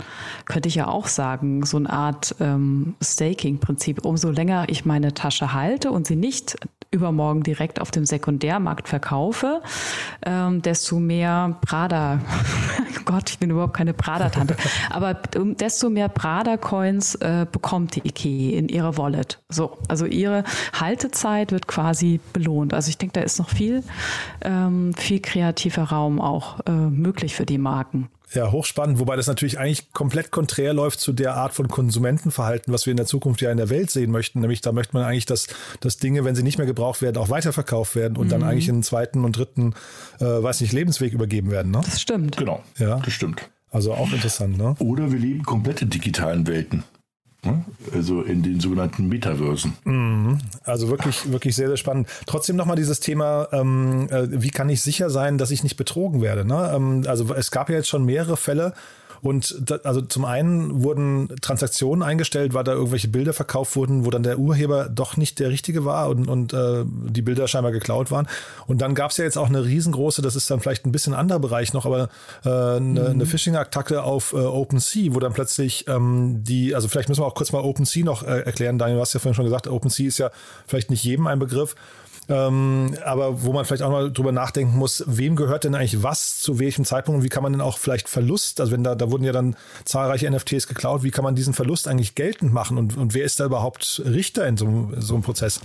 Könnte 0.44 0.68
ich 0.68 0.74
ja 0.74 0.88
auch 0.88 1.06
sagen, 1.06 1.64
so 1.64 1.76
eine 1.76 1.90
Art 1.90 2.34
ähm, 2.40 2.94
Staking-Prinzip. 3.02 4.04
Umso 4.04 4.30
länger 4.30 4.66
ich 4.68 4.84
meine 4.84 5.14
Tasche 5.14 5.52
halte 5.52 5.90
und 5.90 6.06
sie 6.06 6.16
nicht 6.16 6.56
übermorgen 6.92 7.42
direkt 7.42 7.80
auf 7.80 7.90
dem 7.90 8.04
Sekundärmarkt 8.04 8.86
verkaufe, 8.86 9.62
ähm, 10.24 10.60
desto 10.62 11.00
mehr 11.00 11.56
Prada, 11.66 12.20
Gott, 13.06 13.30
ich 13.30 13.38
bin 13.38 13.50
überhaupt 13.50 13.74
keine 13.74 13.94
Prada-Tante, 13.94 14.56
aber 14.90 15.14
desto 15.14 15.88
mehr 15.88 16.08
Prada-Coins 16.08 17.16
äh, 17.16 17.46
bekommt 17.50 17.96
die 17.96 18.06
IKEA 18.06 18.58
in 18.58 18.68
ihrer 18.68 18.98
Wallet. 18.98 19.42
So, 19.48 19.78
also 19.88 20.04
ihre 20.04 20.44
Haltezeit 20.78 21.50
wird 21.50 21.66
quasi 21.66 22.20
belohnt. 22.32 22.74
Also 22.74 22.90
ich 22.90 22.98
denke, 22.98 23.14
da 23.14 23.22
ist 23.22 23.38
noch 23.38 23.48
viel, 23.48 23.82
ähm, 24.42 24.92
viel 24.94 25.20
kreativer 25.20 25.84
Raum 25.84 26.20
auch 26.20 26.31
äh, 26.66 26.70
möglich 26.70 27.34
für 27.34 27.46
die 27.46 27.58
Marken. 27.58 28.08
Ja, 28.34 28.50
hochspannend, 28.50 28.98
wobei 28.98 29.16
das 29.16 29.26
natürlich 29.26 29.58
eigentlich 29.58 29.92
komplett 29.92 30.30
konträr 30.30 30.72
läuft 30.72 31.00
zu 31.00 31.12
der 31.12 31.34
Art 31.34 31.52
von 31.52 31.68
Konsumentenverhalten, 31.68 32.72
was 32.72 32.86
wir 32.86 32.92
in 32.92 32.96
der 32.96 33.06
Zukunft 33.06 33.42
ja 33.42 33.50
in 33.50 33.58
der 33.58 33.68
Welt 33.68 33.90
sehen 33.90 34.10
möchten. 34.10 34.40
Nämlich 34.40 34.62
da 34.62 34.72
möchte 34.72 34.96
man 34.96 35.04
eigentlich, 35.04 35.26
dass, 35.26 35.48
dass 35.80 35.98
Dinge, 35.98 36.24
wenn 36.24 36.34
sie 36.34 36.42
nicht 36.42 36.56
mehr 36.56 36.66
gebraucht 36.66 37.02
werden, 37.02 37.18
auch 37.18 37.28
weiterverkauft 37.28 37.94
werden 37.94 38.16
und 38.16 38.26
mhm. 38.26 38.30
dann 38.30 38.42
eigentlich 38.42 38.68
in 38.68 38.76
den 38.76 38.82
zweiten 38.82 39.24
und 39.24 39.36
dritten, 39.36 39.74
äh, 40.18 40.24
weiß 40.24 40.62
nicht, 40.62 40.72
Lebensweg 40.72 41.12
übergeben 41.12 41.50
werden. 41.50 41.72
Ne? 41.72 41.80
Das 41.84 42.00
stimmt. 42.00 42.36
Genau. 42.38 42.62
Ja. 42.78 43.00
Das 43.00 43.12
stimmt. 43.12 43.50
Also 43.70 43.94
auch 43.94 44.12
interessant, 44.12 44.58
ne? 44.58 44.74
Oder 44.80 45.12
wir 45.12 45.18
leben 45.18 45.44
komplett 45.44 45.80
in 45.80 45.88
digitalen 45.88 46.46
Welten. 46.46 46.84
Ne? 47.44 47.64
Also 47.92 48.22
in 48.22 48.42
den 48.42 48.60
sogenannten 48.60 49.08
Metaversen. 49.08 49.72
Mhm. 49.84 50.38
Also 50.64 50.88
wirklich, 50.88 51.32
wirklich 51.32 51.56
sehr, 51.56 51.66
sehr 51.66 51.76
spannend. 51.76 52.08
Trotzdem 52.26 52.54
nochmal 52.54 52.76
dieses 52.76 53.00
Thema, 53.00 53.48
ähm, 53.50 54.08
äh, 54.10 54.28
wie 54.30 54.50
kann 54.50 54.68
ich 54.68 54.80
sicher 54.80 55.10
sein, 55.10 55.38
dass 55.38 55.50
ich 55.50 55.64
nicht 55.64 55.76
betrogen 55.76 56.22
werde? 56.22 56.44
Ne? 56.44 56.72
Ähm, 56.74 57.04
also 57.06 57.34
es 57.34 57.50
gab 57.50 57.68
ja 57.68 57.76
jetzt 57.76 57.88
schon 57.88 58.04
mehrere 58.04 58.36
Fälle, 58.36 58.74
und 59.22 59.56
da, 59.60 59.76
also 59.84 60.02
zum 60.02 60.24
einen 60.24 60.82
wurden 60.82 61.28
Transaktionen 61.40 62.02
eingestellt, 62.02 62.54
weil 62.54 62.64
da 62.64 62.72
irgendwelche 62.72 63.06
Bilder 63.06 63.32
verkauft 63.32 63.76
wurden, 63.76 64.04
wo 64.04 64.10
dann 64.10 64.24
der 64.24 64.40
Urheber 64.40 64.88
doch 64.88 65.16
nicht 65.16 65.38
der 65.38 65.50
richtige 65.50 65.84
war 65.84 66.08
und, 66.08 66.28
und 66.28 66.52
äh, 66.52 66.84
die 66.84 67.22
Bilder 67.22 67.46
scheinbar 67.46 67.70
geklaut 67.70 68.10
waren. 68.10 68.26
Und 68.66 68.82
dann 68.82 68.96
gab 68.96 69.12
es 69.12 69.18
ja 69.18 69.24
jetzt 69.24 69.38
auch 69.38 69.48
eine 69.48 69.64
riesengroße, 69.64 70.22
das 70.22 70.34
ist 70.34 70.50
dann 70.50 70.58
vielleicht 70.58 70.86
ein 70.86 70.92
bisschen 70.92 71.14
anderer 71.14 71.38
Bereich 71.38 71.72
noch, 71.72 71.86
aber 71.86 72.08
äh, 72.44 72.48
eine, 72.48 73.00
mhm. 73.00 73.06
eine 73.06 73.26
Phishing-Attacke 73.26 74.02
auf 74.02 74.32
äh, 74.32 74.38
OpenSea, 74.38 75.14
wo 75.14 75.20
dann 75.20 75.32
plötzlich 75.32 75.86
ähm, 75.86 76.42
die, 76.42 76.74
also 76.74 76.88
vielleicht 76.88 77.08
müssen 77.08 77.22
wir 77.22 77.26
auch 77.26 77.36
kurz 77.36 77.52
mal 77.52 77.60
OpenSea 77.60 78.04
noch 78.04 78.24
äh, 78.24 78.40
erklären, 78.40 78.76
Daniel, 78.76 78.96
du 78.96 79.02
hast 79.02 79.12
ja 79.14 79.20
vorhin 79.20 79.36
schon 79.36 79.44
gesagt, 79.44 79.68
OpenSea 79.68 80.08
ist 80.08 80.18
ja 80.18 80.30
vielleicht 80.66 80.90
nicht 80.90 81.04
jedem 81.04 81.28
ein 81.28 81.38
Begriff. 81.38 81.76
Ähm, 82.28 82.94
aber 83.04 83.42
wo 83.42 83.52
man 83.52 83.64
vielleicht 83.64 83.82
auch 83.82 83.90
mal 83.90 84.12
drüber 84.12 84.30
nachdenken 84.30 84.78
muss, 84.78 85.02
wem 85.06 85.34
gehört 85.34 85.64
denn 85.64 85.74
eigentlich 85.74 86.02
was, 86.02 86.38
zu 86.38 86.58
welchem 86.60 86.84
Zeitpunkt 86.84 87.18
und 87.18 87.24
wie 87.24 87.28
kann 87.28 87.42
man 87.42 87.52
denn 87.52 87.60
auch 87.60 87.78
vielleicht 87.78 88.08
Verlust, 88.08 88.60
also 88.60 88.72
wenn 88.72 88.84
da, 88.84 88.94
da 88.94 89.10
wurden 89.10 89.24
ja 89.24 89.32
dann 89.32 89.56
zahlreiche 89.84 90.30
NFTs 90.30 90.68
geklaut, 90.68 91.02
wie 91.02 91.10
kann 91.10 91.24
man 91.24 91.34
diesen 91.34 91.52
Verlust 91.52 91.88
eigentlich 91.88 92.14
geltend 92.14 92.52
machen 92.52 92.78
und, 92.78 92.96
und 92.96 93.14
wer 93.14 93.24
ist 93.24 93.40
da 93.40 93.44
überhaupt 93.44 94.02
Richter 94.04 94.46
in 94.46 94.56
so, 94.56 94.92
so 94.98 95.14
einem 95.14 95.24
Prozess? 95.24 95.60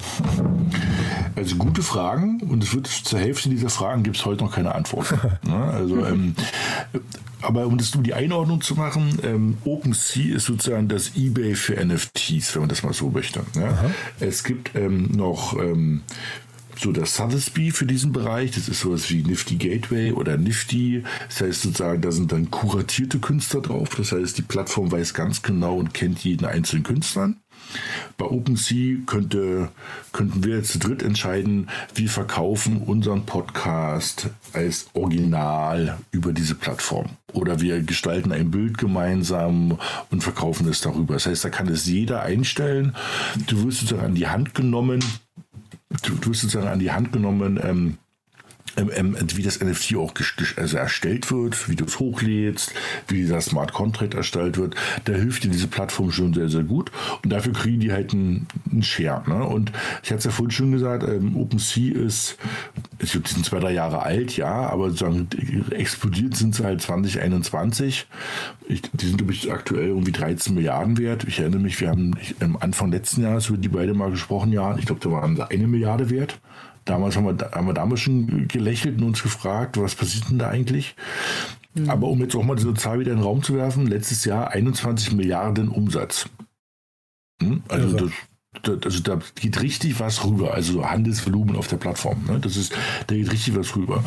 Also 1.35 1.55
gute 1.57 1.83
Fragen 1.83 2.41
und 2.49 2.63
es 2.63 2.73
wird 2.73 2.87
zur 2.87 3.19
Hälfte 3.19 3.49
dieser 3.49 3.69
Fragen 3.69 4.01
gibt 4.01 4.17
es 4.17 4.25
heute 4.25 4.43
noch 4.43 4.51
keine 4.51 4.73
Antwort. 4.73 5.11
ne? 5.43 5.63
Also 5.71 6.05
ähm, 6.05 6.35
aber 7.41 7.67
um 7.67 7.77
das 7.77 7.93
um 7.95 8.01
die 8.01 8.15
Einordnung 8.15 8.61
zu 8.61 8.73
machen, 8.73 9.19
ähm, 9.23 9.57
OpenSea 9.63 10.35
ist 10.35 10.45
sozusagen 10.45 10.87
das 10.87 11.11
eBay 11.15 11.53
für 11.53 11.73
NFTs, 11.73 12.55
wenn 12.55 12.63
man 12.63 12.69
das 12.69 12.81
mal 12.81 12.93
so 12.93 13.11
möchte. 13.11 13.41
Ja? 13.55 13.91
Es 14.19 14.43
gibt 14.43 14.75
ähm, 14.75 15.11
noch 15.11 15.53
ähm, 15.57 16.01
so 16.79 16.91
das 16.91 17.15
Sotheby's 17.15 17.77
für 17.77 17.85
diesen 17.85 18.11
Bereich. 18.11 18.51
Das 18.51 18.69
ist 18.69 18.81
sowas 18.81 19.09
wie 19.09 19.23
Nifty 19.23 19.55
Gateway 19.55 20.11
oder 20.11 20.37
Nifty. 20.37 21.03
Das 21.27 21.41
heißt 21.41 21.61
sozusagen, 21.63 22.01
da 22.01 22.11
sind 22.11 22.31
dann 22.31 22.51
kuratierte 22.51 23.19
Künstler 23.19 23.61
drauf. 23.61 23.89
Das 23.95 24.11
heißt, 24.11 24.37
die 24.37 24.43
Plattform 24.43 24.91
weiß 24.91 25.13
ganz 25.13 25.41
genau 25.41 25.77
und 25.77 25.93
kennt 25.93 26.23
jeden 26.23 26.45
einzelnen 26.45 26.83
Künstler. 26.83 27.33
Bei 28.17 28.25
OpenSea 28.25 28.99
könnte, 29.05 29.69
könnten 30.11 30.43
wir 30.43 30.57
jetzt 30.57 30.71
zu 30.71 30.79
dritt 30.79 31.03
entscheiden, 31.03 31.69
wir 31.95 32.09
verkaufen 32.09 32.77
unseren 32.77 33.25
Podcast 33.25 34.29
als 34.53 34.87
Original 34.93 35.97
über 36.11 36.33
diese 36.33 36.55
Plattform. 36.55 37.09
Oder 37.33 37.59
wir 37.61 37.81
gestalten 37.83 38.31
ein 38.31 38.51
Bild 38.51 38.77
gemeinsam 38.77 39.77
und 40.09 40.23
verkaufen 40.23 40.67
es 40.69 40.81
darüber. 40.81 41.15
Das 41.15 41.25
heißt, 41.25 41.43
da 41.43 41.49
kann 41.49 41.67
es 41.67 41.85
jeder 41.85 42.21
einstellen. 42.21 42.95
Du 43.47 43.63
wirst 43.63 43.81
sozusagen 43.81 44.07
an 44.07 44.15
die 44.15 44.27
Hand 44.27 44.55
genommen, 44.55 45.03
du, 46.03 46.15
du 46.15 46.29
wirst 46.29 46.41
sozusagen 46.41 46.67
an 46.67 46.79
die 46.79 46.91
Hand 46.91 47.11
genommen, 47.11 47.59
ähm, 47.63 47.97
ähm, 48.77 48.91
ähm 48.95 49.17
wie 49.35 49.43
das 49.43 49.59
NFT 49.59 49.95
auch 49.95 50.13
also 50.55 50.77
erstellt 50.77 51.31
wird, 51.31 51.69
wie 51.69 51.75
du 51.75 51.85
es 51.85 51.99
hochlädst, 51.99 52.73
wie 53.07 53.17
dieser 53.17 53.41
Smart 53.41 53.73
Contract 53.73 54.13
erstellt 54.13 54.57
wird, 54.57 54.75
da 55.05 55.13
hilft 55.13 55.43
dir 55.43 55.49
diese 55.49 55.67
Plattform 55.67 56.11
schon 56.11 56.33
sehr, 56.33 56.49
sehr 56.49 56.63
gut. 56.63 56.91
Und 57.23 57.31
dafür 57.31 57.53
kriegen 57.53 57.79
die 57.79 57.91
halt 57.91 58.13
einen, 58.13 58.47
einen 58.71 58.83
Share. 58.83 59.23
Ne? 59.27 59.43
Und 59.43 59.71
ich 60.03 60.09
hatte 60.09 60.19
es 60.19 60.25
ja 60.25 60.31
vorhin 60.31 60.51
schon 60.51 60.71
gesagt, 60.71 61.03
ähm, 61.03 61.35
OpenSea 61.35 61.95
ist, 61.95 62.37
ich 62.99 63.11
glaube, 63.11 63.27
die 63.27 63.33
sind 63.33 63.45
zwei, 63.45 63.59
drei 63.59 63.73
Jahre 63.73 64.01
alt, 64.01 64.37
ja, 64.37 64.69
aber 64.69 64.89
sozusagen 64.89 65.27
explodiert 65.71 66.35
sind 66.35 66.55
sie 66.55 66.63
halt 66.63 66.81
2021. 66.81 68.07
Ich, 68.67 68.81
die 68.81 69.05
sind, 69.05 69.17
glaube 69.17 69.33
ich, 69.33 69.51
aktuell 69.51 69.87
irgendwie 69.87 70.11
13 70.11 70.53
Milliarden 70.53 70.97
wert. 70.97 71.25
Ich 71.27 71.39
erinnere 71.39 71.61
mich, 71.61 71.79
wir 71.79 71.89
haben 71.89 72.15
am 72.39 72.57
Anfang 72.57 72.91
letzten 72.91 73.21
Jahres 73.21 73.49
über 73.49 73.57
die 73.57 73.69
beide 73.69 73.93
mal 73.93 74.11
gesprochen, 74.11 74.51
ja. 74.51 74.75
Ich 74.77 74.85
glaube, 74.85 75.01
da 75.01 75.11
waren 75.11 75.35
sie 75.35 75.49
eine 75.49 75.67
Milliarde 75.67 76.09
wert. 76.09 76.39
Damals 76.87 77.15
haben 77.15 77.25
wir, 77.25 77.51
haben 77.51 77.67
wir 77.67 77.73
damals 77.73 77.99
schon 77.99 78.47
gelächelt 78.47 78.97
und 78.97 79.07
uns 79.07 79.21
gefragt, 79.21 79.77
was 79.77 79.95
passiert 79.95 80.29
denn 80.29 80.39
da 80.39 80.49
eigentlich? 80.49 80.95
Mhm. 81.75 81.89
Aber 81.89 82.07
um 82.07 82.19
jetzt 82.19 82.35
auch 82.35 82.43
mal 82.43 82.55
diese 82.55 82.73
Zahl 82.73 82.99
wieder 82.99 83.11
in 83.11 83.17
den 83.17 83.23
Raum 83.23 83.43
zu 83.43 83.55
werfen, 83.55 83.87
letztes 83.87 84.25
Jahr 84.25 84.51
21 84.51 85.13
Milliarden 85.13 85.69
Umsatz. 85.69 86.29
Hm? 87.41 87.61
Also 87.67 88.09
das, 88.63 88.85
also 88.85 89.03
da 89.03 89.19
geht 89.35 89.61
richtig 89.61 89.99
was 89.99 90.25
rüber, 90.25 90.53
also 90.53 90.83
Handelsvolumen 90.85 91.55
auf 91.55 91.67
der 91.67 91.77
Plattform. 91.77 92.23
Ne? 92.27 92.39
Das 92.39 92.57
ist, 92.57 92.73
da 93.07 93.15
geht 93.15 93.31
richtig 93.31 93.55
was 93.55 93.75
rüber. 93.75 94.03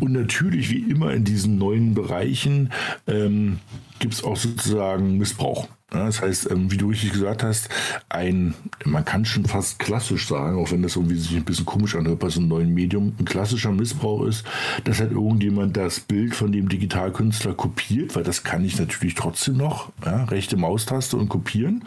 Und 0.00 0.12
natürlich, 0.12 0.70
wie 0.70 0.90
immer 0.90 1.12
in 1.12 1.24
diesen 1.24 1.56
neuen 1.56 1.94
Bereichen, 1.94 2.70
ähm, 3.06 3.60
gibt 3.98 4.14
es 4.14 4.24
auch 4.24 4.36
sozusagen 4.36 5.18
Missbrauch. 5.18 5.68
Ja, 5.94 6.06
das 6.06 6.20
heißt, 6.20 6.50
ähm, 6.50 6.70
wie 6.70 6.76
du 6.76 6.88
richtig 6.88 7.12
gesagt 7.12 7.42
hast, 7.42 7.68
ein, 8.08 8.54
man 8.84 9.04
kann 9.04 9.24
schon 9.24 9.44
fast 9.44 9.78
klassisch 9.78 10.28
sagen, 10.28 10.58
auch 10.58 10.72
wenn 10.72 10.82
das 10.82 10.96
irgendwie 10.96 11.16
sich 11.16 11.36
ein 11.36 11.44
bisschen 11.44 11.66
komisch 11.66 11.94
anhört 11.94 12.18
bei 12.18 12.28
so 12.28 12.40
einem 12.40 12.48
neuen 12.48 12.74
Medium, 12.74 13.14
ein 13.18 13.24
klassischer 13.24 13.72
Missbrauch 13.72 14.26
ist, 14.26 14.44
dass 14.84 15.00
halt 15.00 15.12
irgendjemand 15.12 15.76
das 15.76 16.00
Bild 16.00 16.34
von 16.34 16.52
dem 16.52 16.68
Digitalkünstler 16.68 17.54
kopiert, 17.54 18.16
weil 18.16 18.24
das 18.24 18.42
kann 18.42 18.64
ich 18.64 18.78
natürlich 18.78 19.14
trotzdem 19.14 19.56
noch, 19.56 19.92
ja, 20.04 20.24
rechte 20.24 20.56
Maustaste 20.56 21.16
und 21.16 21.28
kopieren 21.28 21.84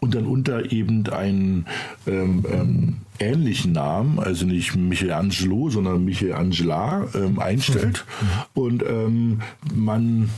und 0.00 0.14
dann 0.14 0.26
unter 0.26 0.70
eben 0.72 1.06
einen 1.08 1.66
ähm, 2.06 2.44
ähm, 2.50 2.96
ähnlichen 3.18 3.72
Namen, 3.72 4.18
also 4.18 4.46
nicht 4.46 4.76
Michelangelo, 4.76 5.70
sondern 5.70 6.04
Michelangela 6.04 7.06
ähm, 7.14 7.38
einstellt 7.38 8.04
mhm. 8.20 8.62
und 8.62 8.82
ähm, 8.82 9.42
man 9.74 10.30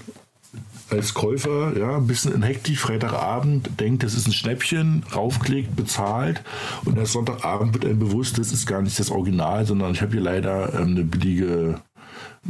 als 0.91 1.15
Käufer 1.15 1.77
ja 1.79 1.97
ein 1.97 2.07
bisschen 2.07 2.35
in 2.35 2.43
Hektik 2.43 2.79
Freitagabend 2.79 3.81
denkt, 3.81 4.03
das 4.03 4.15
ist 4.15 4.27
ein 4.27 4.33
Schnäppchen, 4.33 5.05
raufklickt, 5.15 5.77
bezahlt 5.77 6.43
und 6.85 6.99
erst 6.99 7.13
Sonntagabend 7.13 7.75
wird 7.75 7.85
einem 7.85 7.99
bewusst, 7.99 8.39
das 8.39 8.53
ist 8.53 8.67
gar 8.67 8.83
nicht 8.83 8.99
das 8.99 9.11
Original, 9.11 9.67
sondern 9.67 9.93
ich 9.93 10.03
habe 10.03 10.13
hier 10.13 10.21
leider 10.21 10.75
ähm, 10.75 10.89
eine 10.89 11.05
billige 11.05 11.81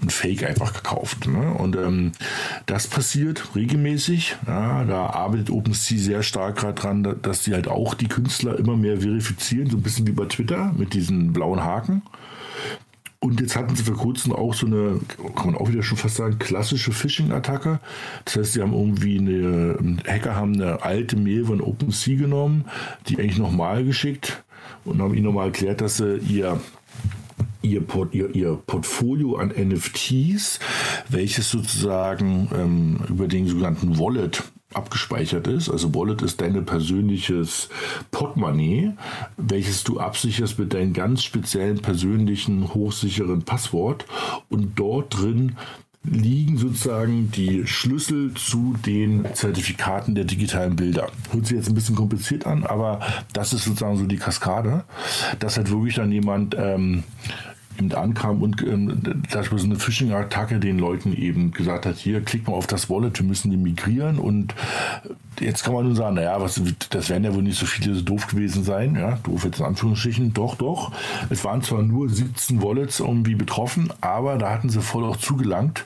ein 0.03 0.11
Fake 0.11 0.45
einfach 0.45 0.72
gekauft. 0.72 1.26
Ne? 1.26 1.53
Und 1.55 1.76
ähm, 1.76 2.12
das 2.66 2.86
passiert 2.86 3.57
regelmäßig. 3.57 4.36
Ja, 4.47 4.84
da 4.84 5.07
arbeitet 5.07 5.51
OpenSea 5.51 5.99
sehr 5.99 6.22
stark 6.22 6.57
gerade 6.59 6.74
dran, 6.74 7.16
dass 7.22 7.43
die 7.43 7.55
halt 7.55 7.66
auch 7.66 7.95
die 7.95 8.09
Künstler 8.09 8.57
immer 8.57 8.76
mehr 8.76 9.01
verifizieren, 9.01 9.68
so 9.68 9.76
ein 9.76 9.82
bisschen 9.82 10.07
wie 10.07 10.12
bei 10.12 10.26
Twitter 10.26 10.72
mit 10.76 10.95
diesen 10.95 11.32
blauen 11.32 11.64
Haken. 11.64 12.03
Und 13.22 13.38
jetzt 13.38 13.54
hatten 13.54 13.76
sie 13.76 13.82
vor 13.82 13.96
kurzem 13.96 14.32
auch 14.32 14.54
so 14.54 14.66
eine, 14.66 14.98
kann 15.36 15.52
man 15.52 15.54
auch 15.56 15.68
wieder 15.68 15.82
schon 15.82 15.98
fast 15.98 16.16
sagen, 16.16 16.38
klassische 16.38 16.90
Phishing-Attacke. 16.90 17.78
Das 18.24 18.36
heißt, 18.36 18.52
sie 18.54 18.62
haben 18.62 18.72
irgendwie 18.72 19.18
eine, 19.18 19.98
Hacker 20.06 20.34
haben 20.34 20.54
eine 20.54 20.82
alte 20.82 21.16
Mail 21.16 21.44
von 21.44 21.60
OpenSea 21.60 22.16
genommen, 22.16 22.64
die 23.08 23.18
eigentlich 23.18 23.36
nochmal 23.36 23.84
geschickt 23.84 24.42
und 24.86 25.02
haben 25.02 25.12
ihnen 25.12 25.24
nochmal 25.24 25.48
erklärt, 25.48 25.82
dass 25.82 25.98
sie 25.98 26.16
ihr 26.16 26.60
ihr, 27.62 27.82
Port, 27.82 28.14
ihr, 28.14 28.34
ihr 28.34 28.54
Portfolio 28.66 29.36
an 29.36 29.48
NFTs, 29.48 30.60
welches 31.10 31.50
sozusagen 31.50 32.48
ähm, 32.54 33.00
über 33.08 33.28
den 33.28 33.46
sogenannten 33.46 33.98
Wallet 33.98 34.42
abgespeichert 34.74 35.46
ist. 35.46 35.68
Also 35.68 35.94
Wallet 35.94 36.22
ist 36.22 36.40
dein 36.40 36.64
persönliches 36.64 37.68
Portemonnaie, 38.10 38.92
welches 39.36 39.84
du 39.84 39.98
absicherst 39.98 40.58
mit 40.58 40.72
deinem 40.74 40.92
ganz 40.92 41.22
speziellen 41.22 41.80
persönlichen 41.80 42.72
hochsicheren 42.72 43.42
Passwort 43.42 44.06
und 44.48 44.78
dort 44.78 45.18
drin 45.18 45.56
liegen 46.02 46.56
sozusagen 46.56 47.30
die 47.30 47.66
Schlüssel 47.66 48.32
zu 48.34 48.74
den 48.86 49.26
Zertifikaten 49.34 50.14
der 50.14 50.24
digitalen 50.24 50.76
Bilder. 50.76 51.10
Hört 51.30 51.46
sich 51.46 51.56
jetzt 51.56 51.68
ein 51.68 51.74
bisschen 51.74 51.94
kompliziert 51.94 52.46
an, 52.46 52.64
aber 52.64 53.00
das 53.34 53.52
ist 53.52 53.64
sozusagen 53.64 53.98
so 53.98 54.06
die 54.06 54.16
Kaskade, 54.16 54.84
dass 55.40 55.58
halt 55.58 55.70
wirklich 55.70 55.96
dann 55.96 56.10
jemand 56.10 56.56
ähm, 56.58 57.04
eben 57.81 57.93
ankam 57.93 58.43
und 58.43 58.62
ähm, 58.62 59.22
da 59.31 59.43
so 59.43 59.57
eine 59.57 59.76
Phishing-Attacke 59.76 60.59
den 60.61 60.78
Leuten 60.78 61.14
eben 61.14 61.53
gesagt 61.53 61.87
hat, 61.87 61.97
hier, 61.97 62.20
klick 62.20 62.47
mal 62.47 62.55
auf 62.55 62.66
das 62.66 62.91
Wallet, 62.91 63.18
wir 63.18 63.26
müssen 63.26 63.51
die 63.51 63.57
migrieren 63.57 64.18
und 64.18 64.55
jetzt 65.41 65.64
kann 65.64 65.74
man 65.74 65.85
nun 65.85 65.95
sagen, 65.95 66.16
naja, 66.16 66.41
was, 66.41 66.61
das 66.91 67.09
werden 67.09 67.24
ja 67.24 67.35
wohl 67.35 67.43
nicht 67.43 67.59
so 67.59 67.66
viele 67.66 67.95
so 67.95 68.03
doof 68.03 68.26
gewesen 68.26 68.62
sein, 68.62 68.95
ja, 68.95 69.18
doof 69.22 69.45
jetzt 69.45 69.61
in 69.61 69.66
Anführungsstrichen, 69.66 70.33
doch, 70.33 70.57
doch. 70.57 70.93
Es 71.31 71.45
waren 71.45 71.62
zwar 71.62 71.83
nur 71.83 72.09
17 72.09 72.62
Wallets 72.62 73.01
irgendwie 73.01 73.35
betroffen, 73.35 73.93
aber 74.01 74.37
da 74.37 74.51
hatten 74.51 74.68
sie 74.68 74.83
voll 74.83 75.05
auch 75.05 75.16
zugelangt, 75.16 75.85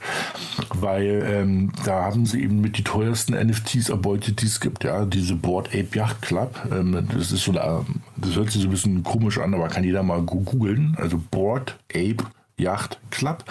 weil 0.74 1.24
ähm, 1.28 1.72
da 1.84 2.04
haben 2.04 2.26
sie 2.26 2.42
eben 2.42 2.60
mit 2.60 2.78
die 2.78 2.84
teuersten 2.84 3.34
NFTs 3.34 3.90
erbeutet, 3.90 4.42
die 4.42 4.46
es 4.46 4.60
gibt, 4.60 4.84
ja, 4.84 5.04
diese 5.04 5.36
Board 5.36 5.68
Ape 5.68 5.88
Yacht 5.94 6.22
Club, 6.22 6.54
ähm, 6.72 7.06
das 7.14 7.32
ist 7.32 7.44
so, 7.44 7.52
das 7.52 8.36
hört 8.36 8.50
sich 8.50 8.62
so 8.62 8.68
ein 8.68 8.70
bisschen 8.70 9.02
komisch 9.02 9.38
an, 9.38 9.54
aber 9.54 9.68
kann 9.68 9.84
jeder 9.84 10.02
mal 10.02 10.22
googeln, 10.22 10.96
also 10.98 11.20
Board 11.30 11.76
Ape 11.90 12.24
Yacht 12.56 13.00
Club. 13.10 13.44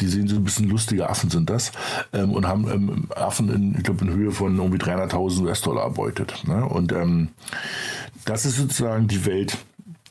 Die 0.00 0.08
sehen 0.08 0.28
so 0.28 0.36
ein 0.36 0.44
bisschen 0.44 0.68
lustige 0.68 1.08
Affen 1.08 1.30
sind 1.30 1.48
das 1.48 1.72
ähm, 2.12 2.32
und 2.32 2.46
haben 2.46 2.70
ähm, 2.70 3.08
Affen 3.14 3.48
in, 3.48 3.74
ich 3.76 3.84
glaube, 3.84 4.04
in 4.04 4.12
Höhe 4.12 4.30
von 4.30 4.58
irgendwie 4.58 4.78
300.000 4.78 5.42
US-Dollar 5.44 5.84
erbeutet. 5.84 6.44
Ne? 6.46 6.64
Und 6.64 6.92
ähm, 6.92 7.28
das 8.24 8.44
ist 8.44 8.56
sozusagen 8.56 9.08
die 9.08 9.24
Welt 9.24 9.56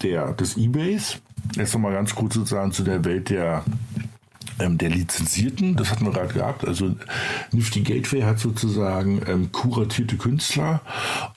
der, 0.01 0.34
des 0.34 0.57
Ebays. 0.57 1.19
Jetzt 1.55 1.74
nochmal 1.74 1.93
ganz 1.93 2.15
kurz 2.15 2.34
sozusagen 2.34 2.72
zu 2.72 2.84
der 2.84 3.05
Welt 3.05 3.30
der 3.30 3.63
ähm, 4.62 4.78
der 4.78 4.89
Lizenzierten, 4.89 5.76
das 5.76 5.91
hatten 5.91 6.05
wir 6.05 6.12
gerade 6.12 6.34
gehabt. 6.34 6.66
Also 6.66 6.95
Nifty 7.51 7.82
Gateway 7.82 8.22
hat 8.22 8.39
sozusagen 8.39 9.22
ähm, 9.28 9.51
kuratierte 9.51 10.18
Künstler 10.18 10.82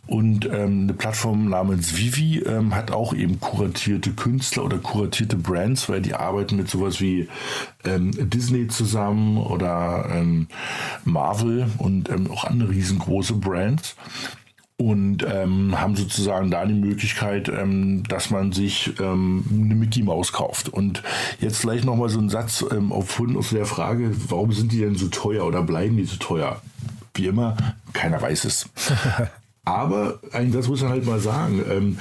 und 0.06 0.46
ähm, 0.46 0.82
eine 0.82 0.94
Plattform 0.94 1.48
namens 1.48 1.96
Vivi 1.96 2.40
ähm, 2.40 2.74
hat 2.74 2.90
auch 2.90 3.14
eben 3.14 3.40
kuratierte 3.40 4.12
Künstler 4.12 4.64
oder 4.64 4.78
kuratierte 4.78 5.36
Brands, 5.36 5.88
weil 5.88 6.02
die 6.02 6.14
arbeiten 6.14 6.56
mit 6.56 6.68
sowas 6.68 7.00
wie 7.00 7.28
ähm, 7.84 8.12
Disney 8.30 8.68
zusammen 8.68 9.38
oder 9.38 10.08
ähm, 10.12 10.48
Marvel 11.04 11.66
und 11.78 12.10
auch 12.30 12.44
andere 12.44 12.70
riesengroße 12.70 13.34
Brands 13.34 13.96
und 14.84 15.24
ähm, 15.26 15.80
haben 15.80 15.96
sozusagen 15.96 16.50
da 16.50 16.66
die 16.66 16.74
Möglichkeit, 16.74 17.48
ähm, 17.48 18.02
dass 18.06 18.28
man 18.28 18.52
sich 18.52 18.92
ähm, 19.00 19.42
eine 19.50 19.74
Mickey 19.74 20.02
Maus 20.02 20.30
kauft. 20.34 20.68
Und 20.68 21.02
jetzt 21.40 21.56
vielleicht 21.56 21.86
nochmal 21.86 22.10
so 22.10 22.18
ein 22.18 22.28
Satz 22.28 22.62
ähm, 22.70 22.92
auf, 22.92 23.18
auf 23.18 23.48
der 23.48 23.64
Frage, 23.64 24.14
warum 24.28 24.52
sind 24.52 24.72
die 24.72 24.80
denn 24.80 24.94
so 24.94 25.08
teuer 25.08 25.46
oder 25.46 25.62
bleiben 25.62 25.96
die 25.96 26.04
so 26.04 26.16
teuer? 26.16 26.60
Wie 27.14 27.28
immer, 27.28 27.56
keiner 27.94 28.20
weiß 28.20 28.44
es. 28.44 28.68
Aber 29.64 30.20
das 30.32 30.68
muss 30.68 30.82
man 30.82 30.90
halt 30.90 31.06
mal 31.06 31.20
sagen. 31.20 31.64
Ähm, 31.70 31.98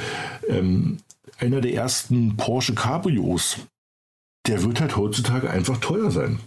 ähm, 0.50 0.98
einer 1.40 1.62
der 1.62 1.74
ersten 1.74 2.36
Porsche 2.36 2.76
Cabrios, 2.76 3.60
der 4.46 4.62
wird 4.62 4.82
halt 4.82 4.98
heutzutage 4.98 5.50
einfach 5.50 5.78
teuer 5.78 6.12
sein. 6.12 6.40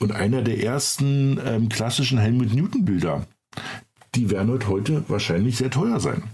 Und 0.00 0.12
einer 0.12 0.42
der 0.42 0.62
ersten 0.62 1.40
ähm, 1.42 1.70
klassischen 1.70 2.18
Helmut 2.18 2.52
Newton 2.52 2.84
Bilder, 2.84 3.26
die 4.14 4.30
werden 4.30 4.58
heute 4.68 5.04
wahrscheinlich 5.08 5.56
sehr 5.56 5.70
teuer 5.70 6.00
sein. 6.00 6.24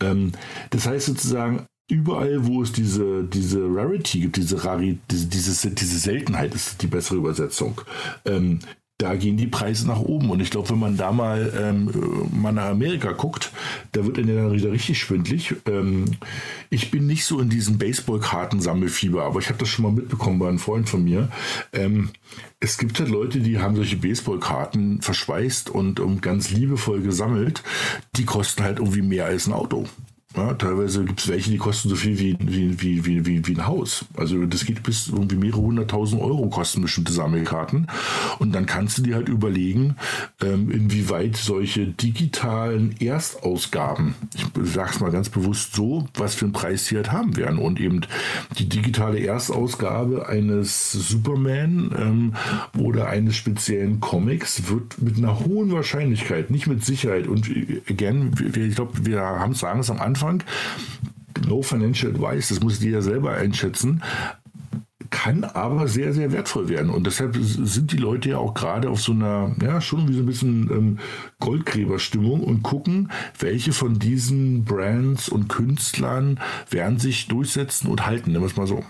Ähm, 0.00 0.32
das 0.70 0.86
heißt 0.86 1.06
sozusagen, 1.06 1.66
überall, 1.90 2.46
wo 2.46 2.62
es 2.62 2.72
diese, 2.72 3.24
diese 3.24 3.60
Rarity 3.60 4.20
gibt, 4.20 4.36
diese, 4.36 4.64
Rari, 4.64 4.98
diese, 5.10 5.26
diese, 5.26 5.70
diese 5.70 5.98
Seltenheit 5.98 6.54
ist 6.54 6.82
die 6.82 6.86
bessere 6.86 7.18
Übersetzung, 7.18 7.80
ähm, 8.24 8.60
da 8.98 9.16
gehen 9.16 9.36
die 9.36 9.48
Preise 9.48 9.86
nach 9.86 10.00
oben. 10.00 10.30
Und 10.30 10.40
ich 10.40 10.50
glaube, 10.50 10.70
wenn 10.70 10.78
man 10.78 10.96
da 10.96 11.12
mal, 11.12 11.52
ähm, 11.60 11.90
mal 12.30 12.52
nach 12.52 12.70
Amerika 12.70 13.12
guckt, 13.12 13.50
da 13.92 14.04
wird 14.04 14.18
dann 14.18 14.52
wieder 14.52 14.70
richtig 14.72 14.98
schwindlig. 14.98 15.54
Ähm, 15.66 16.04
ich 16.70 16.90
bin 16.90 17.06
nicht 17.06 17.24
so 17.24 17.40
in 17.40 17.50
diesem 17.50 17.78
Baseballkartensammelfieber, 17.78 19.24
aber 19.24 19.40
ich 19.40 19.48
habe 19.48 19.58
das 19.58 19.68
schon 19.68 19.84
mal 19.84 19.92
mitbekommen 19.92 20.38
bei 20.38 20.48
einem 20.48 20.58
Freund 20.58 20.88
von 20.88 21.02
mir. 21.02 21.28
Ähm, 21.72 22.10
es 22.60 22.78
gibt 22.78 23.00
halt 23.00 23.10
Leute, 23.10 23.40
die 23.40 23.58
haben 23.58 23.74
solche 23.74 23.96
Baseballkarten 23.96 25.02
verschweißt 25.02 25.68
und, 25.70 25.98
und 25.98 26.22
ganz 26.22 26.50
liebevoll 26.50 27.02
gesammelt. 27.02 27.62
Die 28.16 28.24
kosten 28.24 28.62
halt 28.62 28.78
irgendwie 28.78 29.02
mehr 29.02 29.26
als 29.26 29.48
ein 29.48 29.52
Auto. 29.52 29.88
Ja, 30.36 30.54
teilweise 30.54 31.04
gibt 31.04 31.20
es 31.20 31.28
welche, 31.28 31.50
die 31.50 31.58
kosten 31.58 31.90
so 31.90 31.96
viel 31.96 32.18
wie, 32.18 32.36
wie, 32.40 32.80
wie, 32.80 33.04
wie, 33.04 33.26
wie, 33.26 33.46
wie 33.46 33.54
ein 33.54 33.66
Haus. 33.66 34.06
Also 34.16 34.46
das 34.46 34.64
geht 34.64 34.82
bis 34.82 35.08
irgendwie 35.08 35.36
mehrere 35.36 35.60
hunderttausend 35.60 36.22
Euro 36.22 36.48
kosten 36.48 36.80
bestimmte 36.80 37.12
Sammelkarten. 37.12 37.86
Und 38.38 38.54
dann 38.54 38.64
kannst 38.64 38.98
du 38.98 39.02
dir 39.02 39.16
halt 39.16 39.28
überlegen, 39.28 39.96
ähm, 40.40 40.70
inwieweit 40.70 41.36
solche 41.36 41.86
digitalen 41.86 42.94
Erstausgaben, 42.98 44.14
ich 44.34 44.46
sag's 44.72 45.00
mal 45.00 45.10
ganz 45.10 45.28
bewusst 45.28 45.74
so, 45.74 46.08
was 46.14 46.34
für 46.34 46.46
einen 46.46 46.52
Preis 46.52 46.86
sie 46.86 46.96
halt 46.96 47.12
haben 47.12 47.36
werden. 47.36 47.58
Und 47.58 47.78
eben 47.78 48.00
die 48.58 48.68
digitale 48.68 49.20
Erstausgabe 49.20 50.28
eines 50.28 50.92
Superman 50.92 51.94
ähm, 51.98 52.34
oder 52.78 53.08
eines 53.08 53.36
speziellen 53.36 54.00
Comics 54.00 54.68
wird 54.68 55.00
mit 55.00 55.18
einer 55.18 55.40
hohen 55.40 55.72
Wahrscheinlichkeit, 55.72 56.50
nicht 56.50 56.66
mit 56.66 56.84
Sicherheit 56.84 57.26
und 57.26 57.48
äh, 57.50 57.82
again, 57.88 58.32
ich 58.54 58.74
glaube, 58.74 59.04
wir 59.04 59.20
haben 59.20 59.54
sagen 59.54 59.80
es 59.80 59.90
am 59.90 60.00
Anfang, 60.00 60.21
Anfang. 60.22 60.44
No 61.48 61.62
financial 61.62 62.12
advice, 62.12 62.48
das 62.48 62.60
muss 62.60 62.82
jeder 62.82 63.02
selber 63.02 63.32
einschätzen 63.32 64.02
kann 65.10 65.44
aber 65.44 65.88
sehr, 65.88 66.14
sehr 66.14 66.32
wertvoll 66.32 66.70
werden. 66.70 66.88
Und 66.88 67.06
deshalb 67.06 67.36
sind 67.36 67.92
die 67.92 67.98
Leute 67.98 68.30
ja 68.30 68.38
auch 68.38 68.54
gerade 68.54 68.88
auf 68.88 69.00
so 69.00 69.12
einer, 69.12 69.54
ja, 69.62 69.82
schon 69.82 70.08
wie 70.08 70.14
so 70.14 70.20
ein 70.20 70.26
bisschen 70.26 70.70
ähm, 70.70 70.98
Goldgräberstimmung 71.38 72.42
und 72.42 72.62
gucken, 72.62 73.12
welche 73.38 73.74
von 73.74 73.98
diesen 73.98 74.64
Brands 74.64 75.28
und 75.28 75.48
Künstlern 75.48 76.40
werden 76.70 76.98
sich 76.98 77.28
durchsetzen 77.28 77.88
und 77.88 78.06
halten, 78.06 78.32
nehmen 78.32 78.42
wir 78.42 78.48
es 78.48 78.56
mal 78.56 78.66
so. 78.66 78.82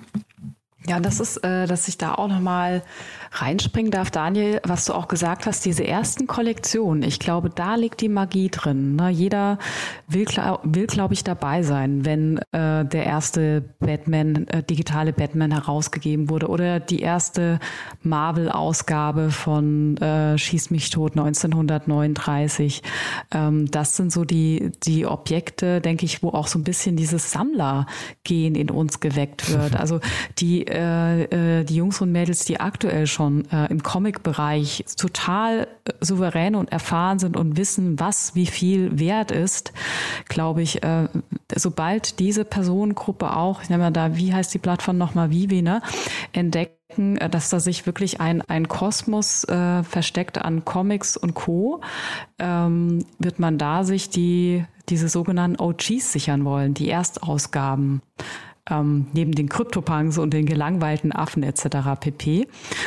Ja, 0.86 0.98
das 0.98 1.20
ist, 1.20 1.36
äh, 1.44 1.66
dass 1.66 1.86
ich 1.86 1.96
da 1.96 2.14
auch 2.14 2.28
nochmal 2.28 2.82
reinspringen 3.30 3.90
darf, 3.90 4.10
Daniel, 4.10 4.60
was 4.64 4.84
du 4.84 4.92
auch 4.92 5.08
gesagt 5.08 5.46
hast, 5.46 5.64
diese 5.64 5.86
ersten 5.86 6.26
Kollektionen, 6.26 7.02
ich 7.02 7.18
glaube, 7.18 7.50
da 7.50 7.76
liegt 7.76 8.00
die 8.00 8.08
Magie 8.08 8.50
drin. 8.50 8.96
Ne? 8.96 9.08
Jeder 9.10 9.58
will, 10.08 10.26
will 10.64 10.86
glaube 10.86 11.14
ich, 11.14 11.24
dabei 11.24 11.62
sein, 11.62 12.04
wenn 12.04 12.38
äh, 12.52 12.84
der 12.84 13.06
erste 13.06 13.62
Batman, 13.78 14.48
äh, 14.48 14.62
digitale 14.62 15.12
Batman 15.12 15.52
herausgegeben 15.52 16.28
wurde 16.28 16.48
oder 16.48 16.80
die 16.80 17.00
erste 17.00 17.58
Marvel-Ausgabe 18.02 19.30
von 19.30 19.96
äh, 19.98 20.36
Schieß 20.36 20.70
mich 20.70 20.90
tot 20.90 21.12
1939. 21.12 22.82
Ähm, 23.32 23.70
das 23.70 23.96
sind 23.96 24.12
so 24.12 24.24
die, 24.24 24.72
die 24.82 25.06
Objekte, 25.06 25.80
denke 25.80 26.04
ich, 26.04 26.22
wo 26.22 26.30
auch 26.30 26.48
so 26.48 26.58
ein 26.58 26.64
bisschen 26.64 26.96
dieses 26.96 27.30
Sammlergehen 27.30 28.56
in 28.56 28.70
uns 28.70 29.00
geweckt 29.00 29.50
wird. 29.50 29.72
Also 29.82 30.00
die, 30.38 30.66
äh, 30.72 31.60
äh, 31.60 31.64
die 31.64 31.76
Jungs 31.76 32.00
und 32.00 32.12
Mädels, 32.12 32.44
die 32.44 32.60
aktuell 32.60 33.06
schon 33.06 33.48
äh, 33.50 33.66
im 33.66 33.82
Comic-Bereich 33.82 34.84
total 34.96 35.68
äh, 35.84 35.92
souverän 36.00 36.54
und 36.54 36.72
erfahren 36.72 37.18
sind 37.18 37.36
und 37.36 37.56
wissen, 37.56 38.00
was 38.00 38.34
wie 38.34 38.46
viel 38.46 38.98
wert 38.98 39.30
ist, 39.30 39.72
glaube 40.28 40.62
ich, 40.62 40.82
äh, 40.82 41.08
sobald 41.54 42.18
diese 42.18 42.44
Personengruppe 42.44 43.36
auch, 43.36 43.62
ich 43.62 43.70
nenne 43.70 43.84
mal 43.84 43.90
da, 43.90 44.16
wie 44.16 44.32
heißt 44.32 44.52
die 44.54 44.58
Plattform 44.58 44.98
nochmal, 44.98 45.30
Vivi, 45.30 45.62
ne, 45.62 45.82
entdecken, 46.32 47.16
äh, 47.18 47.28
dass 47.28 47.50
da 47.50 47.60
sich 47.60 47.86
wirklich 47.86 48.20
ein, 48.20 48.42
ein 48.42 48.68
Kosmos 48.68 49.44
äh, 49.44 49.82
versteckt 49.82 50.38
an 50.38 50.64
Comics 50.64 51.16
und 51.16 51.34
Co., 51.34 51.80
ähm, 52.38 53.04
wird 53.18 53.38
man 53.38 53.58
da 53.58 53.84
sich 53.84 54.10
die, 54.10 54.64
diese 54.88 55.08
sogenannten 55.08 55.60
OGs 55.60 56.12
sichern 56.12 56.44
wollen, 56.44 56.74
die 56.74 56.88
Erstausgaben 56.88 58.02
ähm, 58.70 59.06
neben 59.12 59.32
den 59.32 59.48
Kryptopunks 59.48 60.18
und 60.18 60.32
den 60.32 60.46
gelangweilten 60.46 61.12
Affen 61.12 61.42
etc. 61.42 61.98
pp. 61.98 62.46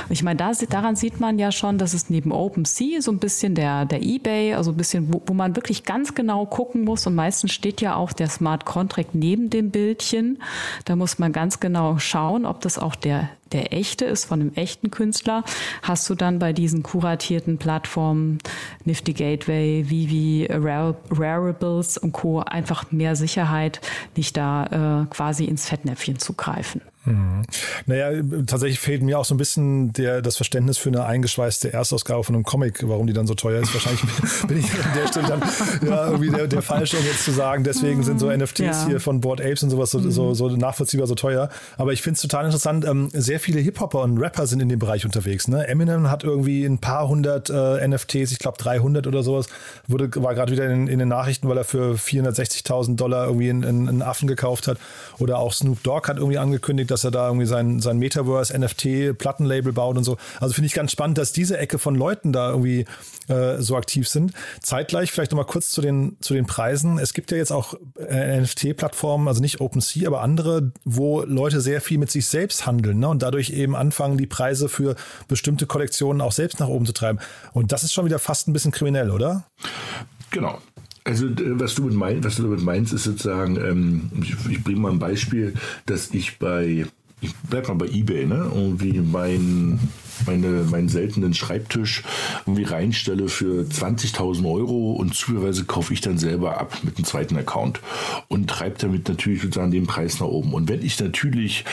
Ich 0.09 0.23
meine, 0.23 0.37
da, 0.37 0.51
daran 0.69 0.95
sieht 0.95 1.19
man 1.19 1.37
ja 1.37 1.51
schon, 1.51 1.77
dass 1.77 1.93
es 1.93 2.09
neben 2.09 2.31
OpenSea 2.31 3.01
so 3.01 3.11
ein 3.11 3.19
bisschen 3.19 3.55
der, 3.55 3.85
der 3.85 4.01
eBay, 4.01 4.53
also 4.53 4.71
ein 4.71 4.77
bisschen, 4.77 5.13
wo, 5.13 5.21
wo 5.25 5.33
man 5.33 5.55
wirklich 5.55 5.83
ganz 5.83 6.15
genau 6.15 6.45
gucken 6.45 6.83
muss 6.83 7.05
und 7.07 7.15
meistens 7.15 7.51
steht 7.51 7.81
ja 7.81 7.95
auch 7.95 8.13
der 8.13 8.29
Smart 8.29 8.65
Contract 8.65 9.15
neben 9.15 9.49
dem 9.49 9.71
Bildchen. 9.71 10.41
Da 10.85 10.95
muss 10.95 11.19
man 11.19 11.33
ganz 11.33 11.59
genau 11.59 11.99
schauen, 11.99 12.45
ob 12.45 12.61
das 12.61 12.79
auch 12.79 12.95
der 12.95 13.29
der 13.55 13.73
echte 13.73 14.05
ist 14.05 14.25
von 14.25 14.41
einem 14.41 14.53
echten 14.55 14.91
Künstler, 14.91 15.43
hast 15.81 16.09
du 16.09 16.15
dann 16.15 16.39
bei 16.39 16.51
diesen 16.51 16.83
kuratierten 16.83 17.57
Plattformen 17.57 18.39
Nifty 18.83 19.13
Gateway, 19.13 19.85
Vivi, 19.89 20.47
Rarables 20.51 21.97
und 21.97 22.11
Co. 22.11 22.41
einfach 22.41 22.91
mehr 22.91 23.15
Sicherheit, 23.15 23.79
nicht 24.17 24.35
da 24.35 25.03
äh, 25.03 25.05
quasi 25.09 25.45
ins 25.45 25.67
Fettnäpfchen 25.67 26.19
zu 26.19 26.33
greifen. 26.33 26.81
Mhm. 27.05 27.43
Naja, 27.85 28.21
tatsächlich 28.47 28.79
fehlt 28.79 29.01
mir 29.03 29.19
auch 29.19 29.25
so 29.25 29.35
ein 29.35 29.37
bisschen 29.37 29.93
der, 29.93 30.21
das 30.21 30.37
Verständnis 30.37 30.77
für 30.77 30.89
eine 30.89 31.05
eingeschweißte 31.05 31.71
Erstausgabe 31.71 32.23
von 32.23 32.35
einem 32.35 32.43
Comic, 32.43 32.87
warum 32.87 33.07
die 33.07 33.13
dann 33.13 33.27
so 33.27 33.35
teuer 33.35 33.61
ist. 33.61 33.73
Wahrscheinlich 33.73 34.01
bin 34.47 34.59
ich 34.59 34.71
an 34.73 34.91
der 34.95 35.07
Stelle 35.07 35.27
dann 35.27 35.41
ja, 35.87 36.07
irgendwie 36.07 36.29
der, 36.31 36.47
der 36.47 36.61
Falsche, 36.61 36.97
um 36.97 37.05
jetzt 37.05 37.23
zu 37.23 37.31
sagen, 37.31 37.63
deswegen 37.63 38.03
sind 38.03 38.19
so 38.19 38.35
NFTs 38.35 38.59
ja. 38.59 38.85
hier 38.87 38.99
von 38.99 39.21
Board 39.21 39.41
Apes 39.41 39.63
und 39.63 39.69
sowas 39.69 39.91
so, 39.91 39.99
mhm. 39.99 40.11
so, 40.11 40.33
so 40.33 40.49
nachvollziehbar 40.49 41.07
so 41.07 41.15
teuer. 41.15 41.49
Aber 41.77 41.93
ich 41.93 42.01
finde 42.01 42.15
es 42.15 42.21
total 42.21 42.45
interessant. 42.45 42.85
Ähm, 42.85 43.09
sehr 43.13 43.39
viele 43.39 43.59
Hip-Hopper 43.59 44.01
und 44.01 44.17
Rapper 44.17 44.47
sind 44.47 44.61
in 44.61 44.69
dem 44.69 44.79
Bereich 44.79 45.05
unterwegs. 45.05 45.47
Ne? 45.47 45.67
Eminem 45.67 46.09
hat 46.09 46.23
irgendwie 46.23 46.65
ein 46.65 46.79
paar 46.79 47.07
hundert 47.07 47.49
äh, 47.49 47.87
NFTs, 47.87 48.31
ich 48.31 48.39
glaube 48.39 48.57
300 48.57 49.07
oder 49.07 49.23
sowas, 49.23 49.47
wurde, 49.87 50.09
war 50.15 50.33
gerade 50.33 50.51
wieder 50.51 50.69
in, 50.69 50.87
in, 50.87 50.99
den 50.99 51.07
Nachrichten, 51.07 51.47
weil 51.47 51.57
er 51.57 51.63
für 51.63 51.95
460.000 51.95 52.95
Dollar 52.95 53.27
irgendwie 53.27 53.49
einen, 53.49 53.87
einen 53.87 54.01
Affen 54.01 54.27
gekauft 54.27 54.67
hat. 54.67 54.77
Oder 55.19 55.39
auch 55.39 55.53
Snoop 55.53 55.83
Dogg 55.83 56.07
hat 56.07 56.17
irgendwie 56.17 56.37
angekündigt, 56.37 56.91
dass 56.95 57.03
er 57.03 57.11
da 57.11 57.27
irgendwie 57.27 57.45
sein, 57.45 57.81
sein 57.81 57.97
Metaverse, 57.97 58.57
NFT, 58.57 59.17
Plattenlabel 59.17 59.73
baut 59.73 59.97
und 59.97 60.05
so. 60.05 60.15
Also 60.39 60.53
finde 60.53 60.67
ich 60.67 60.73
ganz 60.73 60.93
spannend, 60.93 61.17
dass 61.17 61.33
diese 61.33 61.57
Ecke 61.57 61.77
von 61.77 61.93
Leuten 61.93 62.31
da 62.31 62.51
irgendwie 62.51 62.85
äh, 63.27 63.57
so 63.57 63.75
aktiv 63.75 64.07
sind. 64.07 64.31
Zeitgleich 64.61 65.11
vielleicht 65.11 65.31
nochmal 65.31 65.45
kurz 65.45 65.71
zu 65.71 65.81
den, 65.81 66.15
zu 66.21 66.33
den 66.33 66.45
Preisen. 66.45 66.97
Es 66.97 67.13
gibt 67.13 67.31
ja 67.31 67.37
jetzt 67.37 67.51
auch 67.51 67.73
äh, 67.99 68.39
NFT-Plattformen, 68.39 69.27
also 69.27 69.41
nicht 69.41 69.59
OpenSea, 69.59 70.07
aber 70.07 70.21
andere, 70.21 70.71
wo 70.85 71.21
Leute 71.23 71.59
sehr 71.59 71.81
viel 71.81 71.97
mit 71.97 72.09
sich 72.11 72.27
selbst 72.27 72.65
handeln 72.65 72.99
ne? 72.99 73.09
und 73.09 73.21
dadurch 73.21 73.49
eben 73.49 73.75
anfangen, 73.75 74.17
die 74.17 74.25
Preise 74.25 74.69
für 74.69 74.95
bestimmte 75.27 75.65
Kollektionen 75.65 76.21
auch 76.21 76.31
selbst 76.31 76.61
nach 76.61 76.69
oben 76.69 76.85
zu 76.85 76.93
treiben. 76.93 77.19
Und 77.51 77.73
das 77.73 77.83
ist 77.83 77.91
schon 77.91 78.05
wieder 78.05 78.19
fast 78.19 78.47
ein 78.47 78.53
bisschen 78.53 78.71
kriminell, 78.71 79.11
oder? 79.11 79.43
Genau. 80.31 80.59
Also 81.05 81.27
was 81.29 81.75
du, 81.75 81.83
mit 81.83 81.93
mein, 81.93 82.23
was 82.23 82.35
du 82.35 82.43
damit 82.43 82.63
meinst, 82.63 82.91
ist 82.91 83.03
sozusagen, 83.03 83.57
ähm, 83.57 84.09
ich, 84.21 84.35
ich 84.49 84.63
bringe 84.63 84.79
mal 84.79 84.91
ein 84.91 84.99
Beispiel, 84.99 85.53
dass 85.85 86.11
ich 86.11 86.39
bei 86.39 86.87
ich 87.21 87.33
bleib 87.49 87.67
mal 87.67 87.75
bei 87.75 87.87
eBay, 87.87 88.25
ne? 88.25 88.51
Irgendwie 88.53 88.99
mein, 88.99 89.79
meine, 90.25 90.63
meinen 90.63 90.89
seltenen 90.89 91.33
Schreibtisch 91.33 92.03
irgendwie 92.45 92.63
reinstelle 92.63 93.27
für 93.27 93.63
20.000 93.63 94.49
Euro 94.51 94.93
und 94.93 95.13
zufälligerweise 95.13 95.65
kaufe 95.65 95.93
ich 95.93 96.01
dann 96.01 96.17
selber 96.17 96.59
ab 96.59 96.79
mit 96.83 96.97
einem 96.97 97.05
zweiten 97.05 97.37
Account 97.37 97.79
und 98.27 98.49
treibe 98.49 98.77
damit 98.79 99.07
natürlich 99.07 99.41
sozusagen 99.41 99.71
den 99.71 99.87
Preis 99.87 100.19
nach 100.19 100.27
oben. 100.27 100.53
Und 100.53 100.69
wenn 100.69 100.83
ich 100.83 100.99
natürlich 100.99 101.65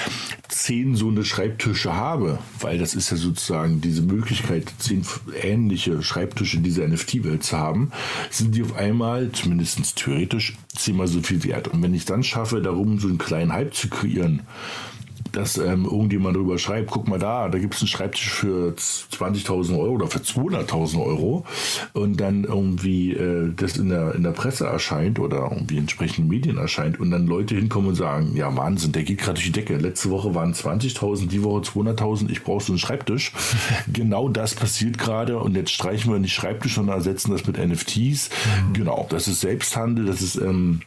zehn 0.48 0.96
so 0.96 1.08
eine 1.08 1.24
Schreibtische 1.24 1.94
habe, 1.94 2.38
weil 2.60 2.78
das 2.78 2.94
ist 2.94 3.10
ja 3.10 3.16
sozusagen 3.16 3.80
diese 3.80 4.02
Möglichkeit, 4.02 4.72
zehn 4.78 5.04
ähnliche 5.40 6.02
Schreibtische 6.02 6.58
in 6.58 6.62
dieser 6.62 6.86
NFT-Welt 6.86 7.42
zu 7.42 7.58
haben, 7.58 7.90
sind 8.30 8.54
die 8.54 8.62
auf 8.62 8.76
einmal, 8.76 9.30
zumindest 9.32 9.96
theoretisch, 9.96 10.54
zehnmal 10.74 11.06
so 11.06 11.22
viel 11.22 11.44
wert. 11.44 11.68
Und 11.68 11.82
wenn 11.82 11.94
ich 11.94 12.04
dann 12.04 12.22
schaffe, 12.22 12.60
darum 12.60 12.98
so 12.98 13.08
einen 13.08 13.18
kleinen 13.18 13.52
Hype 13.52 13.74
zu 13.74 13.88
kreieren, 13.88 14.42
dass 15.32 15.56
ähm, 15.58 15.84
irgendjemand 15.84 16.36
darüber 16.36 16.58
schreibt, 16.58 16.90
guck 16.90 17.08
mal 17.08 17.18
da, 17.18 17.48
da 17.48 17.58
gibt 17.58 17.74
es 17.74 17.80
einen 17.80 17.88
Schreibtisch 17.88 18.30
für 18.30 18.74
20.000 18.74 19.78
Euro 19.78 19.92
oder 19.92 20.06
für 20.06 20.20
200.000 20.20 21.04
Euro 21.04 21.44
und 21.92 22.20
dann 22.20 22.44
irgendwie 22.44 23.12
äh, 23.12 23.52
das 23.54 23.76
in 23.76 23.88
der, 23.88 24.14
in 24.14 24.22
der 24.22 24.30
Presse 24.30 24.66
erscheint 24.66 25.18
oder 25.18 25.48
irgendwie 25.50 25.74
in 25.74 25.82
entsprechenden 25.82 26.28
Medien 26.28 26.58
erscheint 26.58 27.00
und 27.00 27.10
dann 27.10 27.26
Leute 27.26 27.54
hinkommen 27.54 27.90
und 27.90 27.94
sagen, 27.94 28.36
ja 28.36 28.54
Wahnsinn, 28.56 28.92
der 28.92 29.04
geht 29.04 29.18
gerade 29.18 29.34
durch 29.34 29.46
die 29.46 29.52
Decke. 29.52 29.76
Letzte 29.76 30.10
Woche 30.10 30.34
waren 30.34 30.52
20.000, 30.52 31.28
die 31.28 31.42
Woche 31.42 31.62
200.000, 31.62 32.30
ich 32.30 32.42
brauche 32.42 32.62
so 32.62 32.72
einen 32.72 32.78
Schreibtisch. 32.78 33.32
genau 33.92 34.28
das 34.28 34.54
passiert 34.54 34.98
gerade 34.98 35.38
und 35.38 35.56
jetzt 35.56 35.70
streichen 35.70 36.12
wir 36.12 36.18
nicht 36.18 36.34
Schreibtisch, 36.34 36.74
sondern 36.74 36.96
ersetzen 36.96 37.32
das 37.32 37.46
mit 37.46 37.58
NFTs. 37.58 38.30
Mhm. 38.30 38.72
Genau, 38.74 39.06
das 39.10 39.28
ist 39.28 39.40
Selbsthandel, 39.40 40.06
das 40.06 40.20
ist, 40.22 40.36
ähm, 40.36 40.82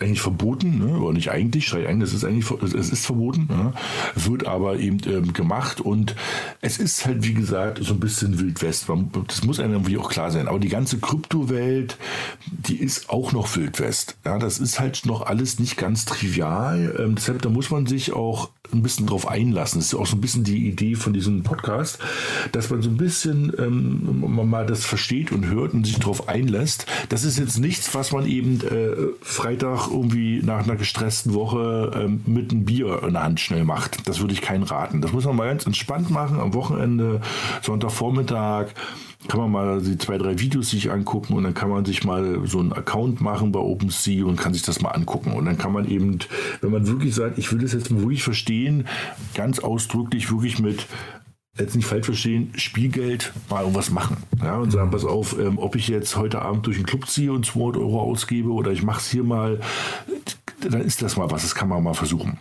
eigentlich 0.00 0.20
verboten, 0.20 0.78
ne? 0.78 0.98
oder 0.98 1.12
nicht 1.12 1.30
eigentlich, 1.30 1.72
ein, 1.74 2.00
das 2.00 2.12
ist 2.12 2.24
eigentlich, 2.24 2.50
es 2.62 2.90
ist 2.90 3.06
verboten. 3.06 3.48
Ne? 3.48 3.65
Wird 4.14 4.46
aber 4.46 4.78
eben 4.78 4.98
ähm, 5.06 5.32
gemacht 5.32 5.80
und 5.80 6.14
es 6.60 6.78
ist 6.78 7.06
halt, 7.06 7.24
wie 7.24 7.34
gesagt, 7.34 7.78
so 7.82 7.94
ein 7.94 8.00
bisschen 8.00 8.38
Wild 8.38 8.62
West. 8.62 8.86
Das 9.26 9.44
muss 9.44 9.60
einem 9.60 9.74
irgendwie 9.74 9.98
auch 9.98 10.10
klar 10.10 10.30
sein. 10.30 10.48
Aber 10.48 10.58
die 10.58 10.68
ganze 10.68 10.98
Kryptowelt, 10.98 11.96
die 12.46 12.76
ist 12.76 13.10
auch 13.10 13.32
noch 13.32 13.56
Wild 13.56 13.80
West. 13.80 14.16
Ja, 14.24 14.38
das 14.38 14.58
ist 14.58 14.80
halt 14.80 15.06
noch 15.06 15.22
alles 15.22 15.58
nicht 15.58 15.76
ganz 15.76 16.04
trivial. 16.04 16.94
Ähm, 16.98 17.14
deshalb, 17.16 17.42
da 17.42 17.48
muss 17.48 17.70
man 17.70 17.86
sich 17.86 18.12
auch 18.12 18.50
ein 18.72 18.82
bisschen 18.82 19.06
drauf 19.06 19.28
einlassen. 19.28 19.78
Das 19.78 19.88
ist 19.88 19.94
auch 19.94 20.06
so 20.06 20.16
ein 20.16 20.20
bisschen 20.20 20.44
die 20.44 20.68
Idee 20.68 20.94
von 20.94 21.12
diesem 21.12 21.42
Podcast, 21.42 21.98
dass 22.52 22.70
man 22.70 22.82
so 22.82 22.90
ein 22.90 22.96
bisschen 22.96 23.52
ähm, 23.58 24.24
mal 24.48 24.66
das 24.66 24.84
versteht 24.84 25.32
und 25.32 25.46
hört 25.46 25.74
und 25.74 25.86
sich 25.86 25.98
darauf 25.98 26.28
einlässt. 26.28 26.86
Das 27.08 27.24
ist 27.24 27.38
jetzt 27.38 27.58
nichts, 27.58 27.94
was 27.94 28.12
man 28.12 28.26
eben 28.26 28.60
äh, 28.62 28.96
Freitag 29.22 29.88
irgendwie 29.90 30.42
nach 30.42 30.64
einer 30.64 30.76
gestressten 30.76 31.34
Woche 31.34 31.92
ähm, 31.94 32.22
mit 32.26 32.50
einem 32.50 32.64
Bier 32.64 33.02
in 33.04 33.14
der 33.14 33.22
Hand 33.22 33.40
schnell 33.40 33.55
macht. 33.64 34.08
Das 34.08 34.20
würde 34.20 34.34
ich 34.34 34.40
keinen 34.40 34.64
raten. 34.64 35.00
Das 35.00 35.12
muss 35.12 35.24
man 35.24 35.36
mal 35.36 35.48
ganz 35.48 35.66
entspannt 35.66 36.10
machen 36.10 36.40
am 36.40 36.54
Wochenende, 36.54 37.20
Sonntagvormittag 37.62 38.68
kann 39.28 39.40
man 39.40 39.50
mal 39.50 39.80
die 39.80 39.98
zwei, 39.98 40.18
drei 40.18 40.38
Videos 40.38 40.70
sich 40.70 40.90
angucken 40.90 41.34
und 41.34 41.44
dann 41.44 41.54
kann 41.54 41.70
man 41.70 41.84
sich 41.84 42.04
mal 42.04 42.40
so 42.46 42.60
einen 42.60 42.72
Account 42.72 43.20
machen 43.20 43.52
bei 43.52 43.58
OpenSea 43.58 44.24
und 44.24 44.36
kann 44.36 44.54
sich 44.54 44.62
das 44.62 44.80
mal 44.80 44.90
angucken. 44.90 45.32
Und 45.32 45.46
dann 45.46 45.58
kann 45.58 45.72
man 45.72 45.88
eben, 45.88 46.18
wenn 46.60 46.70
man 46.70 46.86
wirklich 46.86 47.14
sagt, 47.14 47.38
ich 47.38 47.50
will 47.52 47.60
das 47.60 47.72
jetzt 47.72 47.90
wirklich 47.90 48.22
verstehen, 48.22 48.86
ganz 49.34 49.58
ausdrücklich 49.58 50.30
wirklich 50.30 50.58
mit 50.58 50.86
jetzt 51.58 51.74
nicht 51.74 51.86
falsch 51.86 52.04
verstehen, 52.04 52.52
Spielgeld 52.56 53.32
mal 53.48 53.60
irgendwas 53.62 53.90
machen. 53.90 54.18
Ja, 54.42 54.58
und 54.58 54.70
sagen, 54.70 54.90
pass 54.90 55.04
auf, 55.04 55.38
ähm, 55.38 55.58
ob 55.58 55.74
ich 55.74 55.88
jetzt 55.88 56.16
heute 56.16 56.42
Abend 56.42 56.66
durch 56.66 56.76
den 56.76 56.84
Club 56.84 57.08
ziehe 57.08 57.32
und 57.32 57.46
200 57.46 57.80
Euro 57.80 58.02
ausgebe 58.02 58.50
oder 58.50 58.72
ich 58.72 58.82
mache 58.82 59.00
es 59.00 59.10
hier 59.10 59.24
mal, 59.24 59.60
dann 60.60 60.82
ist 60.82 61.00
das 61.00 61.16
mal 61.16 61.30
was, 61.30 61.42
das 61.42 61.54
kann 61.54 61.68
man 61.68 61.82
mal 61.82 61.94
versuchen. 61.94 62.38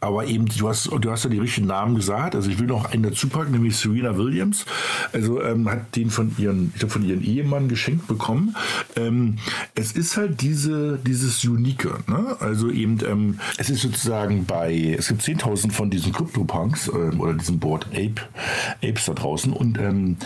Aber 0.00 0.26
eben, 0.26 0.46
du 0.46 0.68
hast, 0.68 0.86
du 0.86 1.10
hast 1.10 1.24
ja 1.24 1.30
die 1.30 1.38
richtigen 1.38 1.68
Namen 1.68 1.94
gesagt. 1.94 2.34
Also 2.34 2.50
ich 2.50 2.58
will 2.58 2.66
noch 2.66 2.86
einen 2.86 3.04
dazu 3.04 3.28
packen, 3.28 3.52
nämlich 3.52 3.76
Serena 3.76 4.16
Williams. 4.16 4.66
Also 5.12 5.40
ähm, 5.40 5.68
hat 5.70 5.94
den 5.94 6.10
von 6.10 6.34
ihren, 6.36 6.70
ich 6.72 6.80
glaube, 6.80 6.92
von 6.92 7.04
ihrem 7.04 7.22
Ehemann 7.22 7.68
geschenkt 7.68 8.08
bekommen. 8.08 8.56
Ähm, 8.96 9.38
es 9.76 9.92
ist 9.92 10.16
halt 10.16 10.40
diese, 10.40 10.98
dieses 10.98 11.44
Unique. 11.44 12.08
Ne? 12.08 12.36
Also 12.40 12.70
eben, 12.70 12.98
ähm, 13.08 13.38
es 13.56 13.70
ist 13.70 13.82
sozusagen 13.82 14.46
bei, 14.46 14.96
es 14.98 15.08
gibt 15.08 15.22
10.000 15.22 15.70
von 15.70 15.90
diesen 15.90 16.12
CryptoPunks 16.12 16.88
ähm, 16.88 17.20
oder 17.20 17.34
diesen 17.34 17.60
Board 17.60 17.86
Ape, 17.92 18.22
Apes 18.82 19.06
da 19.06 19.14
draußen 19.14 19.52
und 19.52 19.78
ähm, 19.78 20.16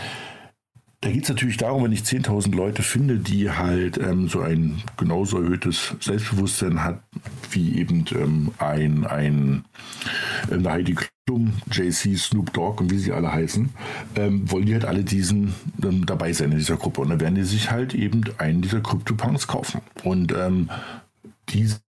da 1.03 1.11
geht 1.11 1.25
es 1.25 1.29
natürlich 1.29 1.57
darum, 1.57 1.83
wenn 1.83 1.93
ich 1.93 2.03
10.000 2.03 2.55
Leute 2.55 2.83
finde, 2.85 3.19
die 3.19 3.51
halt 3.51 3.99
ähm, 3.99 4.29
so 4.29 4.41
ein 4.41 4.81
genauso 4.97 5.39
erhöhtes 5.39 5.97
Selbstbewusstsein 5.99 6.85
hat, 6.85 7.03
wie 7.51 7.77
eben 7.77 8.05
ähm, 8.13 8.53
ein, 8.59 9.05
ein 9.05 9.65
äh, 10.49 10.65
Heidi 10.65 10.95
Klum, 11.27 11.55
JC, 11.73 12.17
Snoop 12.17 12.53
Dogg 12.53 12.81
und 12.81 12.93
wie 12.93 12.99
sie 12.99 13.11
alle 13.11 13.33
heißen, 13.33 13.71
ähm, 14.15 14.49
wollen 14.49 14.67
die 14.67 14.75
halt 14.75 14.85
alle 14.85 15.03
diesen 15.03 15.55
ähm, 15.83 16.07
dabei 16.07 16.33
sein 16.33 16.53
in 16.53 16.59
dieser 16.59 16.77
Gruppe. 16.77 17.01
Und 17.01 17.11
dann 17.11 17.21
werden 17.21 17.35
die 17.35 17.43
sich 17.43 17.73
halt 17.73 17.95
eben 17.95 18.23
einen 18.39 18.63
dieser 18.63 18.81
Crypto-Punks 18.81 19.49
kaufen. 19.49 19.81
Und 20.05 20.33
ähm, 20.33 20.71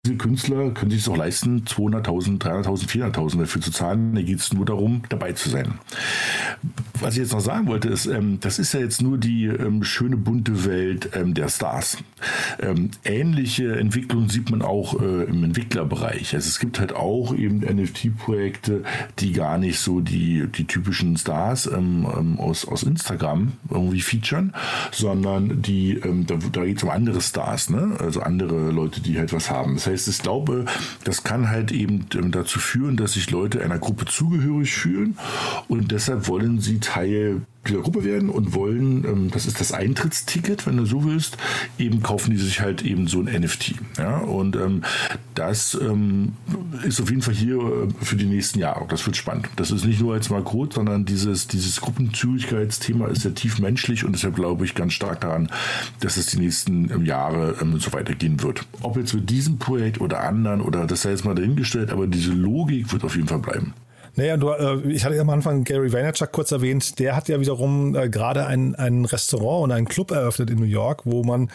diese 0.05 0.15
Künstler 0.15 0.71
können 0.71 0.91
sich 0.91 1.01
es 1.01 1.09
auch 1.09 1.17
leisten, 1.17 1.65
200.000, 1.65 2.39
300.000, 2.39 2.87
400.000 2.87 3.39
dafür 3.39 3.61
zu 3.61 3.71
zahlen. 3.71 4.15
Da 4.15 4.21
geht 4.21 4.39
es 4.39 4.53
nur 4.53 4.65
darum, 4.65 5.03
dabei 5.09 5.33
zu 5.33 5.49
sein. 5.49 5.73
Was 7.01 7.15
ich 7.15 7.19
jetzt 7.19 7.33
noch 7.33 7.41
sagen 7.41 7.67
wollte, 7.67 7.89
ist, 7.89 8.05
ähm, 8.05 8.39
das 8.39 8.59
ist 8.59 8.73
ja 8.73 8.79
jetzt 8.79 9.01
nur 9.01 9.17
die 9.17 9.47
ähm, 9.47 9.83
schöne 9.83 10.15
bunte 10.15 10.63
Welt 10.63 11.09
ähm, 11.15 11.33
der 11.33 11.49
Stars. 11.49 11.97
Ähm, 12.61 12.91
ähnliche 13.03 13.77
Entwicklungen 13.77 14.29
sieht 14.29 14.49
man 14.51 14.61
auch 14.61 15.01
äh, 15.01 15.23
im 15.23 15.43
Entwicklerbereich. 15.43 16.33
Also 16.33 16.47
es 16.47 16.59
gibt 16.59 16.79
halt 16.79 16.93
auch 16.93 17.35
eben 17.35 17.59
NFT-Projekte, 17.59 18.83
die 19.19 19.33
gar 19.33 19.57
nicht 19.57 19.79
so 19.79 19.99
die, 19.99 20.47
die 20.47 20.63
typischen 20.63 21.17
Stars 21.17 21.67
ähm, 21.67 22.07
ähm, 22.17 22.39
aus, 22.39 22.65
aus 22.65 22.83
Instagram 22.83 23.51
irgendwie 23.69 24.01
featuren, 24.01 24.53
sondern 24.91 25.61
die, 25.61 25.99
da, 26.25 26.35
da 26.53 26.63
geht 26.63 26.77
es 26.77 26.83
um 26.83 26.89
andere 26.89 27.19
Stars, 27.19 27.69
ne? 27.69 27.97
also 27.99 28.21
andere 28.21 28.71
Leute, 28.71 29.01
die 29.01 29.17
halt 29.17 29.33
was 29.33 29.51
haben. 29.51 29.75
Das 29.75 29.88
heißt, 29.89 30.07
ich 30.07 30.19
glaube, 30.19 30.65
das 31.03 31.23
kann 31.23 31.49
halt 31.49 31.71
eben 31.71 32.05
dazu 32.31 32.59
führen, 32.59 32.97
dass 32.97 33.13
sich 33.13 33.29
Leute 33.31 33.63
einer 33.63 33.79
Gruppe 33.79 34.05
zugehörig 34.05 34.73
fühlen 34.73 35.17
und 35.67 35.91
deshalb 35.91 36.27
wollen 36.27 36.59
sie 36.59 36.79
Teil 36.79 37.41
dieser 37.67 37.81
Gruppe 37.81 38.03
werden 38.03 38.29
und 38.29 38.53
wollen, 38.53 39.03
ähm, 39.05 39.31
das 39.31 39.45
ist 39.45 39.59
das 39.59 39.71
Eintrittsticket, 39.71 40.65
wenn 40.65 40.77
du 40.77 40.85
so 40.85 41.03
willst, 41.03 41.37
eben 41.77 42.01
kaufen 42.01 42.31
die 42.31 42.37
sich 42.37 42.61
halt 42.61 42.83
eben 42.83 43.07
so 43.07 43.19
ein 43.19 43.25
NFT. 43.25 43.75
Ja? 43.97 44.19
Und 44.19 44.55
ähm, 44.55 44.83
das 45.35 45.77
ähm, 45.79 46.33
ist 46.83 47.01
auf 47.01 47.09
jeden 47.09 47.21
Fall 47.21 47.33
hier 47.33 47.57
äh, 47.57 48.03
für 48.03 48.15
die 48.15 48.25
nächsten 48.25 48.59
Jahre. 48.59 48.85
Das 48.87 49.05
wird 49.05 49.17
spannend. 49.17 49.49
Das 49.57 49.71
ist 49.71 49.85
nicht 49.85 50.01
nur 50.01 50.15
jetzt 50.15 50.29
mal 50.29 50.43
Code, 50.43 50.73
sondern 50.73 51.05
dieses, 51.05 51.47
dieses 51.47 51.81
Gruppenzügigkeitsthema 51.81 53.07
ist 53.07 53.23
ja 53.25 53.31
tief 53.31 53.59
menschlich 53.59 54.05
und 54.05 54.13
deshalb 54.13 54.35
glaube 54.35 54.65
ich 54.65 54.73
ganz 54.73 54.93
stark 54.93 55.21
daran, 55.21 55.49
dass 55.99 56.17
es 56.17 56.27
die 56.27 56.39
nächsten 56.39 56.89
ähm, 56.91 57.05
Jahre 57.05 57.55
ähm, 57.61 57.79
so 57.79 57.91
weitergehen 57.93 58.41
wird. 58.41 58.65
Ob 58.81 58.97
jetzt 58.97 59.13
mit 59.13 59.29
diesem 59.29 59.59
Projekt 59.59 60.01
oder 60.01 60.23
anderen 60.23 60.61
oder 60.61 60.87
das 60.87 61.01
sei 61.01 61.11
jetzt 61.11 61.25
mal 61.25 61.35
dahingestellt, 61.35 61.91
aber 61.91 62.07
diese 62.07 62.31
Logik 62.31 62.91
wird 62.93 63.03
auf 63.03 63.15
jeden 63.15 63.27
Fall 63.27 63.39
bleiben. 63.39 63.73
Naja, 64.15 64.37
du, 64.37 64.49
äh, 64.49 64.79
ich 64.91 65.05
hatte 65.05 65.15
ja 65.15 65.21
am 65.21 65.29
Anfang 65.29 65.63
Gary 65.63 65.91
Vaynerchuk 65.91 66.31
kurz 66.31 66.51
erwähnt, 66.51 66.99
der 66.99 67.15
hat 67.15 67.29
ja 67.29 67.39
wiederum 67.39 67.95
äh, 67.95 68.09
gerade 68.09 68.45
ein, 68.45 68.75
ein 68.75 69.05
Restaurant 69.05 69.63
und 69.65 69.71
einen 69.71 69.87
Club 69.87 70.11
eröffnet 70.11 70.49
in 70.49 70.59
New 70.59 70.65
York, 70.65 71.05
wo 71.05 71.23
man 71.23 71.49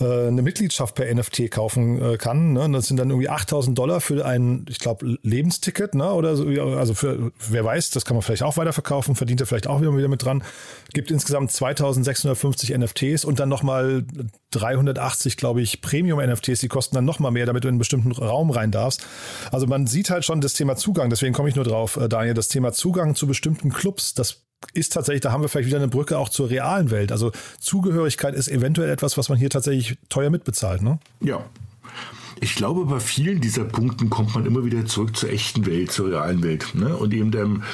äh, 0.00 0.28
eine 0.28 0.42
Mitgliedschaft 0.42 0.94
per 0.94 1.12
NFT 1.12 1.50
kaufen 1.50 2.00
äh, 2.00 2.16
kann. 2.16 2.52
Ne? 2.52 2.68
Das 2.72 2.86
sind 2.86 2.98
dann 2.98 3.10
irgendwie 3.10 3.28
8000 3.28 3.76
Dollar 3.76 4.00
für 4.00 4.24
ein, 4.24 4.66
ich 4.68 4.78
glaube, 4.78 5.18
Lebensticket, 5.22 5.94
ne? 5.94 6.12
Oder 6.12 6.36
so, 6.36 6.46
also 6.46 6.94
für, 6.94 7.32
wer 7.48 7.64
weiß, 7.64 7.90
das 7.90 8.04
kann 8.04 8.16
man 8.16 8.22
vielleicht 8.22 8.42
auch 8.42 8.56
weiterverkaufen, 8.56 9.14
verdient 9.14 9.40
er 9.40 9.46
vielleicht 9.46 9.66
auch 9.66 9.80
wieder, 9.80 9.96
wieder 9.96 10.08
mit 10.08 10.24
dran. 10.24 10.42
Gibt 10.92 11.10
insgesamt 11.10 11.50
2650 11.50 12.76
NFTs 12.76 13.24
und 13.24 13.40
dann 13.40 13.48
nochmal 13.48 14.04
380, 14.52 15.36
glaube 15.36 15.60
ich, 15.62 15.80
Premium-NFTs, 15.80 16.60
die 16.60 16.68
kosten 16.68 16.94
dann 16.94 17.04
nochmal 17.04 17.32
mehr, 17.32 17.46
damit 17.46 17.64
du 17.64 17.68
in 17.68 17.72
einen 17.72 17.78
bestimmten 17.78 18.12
Raum 18.12 18.50
rein 18.50 18.70
darfst. 18.70 19.06
Also 19.52 19.66
man 19.66 19.86
sieht 19.86 20.10
halt 20.10 20.24
schon 20.24 20.40
das 20.40 20.54
Thema 20.54 20.76
Zugang, 20.76 21.10
deswegen 21.10 21.34
komme 21.34 21.48
ich 21.48 21.56
nur 21.56 21.64
drauf, 21.64 21.96
äh, 21.96 22.08
Daniel, 22.08 22.34
das 22.34 22.48
Thema 22.48 22.72
Zugang 22.72 23.14
zu 23.14 23.26
bestimmten 23.26 23.70
Clubs, 23.70 24.14
das 24.14 24.47
ist 24.72 24.92
tatsächlich, 24.92 25.22
da 25.22 25.32
haben 25.32 25.42
wir 25.42 25.48
vielleicht 25.48 25.68
wieder 25.68 25.78
eine 25.78 25.88
Brücke 25.88 26.18
auch 26.18 26.28
zur 26.28 26.50
realen 26.50 26.90
Welt. 26.90 27.12
Also 27.12 27.32
Zugehörigkeit 27.60 28.34
ist 28.34 28.48
eventuell 28.48 28.90
etwas, 28.90 29.16
was 29.16 29.28
man 29.28 29.38
hier 29.38 29.50
tatsächlich 29.50 29.98
teuer 30.08 30.30
mitbezahlt, 30.30 30.82
ne? 30.82 30.98
Ja. 31.20 31.44
Ich 32.40 32.54
glaube, 32.54 32.84
bei 32.84 33.00
vielen 33.00 33.40
dieser 33.40 33.64
Punkten 33.64 34.10
kommt 34.10 34.34
man 34.34 34.46
immer 34.46 34.64
wieder 34.64 34.86
zurück 34.86 35.16
zur 35.16 35.30
echten 35.30 35.66
Welt, 35.66 35.90
zur 35.90 36.10
realen 36.10 36.42
Welt. 36.44 36.72
Ne? 36.74 36.96
Und 36.96 37.12
eben 37.12 37.32
dem, 37.32 37.64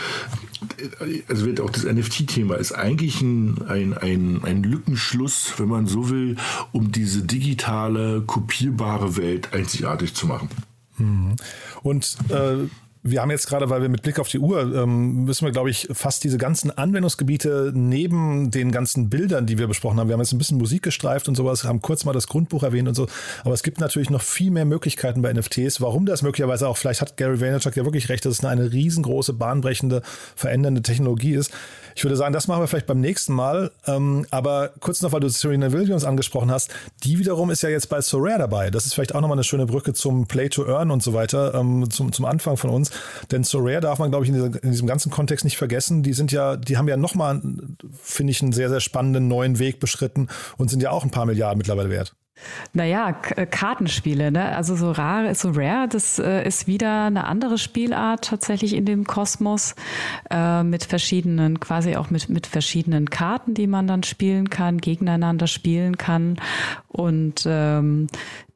also 1.29 1.45
wird 1.45 1.61
auch 1.61 1.69
das 1.69 1.85
NFT-Thema 1.85 2.55
ist 2.55 2.73
eigentlich 2.73 3.21
ein, 3.21 3.63
ein, 3.69 3.93
ein, 3.93 4.43
ein 4.43 4.63
Lückenschluss, 4.63 5.53
wenn 5.59 5.69
man 5.69 5.87
so 5.87 6.09
will, 6.09 6.37
um 6.73 6.93
diese 6.93 7.23
digitale, 7.23 8.23
kopierbare 8.23 9.19
Welt 9.19 9.53
einzigartig 9.53 10.15
zu 10.15 10.27
machen. 10.27 10.49
Mhm. 10.97 11.37
Und 11.83 12.17
äh, 12.31 12.67
wir 13.07 13.21
haben 13.21 13.31
jetzt 13.31 13.47
gerade, 13.47 13.69
weil 13.69 13.83
wir 13.83 13.91
mit 13.91 14.01
Blick 14.01 14.19
auf 14.19 14.29
die 14.29 14.39
Uhr, 14.39 14.63
ähm, 14.75 15.25
müssen 15.25 15.45
wir, 15.45 15.53
glaube 15.53 15.69
ich, 15.69 15.89
fast 15.93 16.25
diese 16.25 16.39
ganzen 16.39 16.71
Anwendungsgebiete 16.71 17.71
neben 17.75 18.51
den 18.51 18.73
ganzen 18.73 19.11
Bildern, 19.11 19.45
die 19.45 19.59
wir 19.59 19.67
besprochen 19.67 20.01
haben. 20.01 20.09
Wir 20.09 20.15
haben 20.15 20.23
jetzt 20.23 20.33
ein 20.33 20.39
bisschen 20.39 20.57
Musik 20.57 20.83
gestreift 20.83 21.29
und 21.29 21.35
sowas, 21.35 21.65
haben 21.65 21.83
kurz 21.83 22.07
mal 22.07 22.15
das 22.15 22.29
Grundbuch 22.29 22.63
erwähnt 22.63 22.89
und 22.89 22.95
so. 22.95 23.07
Aber 23.45 23.53
es 23.53 23.63
gibt 23.63 23.79
natürlich 23.79 24.09
noch 24.09 24.23
viel 24.23 24.51
mehr 24.51 24.65
Möglichkeiten 24.65 25.21
bei 25.21 25.31
NFTs. 25.35 25.83
Warum 25.83 26.07
das 26.07 26.23
möglicherweise 26.23 26.67
auch, 26.67 26.79
vielleicht 26.79 27.03
hat 27.03 27.19
Gary 27.19 27.43
Vaynerchuk 27.43 27.77
ja 27.77 27.85
wirklich 27.85 28.09
recht, 28.09 28.25
dass 28.25 28.39
es 28.39 28.45
eine 28.45 28.73
riesengroße, 28.73 29.35
bahnbrechende, 29.35 30.01
verändernde 30.35 30.81
Technologie 30.81 31.35
ist. 31.35 31.53
Ich 31.95 32.05
würde 32.05 32.17
sagen, 32.17 32.33
das 32.33 32.49
machen 32.49 32.63
wir 32.63 32.67
vielleicht 32.67 32.87
beim 32.87 33.01
nächsten 33.01 33.33
Mal. 33.33 33.71
Ähm, 33.87 34.27
aber 34.31 34.71
kurz 34.81 35.03
noch, 35.03 35.13
weil 35.13 35.21
du 35.21 35.29
Serena 35.29 35.73
Williams 35.73 36.05
angesprochen 36.05 36.51
hast, 36.51 36.71
die 37.03 37.19
wiederum 37.19 37.51
ist 37.51 37.63
ja 37.63 37.69
jetzt 37.69 37.89
bei 37.89 38.01
Sorare 38.01 38.39
dabei. 38.39 38.71
Das 38.71 38.87
ist 38.87 38.95
vielleicht 38.95 39.15
auch 39.15 39.21
nochmal 39.21 39.37
eine 39.37 39.45
schöne 39.45 39.67
Brücke 39.67 39.93
zum 39.95 40.27
Play 40.27 40.49
to 40.49 40.67
Earn 40.67 40.91
und 40.91 41.03
so 41.03 41.15
weiter, 41.15 41.55
ähm, 41.55 41.89
zum, 41.91 42.13
zum 42.13 42.25
Anfang 42.25 42.57
von 42.57 42.71
uns. 42.71 42.91
Denn 43.31 43.45
Sorare 43.45 43.81
darf 43.81 43.99
man, 43.99 44.11
glaube 44.11 44.25
ich, 44.25 44.31
in, 44.31 44.35
dieser, 44.35 44.63
in, 44.63 44.71
diesem 44.73 44.87
ganzen 44.87 45.11
Kontext 45.11 45.45
nicht 45.45 45.57
vergessen. 45.57 46.03
Die 46.03 46.13
sind 46.13 46.33
ja, 46.33 46.57
die 46.57 46.77
haben 46.77 46.89
ja 46.89 46.97
nochmal, 46.97 47.41
finde 48.03 48.31
ich, 48.31 48.43
einen 48.43 48.53
sehr, 48.53 48.69
sehr 48.69 48.81
spannenden 48.81 49.29
neuen 49.29 49.59
Weg 49.59 49.81
beschritten 49.81 50.29
und 50.57 50.71
sind 50.71 50.83
ja 50.83 50.91
auch 50.91 51.05
ein 51.05 51.11
paar 51.11 51.27
Milliarden 51.27 51.59
mittlerweile 51.59 51.91
wert. 51.91 52.15
Naja, 52.73 53.17
äh, 53.37 53.47
Kartenspiele, 53.47 54.33
ne? 54.33 54.57
Also 54.57 54.75
so 54.75 54.91
rar, 54.91 55.35
so 55.35 55.51
rare, 55.51 55.89
das 55.89 56.19
äh, 56.19 56.47
ist 56.47 56.67
wieder 56.67 57.05
eine 57.05 57.25
andere 57.25 57.59
Spielart 57.59 58.25
tatsächlich 58.25 58.75
in 58.75 58.85
dem 58.85 59.05
Kosmos 59.05 59.75
äh, 60.31 60.63
mit 60.65 60.85
verschiedenen, 60.85 61.61
quasi 61.61 61.97
auch 61.97 62.11
mit, 62.11 62.29
mit 62.29 62.47
verschiedenen 62.47 63.09
Karten, 63.09 63.55
die 63.55 63.67
man 63.67 63.87
dann 63.87 64.03
spielen 64.03 64.51
kann, 64.51 64.79
gegeneinander 64.79 65.47
spielen 65.47 65.97
kann. 65.97 66.37
Und 66.89 67.45
ähm, 67.47 68.09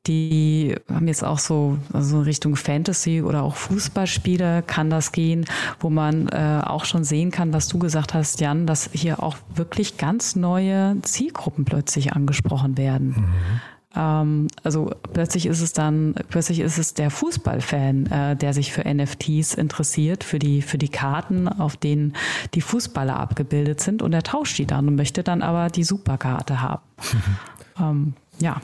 die 0.06 0.74
haben 0.88 1.08
jetzt 1.08 1.24
auch 1.24 1.38
so 1.38 1.78
also 1.92 2.20
Richtung 2.20 2.56
Fantasy 2.56 3.22
oder 3.22 3.42
auch 3.42 3.56
Fußballspiele 3.56 4.62
kann 4.62 4.90
das 4.90 5.12
gehen, 5.12 5.44
wo 5.80 5.90
man 5.90 6.28
äh, 6.28 6.62
auch 6.64 6.84
schon 6.84 7.04
sehen 7.04 7.30
kann, 7.30 7.52
was 7.52 7.68
du 7.68 7.78
gesagt 7.78 8.14
hast, 8.14 8.40
Jan, 8.40 8.66
dass 8.66 8.88
hier 8.92 9.22
auch 9.22 9.36
wirklich 9.54 9.98
ganz 9.98 10.36
neue 10.36 10.96
Zielgruppen 11.02 11.64
plötzlich 11.64 12.12
angesprochen 12.14 12.78
werden. 12.78 13.08
Mhm. 13.08 13.60
Ähm, 13.96 14.46
also 14.62 14.90
plötzlich 15.12 15.46
ist 15.46 15.60
es 15.60 15.72
dann, 15.72 16.14
plötzlich 16.28 16.60
ist 16.60 16.78
es 16.78 16.94
der 16.94 17.10
Fußballfan, 17.10 18.06
äh, 18.06 18.36
der 18.36 18.52
sich 18.52 18.72
für 18.72 18.82
NFTs 18.82 19.54
interessiert, 19.54 20.24
für 20.24 20.38
die, 20.38 20.62
für 20.62 20.78
die 20.78 20.88
Karten, 20.88 21.48
auf 21.48 21.76
denen 21.76 22.14
die 22.54 22.60
Fußballer 22.60 23.18
abgebildet 23.18 23.80
sind 23.80 24.02
und 24.02 24.12
er 24.12 24.22
tauscht 24.22 24.58
die 24.58 24.66
dann 24.66 24.88
und 24.88 24.94
möchte 24.96 25.22
dann 25.22 25.42
aber 25.42 25.68
die 25.68 25.84
Superkarte 25.84 26.60
haben. 26.60 26.82
ähm, 27.80 28.14
ja. 28.40 28.60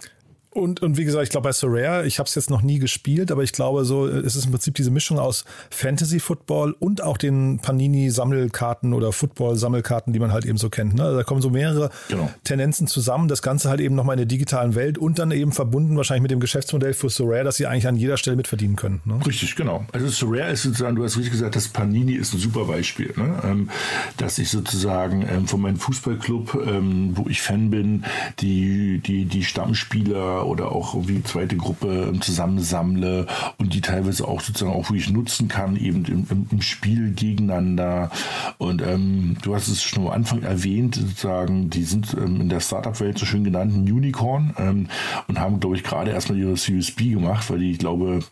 Und, 0.54 0.82
und 0.82 0.96
wie 0.96 1.04
gesagt, 1.04 1.24
ich 1.24 1.30
glaube 1.30 1.48
bei 1.48 1.52
Sorare, 1.52 2.06
ich 2.06 2.20
habe 2.20 2.28
es 2.28 2.34
jetzt 2.36 2.48
noch 2.48 2.62
nie 2.62 2.78
gespielt, 2.78 3.32
aber 3.32 3.42
ich 3.42 3.52
glaube 3.52 3.84
so, 3.84 4.06
es 4.06 4.36
ist 4.36 4.44
im 4.44 4.52
Prinzip 4.52 4.74
diese 4.74 4.92
Mischung 4.92 5.18
aus 5.18 5.44
Fantasy 5.70 6.20
Football 6.20 6.76
und 6.78 7.02
auch 7.02 7.18
den 7.18 7.58
Panini 7.58 8.08
Sammelkarten 8.10 8.92
oder 8.94 9.12
Football 9.12 9.56
Sammelkarten, 9.56 10.12
die 10.12 10.20
man 10.20 10.32
halt 10.32 10.44
eben 10.44 10.56
so 10.56 10.70
kennt. 10.70 10.94
Ne? 10.94 11.02
Also 11.02 11.16
da 11.16 11.24
kommen 11.24 11.42
so 11.42 11.50
mehrere 11.50 11.90
genau. 12.08 12.30
Tendenzen 12.44 12.86
zusammen. 12.86 13.26
Das 13.26 13.42
Ganze 13.42 13.68
halt 13.68 13.80
eben 13.80 13.96
nochmal 13.96 14.14
in 14.14 14.18
der 14.18 14.26
digitalen 14.26 14.76
Welt 14.76 14.96
und 14.96 15.18
dann 15.18 15.32
eben 15.32 15.50
verbunden 15.50 15.96
wahrscheinlich 15.96 16.22
mit 16.22 16.30
dem 16.30 16.40
Geschäftsmodell 16.40 16.94
für 16.94 17.10
Sorare, 17.10 17.42
dass 17.42 17.56
sie 17.56 17.66
eigentlich 17.66 17.88
an 17.88 17.96
jeder 17.96 18.16
Stelle 18.16 18.36
mitverdienen 18.36 18.76
können. 18.76 19.00
Ne? 19.04 19.18
Richtig, 19.26 19.56
genau. 19.56 19.84
Also 19.90 20.06
Sorare 20.06 20.52
ist 20.52 20.62
sozusagen, 20.62 20.94
du 20.94 21.02
hast 21.02 21.16
richtig 21.16 21.32
gesagt, 21.32 21.56
das 21.56 21.66
Panini 21.66 22.12
ist 22.12 22.32
ein 22.32 22.38
super 22.38 22.64
Beispiel, 22.66 23.12
ne? 23.16 23.40
ähm, 23.42 23.70
dass 24.18 24.38
ich 24.38 24.50
sozusagen 24.50 25.26
ähm, 25.28 25.48
von 25.48 25.60
meinem 25.60 25.78
Fußballclub, 25.78 26.62
ähm, 26.64 27.10
wo 27.16 27.28
ich 27.28 27.42
Fan 27.42 27.70
bin, 27.70 28.04
die, 28.38 29.00
die, 29.04 29.24
die 29.24 29.42
Stammspieler 29.42 30.43
oder 30.44 30.72
auch 30.72 30.94
irgendwie 30.94 31.22
zweite 31.22 31.56
Gruppe 31.56 32.12
zusammensammle 32.20 33.26
und 33.58 33.74
die 33.74 33.80
teilweise 33.80 34.26
auch 34.26 34.40
sozusagen 34.40 34.72
auch 34.72 34.90
wirklich 34.90 35.10
nutzen 35.10 35.48
kann, 35.48 35.76
eben 35.76 36.04
im, 36.04 36.26
im, 36.30 36.46
im 36.50 36.62
Spiel 36.62 37.12
gegeneinander. 37.12 38.10
Und 38.58 38.82
ähm, 38.82 39.36
du 39.42 39.54
hast 39.54 39.68
es 39.68 39.82
schon 39.82 40.06
am 40.06 40.12
Anfang 40.12 40.42
erwähnt, 40.42 40.96
sozusagen, 40.96 41.70
die 41.70 41.84
sind 41.84 42.14
ähm, 42.14 42.40
in 42.40 42.48
der 42.48 42.60
Startup-Welt 42.60 43.18
so 43.18 43.26
schön 43.26 43.44
genannt, 43.44 43.74
ein 43.74 43.90
Unicorn 43.90 44.54
ähm, 44.58 44.88
und 45.28 45.38
haben, 45.38 45.60
glaube 45.60 45.76
ich, 45.76 45.82
gerade 45.82 46.10
erstmal 46.10 46.38
ihre 46.38 46.56
Series 46.56 46.94
gemacht, 46.96 47.50
weil 47.50 47.58
die, 47.58 47.72
ich 47.72 47.78
glaube, 47.78 48.14
in 48.14 48.22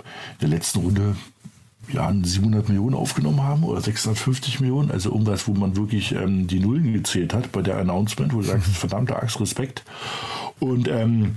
der 0.40 0.48
letzten 0.48 0.80
Runde 0.80 1.16
ja, 1.90 2.12
700 2.22 2.68
Millionen 2.68 2.94
aufgenommen 2.94 3.42
haben 3.42 3.64
oder 3.64 3.80
650 3.80 4.60
Millionen, 4.60 4.90
also 4.90 5.10
irgendwas, 5.10 5.48
wo 5.48 5.52
man 5.52 5.76
wirklich 5.76 6.12
ähm, 6.12 6.46
die 6.46 6.60
Nullen 6.60 6.92
gezählt 6.92 7.34
hat 7.34 7.52
bei 7.52 7.62
der 7.62 7.78
Announcement, 7.78 8.32
wo 8.32 8.38
du 8.38 8.44
sagst, 8.44 8.66
verdammter 8.76 9.22
Axt, 9.22 9.40
Respekt. 9.40 9.84
Und 10.60 10.86
ähm, 10.88 11.36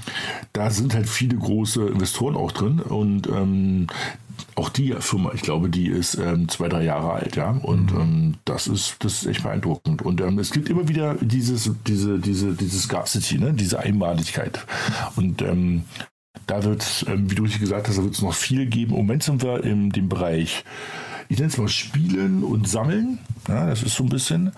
da 0.53 0.69
sind 0.69 0.93
halt 0.93 1.09
viele 1.09 1.35
große 1.35 1.87
Investoren 1.87 2.35
auch 2.35 2.51
drin 2.51 2.79
und 2.79 3.27
ähm, 3.27 3.87
auch 4.55 4.69
die 4.69 4.93
Firma, 4.99 5.31
ich 5.33 5.41
glaube, 5.41 5.69
die 5.69 5.87
ist 5.87 6.15
ähm, 6.15 6.47
zwei, 6.47 6.69
drei 6.69 6.83
Jahre 6.83 7.13
alt, 7.13 7.35
ja. 7.35 7.49
Und 7.49 7.93
mhm. 7.93 7.99
ähm, 7.99 8.33
das 8.45 8.67
ist, 8.67 8.95
das 8.99 9.21
ist 9.21 9.25
echt 9.27 9.43
beeindruckend. 9.43 10.01
Und 10.01 10.21
ähm, 10.21 10.39
es 10.39 10.51
gibt 10.51 10.69
immer 10.69 10.87
wieder 10.87 11.15
dieses, 11.15 11.71
diese, 11.85 12.19
diese, 12.19 12.53
diese 12.53 12.79
Scarcity, 12.79 13.37
ne? 13.37 13.53
diese 13.53 13.79
Einmaligkeit. 13.79 14.65
Und 15.15 15.41
ähm, 15.41 15.83
da 16.47 16.63
wird 16.63 16.81
es, 16.81 17.05
ähm, 17.07 17.29
wie 17.29 17.35
du 17.35 17.43
richtig 17.43 17.61
gesagt 17.61 17.87
hast, 17.87 17.97
da 17.97 18.03
wird 18.03 18.13
es 18.13 18.21
noch 18.21 18.33
viel 18.33 18.65
geben. 18.65 18.91
Im 18.91 18.97
Moment 18.97 19.23
sind 19.23 19.43
wir 19.43 19.63
in 19.63 19.89
dem 19.89 20.09
Bereich 20.09 20.63
ich 21.27 21.37
nenne 21.37 21.49
es 21.49 21.57
mal 21.57 21.67
Spielen 21.67 22.43
und 22.43 22.67
Sammeln. 22.67 23.19
Ja, 23.47 23.67
das 23.67 23.83
ist 23.83 23.95
so 23.95 24.03
ein 24.03 24.09
bisschen. 24.09 24.51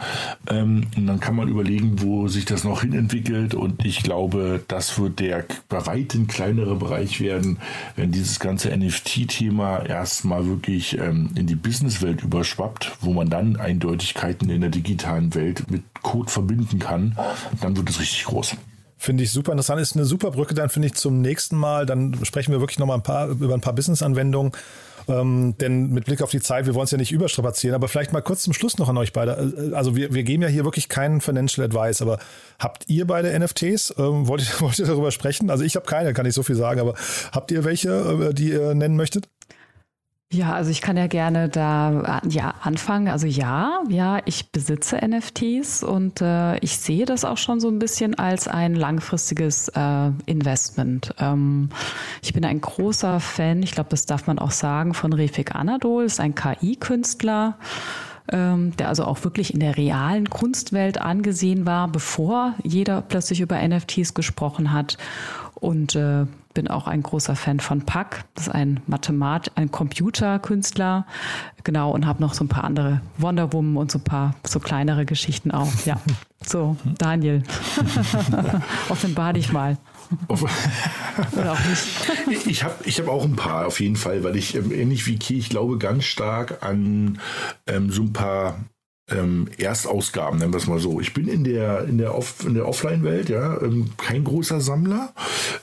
Ähm, 0.49 0.87
und 0.95 1.07
dann 1.07 1.19
kann 1.19 1.35
man 1.35 1.47
überlegen, 1.47 2.01
wo 2.01 2.27
sich 2.27 2.45
das 2.45 2.63
noch 2.63 2.81
hin 2.81 2.93
entwickelt. 2.93 3.53
Und 3.53 3.85
ich 3.85 4.03
glaube, 4.03 4.63
das 4.67 4.99
wird 4.99 5.19
der 5.19 5.45
bei 5.69 5.85
weitem 5.85 6.27
kleinere 6.27 6.75
Bereich 6.75 7.19
werden, 7.19 7.59
wenn 7.95 8.11
dieses 8.11 8.39
ganze 8.39 8.75
NFT-Thema 8.75 9.85
erstmal 9.85 10.45
wirklich 10.45 10.97
ähm, 10.97 11.29
in 11.35 11.47
die 11.47 11.55
Businesswelt 11.55 12.23
überschwappt, 12.23 12.97
wo 13.01 13.13
man 13.13 13.29
dann 13.29 13.57
Eindeutigkeiten 13.57 14.49
in 14.49 14.61
der 14.61 14.69
digitalen 14.69 15.35
Welt 15.35 15.69
mit 15.69 15.83
Code 16.01 16.31
verbinden 16.31 16.79
kann. 16.79 17.17
Dann 17.61 17.75
wird 17.75 17.89
es 17.89 17.99
richtig 17.99 18.25
groß. 18.25 18.55
Finde 18.97 19.23
ich 19.23 19.31
super 19.31 19.51
interessant. 19.51 19.79
Ist 19.79 19.95
eine 19.95 20.05
super 20.05 20.31
Brücke 20.31 20.55
dann, 20.55 20.69
finde 20.69 20.87
ich, 20.87 20.95
zum 20.95 21.21
nächsten 21.21 21.55
Mal. 21.55 21.85
Dann 21.85 22.17
sprechen 22.23 22.51
wir 22.51 22.59
wirklich 22.59 22.79
nochmal 22.79 22.97
ein 22.97 23.03
paar, 23.03 23.27
über 23.27 23.53
ein 23.53 23.61
paar 23.61 23.73
Business-Anwendungen. 23.73 24.53
Ähm, 25.09 25.55
denn 25.59 25.91
mit 25.91 26.05
Blick 26.05 26.21
auf 26.21 26.31
die 26.31 26.41
Zeit, 26.41 26.65
wir 26.65 26.75
wollen 26.75 26.83
es 26.83 26.91
ja 26.91 26.97
nicht 26.97 27.13
überstrapazieren, 27.13 27.75
aber 27.75 27.87
vielleicht 27.87 28.11
mal 28.11 28.21
kurz 28.21 28.43
zum 28.43 28.51
Schluss 28.51 28.77
noch 28.77 28.89
an 28.89 28.97
euch 28.97 29.13
beide. 29.13 29.53
Äh, 29.71 29.73
also 29.73 29.95
wir, 29.95 30.13
wir 30.13 30.23
geben 30.23 30.43
ja 30.43 30.49
hier 30.49 30.65
wirklich 30.65 30.89
keinen 30.89 31.21
Financial 31.21 31.65
Advice, 31.65 32.01
aber 32.01 32.19
habt 32.59 32.89
ihr 32.89 33.07
beide 33.07 33.37
NFTs? 33.39 33.93
Ähm, 33.97 34.27
wollt, 34.27 34.41
ihr, 34.41 34.59
wollt 34.59 34.79
ihr 34.79 34.85
darüber 34.85 35.11
sprechen? 35.11 35.49
Also 35.49 35.63
ich 35.63 35.75
habe 35.75 35.85
keine, 35.85 36.13
kann 36.13 36.25
ich 36.25 36.33
so 36.33 36.43
viel 36.43 36.55
sagen, 36.55 36.81
aber 36.81 36.95
habt 37.31 37.51
ihr 37.51 37.63
welche, 37.63 37.89
äh, 38.29 38.33
die 38.33 38.49
ihr 38.49 38.73
nennen 38.73 38.97
möchtet? 38.97 39.29
Ja, 40.29 40.51
also 40.51 40.71
ich 40.71 40.81
kann 40.81 40.97
ja 40.97 41.07
gerne 41.07 41.47
da 41.47 42.21
ja 42.27 42.53
anfangen. 42.61 43.07
Also 43.07 43.27
ja, 43.27 43.81
ja, 43.87 44.19
ich 44.25 44.51
besitze 44.51 44.97
NFTs 44.97 45.83
und 45.83 46.21
äh, 46.21 46.57
ich 46.57 46.77
sehe 46.77 47.05
das 47.05 47.23
auch 47.23 47.37
schon 47.37 47.61
so 47.61 47.69
ein 47.69 47.79
bisschen 47.79 48.13
als 48.15 48.49
ein 48.49 48.75
langfristiges 48.75 49.69
äh, 49.69 50.11
Investment. 50.25 51.13
Ähm, 51.17 51.69
ich 52.21 52.33
bin 52.33 52.43
ein 52.43 52.59
großer 52.59 53.21
Fan, 53.21 53.63
ich 53.63 53.71
glaube, 53.71 53.89
das 53.89 54.05
darf 54.05 54.27
man 54.27 54.37
auch 54.37 54.51
sagen, 54.51 54.93
von 54.93 55.13
Refik 55.13 55.55
Anadol, 55.55 56.03
ist 56.03 56.19
ein 56.19 56.35
KI-Künstler 56.35 57.57
ähm, 58.29 58.75
der 58.75 58.89
also 58.89 59.05
auch 59.05 59.23
wirklich 59.23 59.53
in 59.53 59.61
der 59.61 59.77
realen 59.77 60.29
Kunstwelt 60.29 60.99
angesehen 60.99 61.65
war, 61.65 61.87
bevor 61.87 62.55
jeder 62.63 63.01
plötzlich 63.01 63.39
über 63.39 63.65
NFTs 63.65 64.13
gesprochen 64.13 64.73
hat. 64.73 64.97
Und 65.55 65.95
äh, 65.95 66.25
bin 66.57 66.67
auch 66.69 66.87
ein 66.87 67.03
großer 67.03 67.35
Fan 67.35 67.59
von 67.59 67.83
Pack. 67.83 68.25
Das 68.33 68.47
ist 68.47 68.53
ein 68.53 68.79
Mathemat, 68.87 69.51
ein 69.53 69.69
Computerkünstler. 69.69 71.05
Genau, 71.63 71.91
und 71.91 72.07
habe 72.07 72.19
noch 72.19 72.33
so 72.33 72.43
ein 72.43 72.47
paar 72.47 72.63
andere 72.63 73.01
Wonder 73.19 73.53
Woman 73.53 73.77
und 73.77 73.91
so 73.91 73.99
ein 73.99 74.03
paar 74.03 74.33
so 74.43 74.59
kleinere 74.59 75.05
Geschichten 75.05 75.51
auch. 75.51 75.71
Ja. 75.85 76.01
So, 76.43 76.75
Daniel. 76.97 77.43
Offenbar 78.89 79.33
dich 79.33 79.53
mal. 79.53 79.77
Oder 80.27 81.51
auch 81.51 81.59
nicht. 81.59 82.47
ich 82.47 82.63
habe 82.63 82.73
ich 82.85 82.99
hab 82.99 83.07
auch 83.07 83.23
ein 83.23 83.35
paar 83.35 83.67
auf 83.67 83.79
jeden 83.79 83.95
Fall, 83.95 84.23
weil 84.23 84.35
ich 84.35 84.55
ähm, 84.55 84.71
ähnlich 84.71 85.05
wie 85.05 85.19
Ki, 85.19 85.37
ich 85.37 85.49
glaube 85.49 85.77
ganz 85.77 86.05
stark 86.05 86.63
an 86.63 87.19
ähm, 87.67 87.91
so 87.91 88.01
ein 88.01 88.13
paar 88.13 88.57
ähm, 89.09 89.47
Erstausgaben, 89.57 90.39
nennen 90.39 90.53
wir 90.53 90.57
es 90.57 90.67
mal 90.67 90.79
so. 90.79 90.99
Ich 90.99 91.13
bin 91.13 91.27
in 91.27 91.43
der, 91.43 91.85
in 91.85 91.97
der, 91.97 92.15
Off, 92.15 92.45
der 92.47 92.67
Offline-Welt 92.67 93.29
ja 93.29 93.61
ähm, 93.61 93.91
kein 93.97 94.23
großer 94.23 94.61
Sammler. 94.61 95.13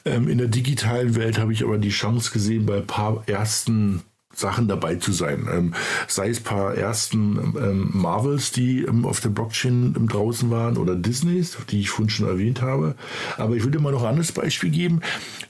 Ähm, 0.04 0.28
in 0.28 0.38
der 0.38 0.48
digitalen 0.48 1.14
Welt 1.14 1.38
habe 1.38 1.52
ich 1.52 1.62
aber 1.62 1.78
die 1.78 1.90
Chance 1.90 2.32
gesehen, 2.32 2.66
bei 2.66 2.78
ein 2.78 2.86
paar 2.86 3.22
ersten 3.26 4.02
Sachen 4.36 4.68
dabei 4.68 4.96
zu 4.96 5.12
sein. 5.12 5.46
Ähm, 5.52 5.74
sei 6.08 6.28
es 6.28 6.40
paar 6.40 6.74
ersten 6.74 7.54
ähm, 7.56 7.90
Marvels, 7.92 8.50
die 8.50 8.82
ähm, 8.82 9.04
auf 9.04 9.20
der 9.20 9.28
Blockchain 9.28 9.94
ähm, 9.96 10.08
draußen 10.08 10.50
waren, 10.50 10.76
oder 10.76 10.96
Disneys, 10.96 11.56
die 11.70 11.80
ich 11.80 11.90
vorhin 11.90 12.10
schon 12.10 12.28
erwähnt 12.28 12.62
habe. 12.62 12.96
Aber 13.36 13.54
ich 13.54 13.64
würde 13.64 13.78
mal 13.78 13.92
noch 13.92 14.02
ein 14.02 14.10
anderes 14.10 14.32
Beispiel 14.32 14.70
geben. 14.70 15.00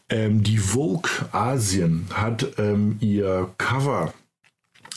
Ähm, 0.08 0.42
die 0.42 0.58
Vogue 0.58 1.10
Asien 1.32 2.06
hat 2.12 2.46
ähm, 2.58 2.96
ihr 3.00 3.50
Cover 3.58 4.12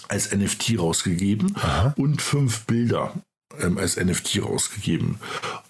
als 0.07 0.31
NFT 0.35 0.79
rausgegeben 0.79 1.55
Aha. 1.55 1.93
und 1.97 2.21
fünf 2.21 2.65
Bilder 2.65 3.13
ähm, 3.61 3.77
als 3.77 3.97
NFT 3.97 4.41
rausgegeben. 4.43 5.19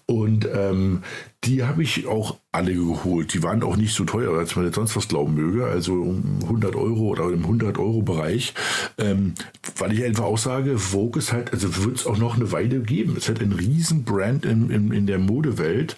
Und 0.06 0.46
ähm, 0.52 1.02
die 1.44 1.64
habe 1.64 1.82
ich 1.82 2.06
auch 2.06 2.36
alle 2.50 2.74
geholt. 2.74 3.34
Die 3.34 3.42
waren 3.42 3.62
auch 3.62 3.76
nicht 3.76 3.94
so 3.94 4.04
teuer, 4.04 4.36
als 4.36 4.56
man 4.56 4.64
jetzt 4.64 4.74
sonst 4.74 4.96
was 4.96 5.06
glauben 5.06 5.34
möge. 5.34 5.66
Also 5.66 5.92
um 5.92 6.40
100 6.42 6.74
Euro 6.74 7.08
oder 7.08 7.24
im 7.24 7.42
100 7.42 7.78
Euro 7.78 8.02
Bereich. 8.02 8.54
Ähm, 8.96 9.34
weil 9.76 9.92
ich 9.92 10.02
einfach 10.02 10.24
auch 10.24 10.38
sage, 10.38 10.78
Vogue 10.78 11.20
ist 11.20 11.32
halt, 11.32 11.52
also 11.52 11.84
wird 11.84 11.96
es 11.96 12.06
auch 12.06 12.18
noch 12.18 12.36
eine 12.36 12.50
Weile 12.50 12.80
geben. 12.80 13.12
Es 13.12 13.24
ist 13.24 13.28
halt 13.28 13.42
ein 13.42 13.52
Riesenbrand 13.52 14.44
in, 14.44 14.70
in, 14.70 14.92
in 14.92 15.06
der 15.06 15.18
Modewelt. 15.18 15.96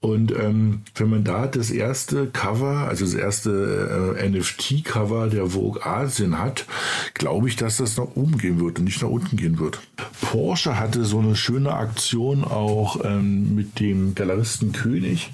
Und 0.00 0.32
ähm, 0.32 0.82
wenn 0.96 1.10
man 1.10 1.22
da 1.22 1.46
das 1.46 1.70
erste 1.70 2.26
Cover, 2.26 2.88
also 2.88 3.04
das 3.04 3.14
erste 3.14 4.16
äh, 4.18 4.28
NFT-Cover 4.28 5.28
der 5.28 5.48
Vogue 5.48 5.84
Asien 5.84 6.38
hat, 6.38 6.66
glaube 7.14 7.48
ich, 7.48 7.56
dass 7.56 7.76
das 7.76 7.96
nach 7.96 8.16
oben 8.16 8.38
gehen 8.38 8.58
wird 8.58 8.78
und 8.78 8.86
nicht 8.86 9.02
nach 9.02 9.10
unten 9.10 9.36
gehen 9.36 9.58
wird. 9.58 9.80
Porsche 10.20 10.78
hatte 10.78 11.04
so 11.04 11.18
eine 11.18 11.36
schöne 11.36 11.74
Aktion 11.74 12.42
auch 12.42 13.04
ähm, 13.04 13.54
mit 13.54 13.78
dem 13.80 14.14
Galeristen 14.14 14.72
König 14.80 15.30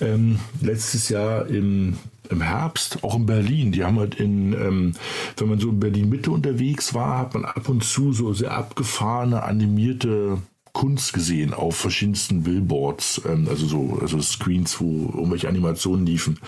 ähm, 0.00 0.38
letztes 0.60 1.08
Jahr 1.08 1.46
im 1.46 1.96
im 2.30 2.42
Herbst, 2.42 3.02
auch 3.02 3.16
in 3.16 3.26
Berlin. 3.26 3.72
Die 3.72 3.82
haben 3.82 3.98
halt 3.98 4.14
in, 4.14 4.52
ähm, 4.52 4.92
wenn 5.36 5.48
man 5.48 5.58
so 5.58 5.68
in 5.68 5.80
Berlin 5.80 6.08
Mitte 6.08 6.30
unterwegs 6.30 6.94
war, 6.94 7.18
hat 7.18 7.34
man 7.34 7.44
ab 7.44 7.68
und 7.68 7.82
zu 7.82 8.12
so 8.12 8.32
sehr 8.32 8.52
abgefahrene, 8.52 9.42
animierte 9.42 10.38
Kunst 10.72 11.12
gesehen 11.12 11.52
auf 11.52 11.76
verschiedensten 11.76 12.44
Billboards, 12.44 13.22
ähm, 13.26 13.48
also 13.48 13.66
so 13.66 13.98
also 14.00 14.20
Screens, 14.20 14.80
wo 14.80 15.10
irgendwelche 15.12 15.48
Animationen 15.48 16.06
liefen. 16.06 16.38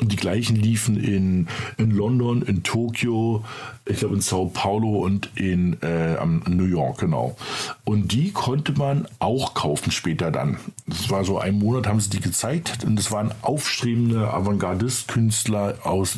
Die 0.00 0.16
gleichen 0.16 0.56
liefen 0.56 0.96
in, 0.96 1.46
in 1.78 1.92
London, 1.92 2.42
in 2.42 2.64
Tokio, 2.64 3.44
ich 3.86 3.98
glaube 3.98 4.16
in 4.16 4.20
Sao 4.20 4.46
Paulo 4.46 4.98
und 5.04 5.30
in 5.36 5.80
äh, 5.82 6.16
New 6.48 6.64
York, 6.64 6.98
genau. 6.98 7.36
Und 7.84 8.12
die 8.12 8.32
konnte 8.32 8.72
man 8.72 9.06
auch 9.18 9.54
kaufen 9.54 9.92
später 9.92 10.30
dann. 10.30 10.56
Das 10.86 11.10
war 11.10 11.24
so 11.24 11.38
ein 11.38 11.58
Monat, 11.58 11.86
haben 11.86 12.00
sie 12.00 12.10
die 12.10 12.20
gezeigt. 12.20 12.84
Und 12.84 12.96
das 12.96 13.12
waren 13.12 13.32
aufstrebende 13.42 14.32
Avantgardist-Künstler 14.32 15.76
aus, 15.84 16.16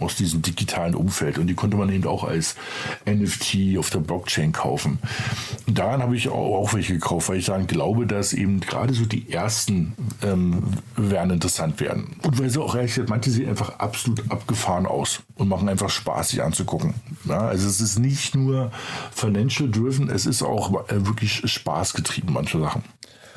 aus 0.00 0.16
diesem 0.16 0.42
digitalen 0.42 0.94
Umfeld. 0.94 1.38
Und 1.38 1.46
die 1.46 1.54
konnte 1.54 1.76
man 1.76 1.90
eben 1.90 2.06
auch 2.06 2.24
als 2.24 2.54
NFT 3.06 3.78
auf 3.78 3.90
der 3.90 4.00
Blockchain 4.00 4.52
kaufen. 4.52 4.98
Und 5.66 5.78
daran 5.78 6.02
habe 6.02 6.16
ich 6.16 6.28
auch, 6.28 6.74
welche 6.74 6.94
gekauft, 6.94 7.28
weil 7.28 7.38
ich 7.38 7.46
sagen 7.46 7.66
glaube, 7.66 8.06
dass 8.06 8.32
eben 8.32 8.60
gerade 8.60 8.92
so 8.92 9.04
die 9.06 9.30
ersten 9.30 9.94
ähm, 10.22 10.62
werden 10.96 11.30
interessant 11.30 11.80
werden. 11.80 12.16
Und 12.22 12.38
weil 12.38 12.50
sie 12.50 12.60
auch 12.60 12.74
ehrlich 12.84 13.08
manche 13.08 13.30
sehen 13.30 13.48
einfach 13.48 13.78
absolut 13.78 14.30
abgefahren 14.30 14.86
aus 14.86 15.22
und 15.36 15.48
machen 15.48 15.68
einfach 15.68 15.90
Spaß, 15.90 16.30
sich 16.30 16.42
anzugucken. 16.42 16.94
Ja, 17.24 17.38
also 17.38 17.66
es 17.68 17.80
ist 17.80 17.98
nicht 17.98 18.34
nur 18.34 18.70
financial 19.12 19.70
driven, 19.70 20.10
es 20.10 20.26
ist 20.26 20.42
auch 20.42 20.88
äh, 20.88 21.06
wirklich 21.06 21.42
Spaß 21.44 21.94
getrieben, 21.94 22.32
manche 22.32 22.60
Sachen. 22.60 22.82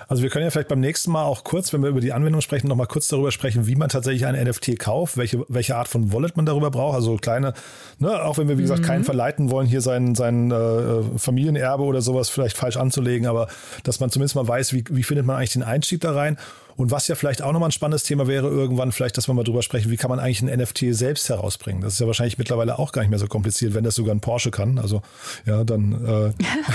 Also 0.09 0.23
wir 0.23 0.29
können 0.29 0.45
ja 0.45 0.51
vielleicht 0.51 0.69
beim 0.69 0.79
nächsten 0.79 1.11
Mal 1.11 1.23
auch 1.23 1.43
kurz, 1.43 1.73
wenn 1.73 1.81
wir 1.81 1.89
über 1.89 1.99
die 1.99 2.13
Anwendung 2.13 2.39
sprechen, 2.39 2.69
nochmal 2.69 2.87
kurz 2.87 3.09
darüber 3.09 3.31
sprechen, 3.31 3.67
wie 3.67 3.75
man 3.75 3.89
tatsächlich 3.89 4.25
ein 4.25 4.41
NFT 4.41 4.79
kauft, 4.79 5.17
welche, 5.17 5.43
welche 5.49 5.75
Art 5.75 5.89
von 5.89 6.13
Wallet 6.13 6.37
man 6.37 6.45
darüber 6.45 6.71
braucht. 6.71 6.95
Also 6.95 7.17
kleine, 7.17 7.53
ne, 7.99 8.23
auch 8.23 8.37
wenn 8.37 8.47
wir, 8.47 8.57
wie 8.57 8.61
gesagt, 8.61 8.81
mhm. 8.81 8.85
keinen 8.85 9.03
verleiten 9.03 9.51
wollen, 9.51 9.67
hier 9.67 9.81
sein, 9.81 10.15
sein 10.15 10.49
äh, 10.51 11.03
Familienerbe 11.17 11.83
oder 11.83 12.01
sowas 12.01 12.29
vielleicht 12.29 12.55
falsch 12.55 12.77
anzulegen, 12.77 13.27
aber 13.27 13.49
dass 13.83 13.99
man 13.99 14.09
zumindest 14.09 14.35
mal 14.35 14.47
weiß, 14.47 14.71
wie, 14.71 14.85
wie 14.89 15.03
findet 15.03 15.25
man 15.25 15.35
eigentlich 15.35 15.53
den 15.53 15.63
Einstieg 15.63 15.99
da 15.99 16.13
rein. 16.13 16.37
Und 16.77 16.91
was 16.91 17.07
ja 17.07 17.15
vielleicht 17.15 17.41
auch 17.41 17.51
nochmal 17.51 17.69
ein 17.69 17.73
spannendes 17.73 18.03
Thema 18.03 18.27
wäre, 18.27 18.47
irgendwann 18.47 18.91
vielleicht, 18.91 19.17
dass 19.17 19.27
wir 19.27 19.33
mal 19.33 19.43
drüber 19.43 19.63
sprechen, 19.63 19.89
wie 19.91 19.97
kann 19.97 20.09
man 20.09 20.19
eigentlich 20.19 20.43
ein 20.43 20.59
NFT 20.59 20.85
selbst 20.91 21.27
herausbringen? 21.27 21.81
Das 21.81 21.93
ist 21.93 21.99
ja 21.99 22.05
wahrscheinlich 22.05 22.37
mittlerweile 22.37 22.77
auch 22.77 22.91
gar 22.91 23.01
nicht 23.01 23.09
mehr 23.09 23.19
so 23.19 23.27
kompliziert, 23.27 23.73
wenn 23.73 23.83
das 23.83 23.95
sogar 23.95 24.13
ein 24.13 24.21
Porsche 24.21 24.51
kann. 24.51 24.77
Also 24.77 25.01
ja, 25.45 25.63
dann 25.63 25.93
äh, 25.93 26.33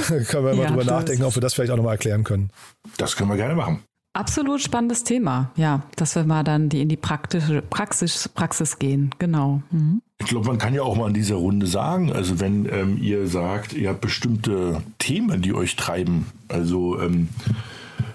können 0.25 0.45
wir 0.45 0.55
mal 0.55 0.57
ja, 0.57 0.67
drüber 0.67 0.85
nachdenken, 0.85 1.23
ob 1.23 1.37
wir 1.37 1.41
das 1.41 1.55
vielleicht 1.55 1.71
auch 1.71 1.77
nochmal 1.77 1.95
erklären 1.95 2.25
können. 2.25 2.51
Das 2.99 3.17
können 3.17 3.31
wir 3.31 3.37
gerne 3.37 3.55
machen. 3.55 3.85
Absolut 4.15 4.61
spannendes 4.61 5.05
Thema, 5.05 5.53
ja, 5.57 5.85
dass 5.97 6.17
wir 6.17 6.25
mal 6.25 6.43
dann 6.43 6.69
die 6.69 6.83
in 6.83 6.91
die 6.91 6.99
praktische 6.99 7.63
Praxis, 7.63 8.29
Praxis 8.29 8.79
gehen, 8.79 9.15
genau. 9.19 9.63
Mhm. 9.71 10.03
Ich 10.19 10.27
glaube, 10.27 10.49
man 10.49 10.59
kann 10.59 10.75
ja 10.75 10.83
auch 10.83 10.97
mal 10.97 11.09
in 11.09 11.15
dieser 11.15 11.37
Runde 11.37 11.67
sagen, 11.67 12.13
also 12.13 12.39
wenn 12.39 12.67
ähm, 12.67 12.99
ihr 13.01 13.27
sagt, 13.27 13.73
ihr 13.73 13.89
habt 13.89 14.03
bestimmte 14.03 14.83
Themen, 14.99 15.41
die 15.41 15.55
euch 15.55 15.77
treiben, 15.77 16.27
also 16.49 17.01
ähm, 17.01 17.31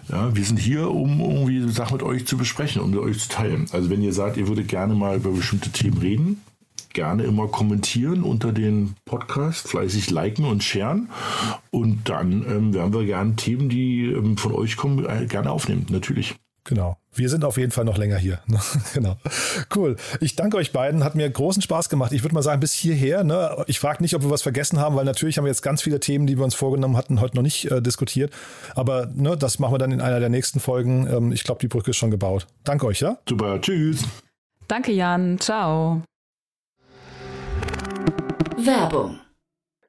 ja, 0.10 0.36
wir 0.36 0.44
sind 0.44 0.60
hier, 0.60 0.90
um 0.90 1.20
irgendwie 1.20 1.70
Sachen 1.70 1.98
mit 1.98 2.04
euch 2.04 2.26
zu 2.26 2.38
besprechen, 2.38 2.82
um 2.82 2.92
mit 2.92 3.00
euch 3.00 3.20
zu 3.20 3.30
teilen. 3.30 3.66
Also 3.72 3.90
wenn 3.90 4.02
ihr 4.02 4.14
sagt, 4.14 4.38
ihr 4.38 4.48
würdet 4.48 4.68
gerne 4.68 4.96
mal 4.96 5.18
über 5.18 5.32
bestimmte 5.32 5.72
Themen 5.72 5.98
reden, 5.98 6.42
gerne 6.94 7.24
immer 7.24 7.48
kommentieren 7.48 8.24
unter 8.24 8.52
den 8.52 8.96
Podcast, 9.06 9.68
fleißig 9.68 10.10
liken 10.10 10.46
und 10.46 10.64
sharen. 10.64 11.10
Und 11.72 12.10
dann 12.10 12.46
ähm, 12.48 12.74
werden 12.74 12.94
wir 12.94 13.06
gerne 13.06 13.36
Themen, 13.36 13.70
die 13.70 14.06
ähm, 14.06 14.38
von 14.38 14.54
euch 14.54 14.78
kommen, 14.78 15.06
äh, 15.06 15.26
gerne 15.28 15.52
aufnehmen, 15.52 15.86
natürlich. 15.90 16.36
Genau. 16.68 16.98
Wir 17.14 17.30
sind 17.30 17.46
auf 17.46 17.58
jeden 17.58 17.72
Fall 17.72 17.86
noch 17.86 17.98
länger 17.98 18.18
hier. 18.18 18.40
Ne? 18.48 18.60
genau. 18.94 19.18
Cool. 19.76 19.96
Ich 20.20 20.36
danke 20.36 20.58
euch 20.58 20.72
beiden. 20.72 21.04
Hat 21.04 21.16
mir 21.16 21.30
großen 21.30 21.62
Spaß 21.62 21.90
gemacht. 21.90 22.12
Ich 22.12 22.24
würde 22.24 22.36
mal 22.36 22.42
sagen, 22.42 22.60
bis 22.60 22.74
hierher. 22.74 23.24
Ne? 23.24 23.64
Ich 23.68 23.80
frage 23.80 24.02
nicht, 24.04 24.16
ob 24.16 24.22
wir 24.24 24.30
was 24.30 24.42
vergessen 24.42 24.80
haben, 24.80 24.96
weil 24.96 25.06
natürlich 25.06 25.38
haben 25.38 25.46
wir 25.46 25.50
jetzt 25.50 25.62
ganz 25.62 25.82
viele 25.82 26.00
Themen, 26.00 26.28
die 26.28 26.38
wir 26.38 26.44
uns 26.44 26.56
vorgenommen 26.56 26.98
hatten, 26.98 27.22
heute 27.22 27.36
noch 27.36 27.44
nicht 27.44 27.72
äh, 27.72 27.82
diskutiert. 27.82 28.32
Aber 28.76 29.10
ne, 29.14 29.38
das 29.38 29.60
machen 29.60 29.74
wir 29.74 29.80
dann 29.80 29.92
in 29.92 30.02
einer 30.02 30.20
der 30.20 30.30
nächsten 30.30 30.60
Folgen. 30.60 31.08
Ähm, 31.08 31.32
ich 31.32 31.44
glaube, 31.44 31.60
die 31.60 31.68
Brücke 31.68 31.92
ist 31.92 31.98
schon 31.98 32.12
gebaut. 32.12 32.48
Danke 32.64 32.86
euch, 32.86 33.00
ja? 33.00 33.18
Super. 33.28 33.60
Tschüss. 33.62 34.04
Danke, 34.68 34.92
Jan. 34.92 35.40
Ciao. 35.40 36.04
Werbung 38.58 39.20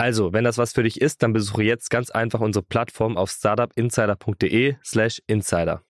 Also, 0.00 0.32
wenn 0.32 0.44
das 0.44 0.58
was 0.58 0.72
für 0.72 0.84
dich 0.84 1.00
ist, 1.00 1.24
dann 1.24 1.32
besuche 1.32 1.64
jetzt 1.64 1.90
ganz 1.90 2.10
einfach 2.10 2.38
unsere 2.38 2.64
Plattform 2.64 3.16
auf 3.16 3.30
startupinsider.de/slash 3.30 5.22
insider. 5.26 5.82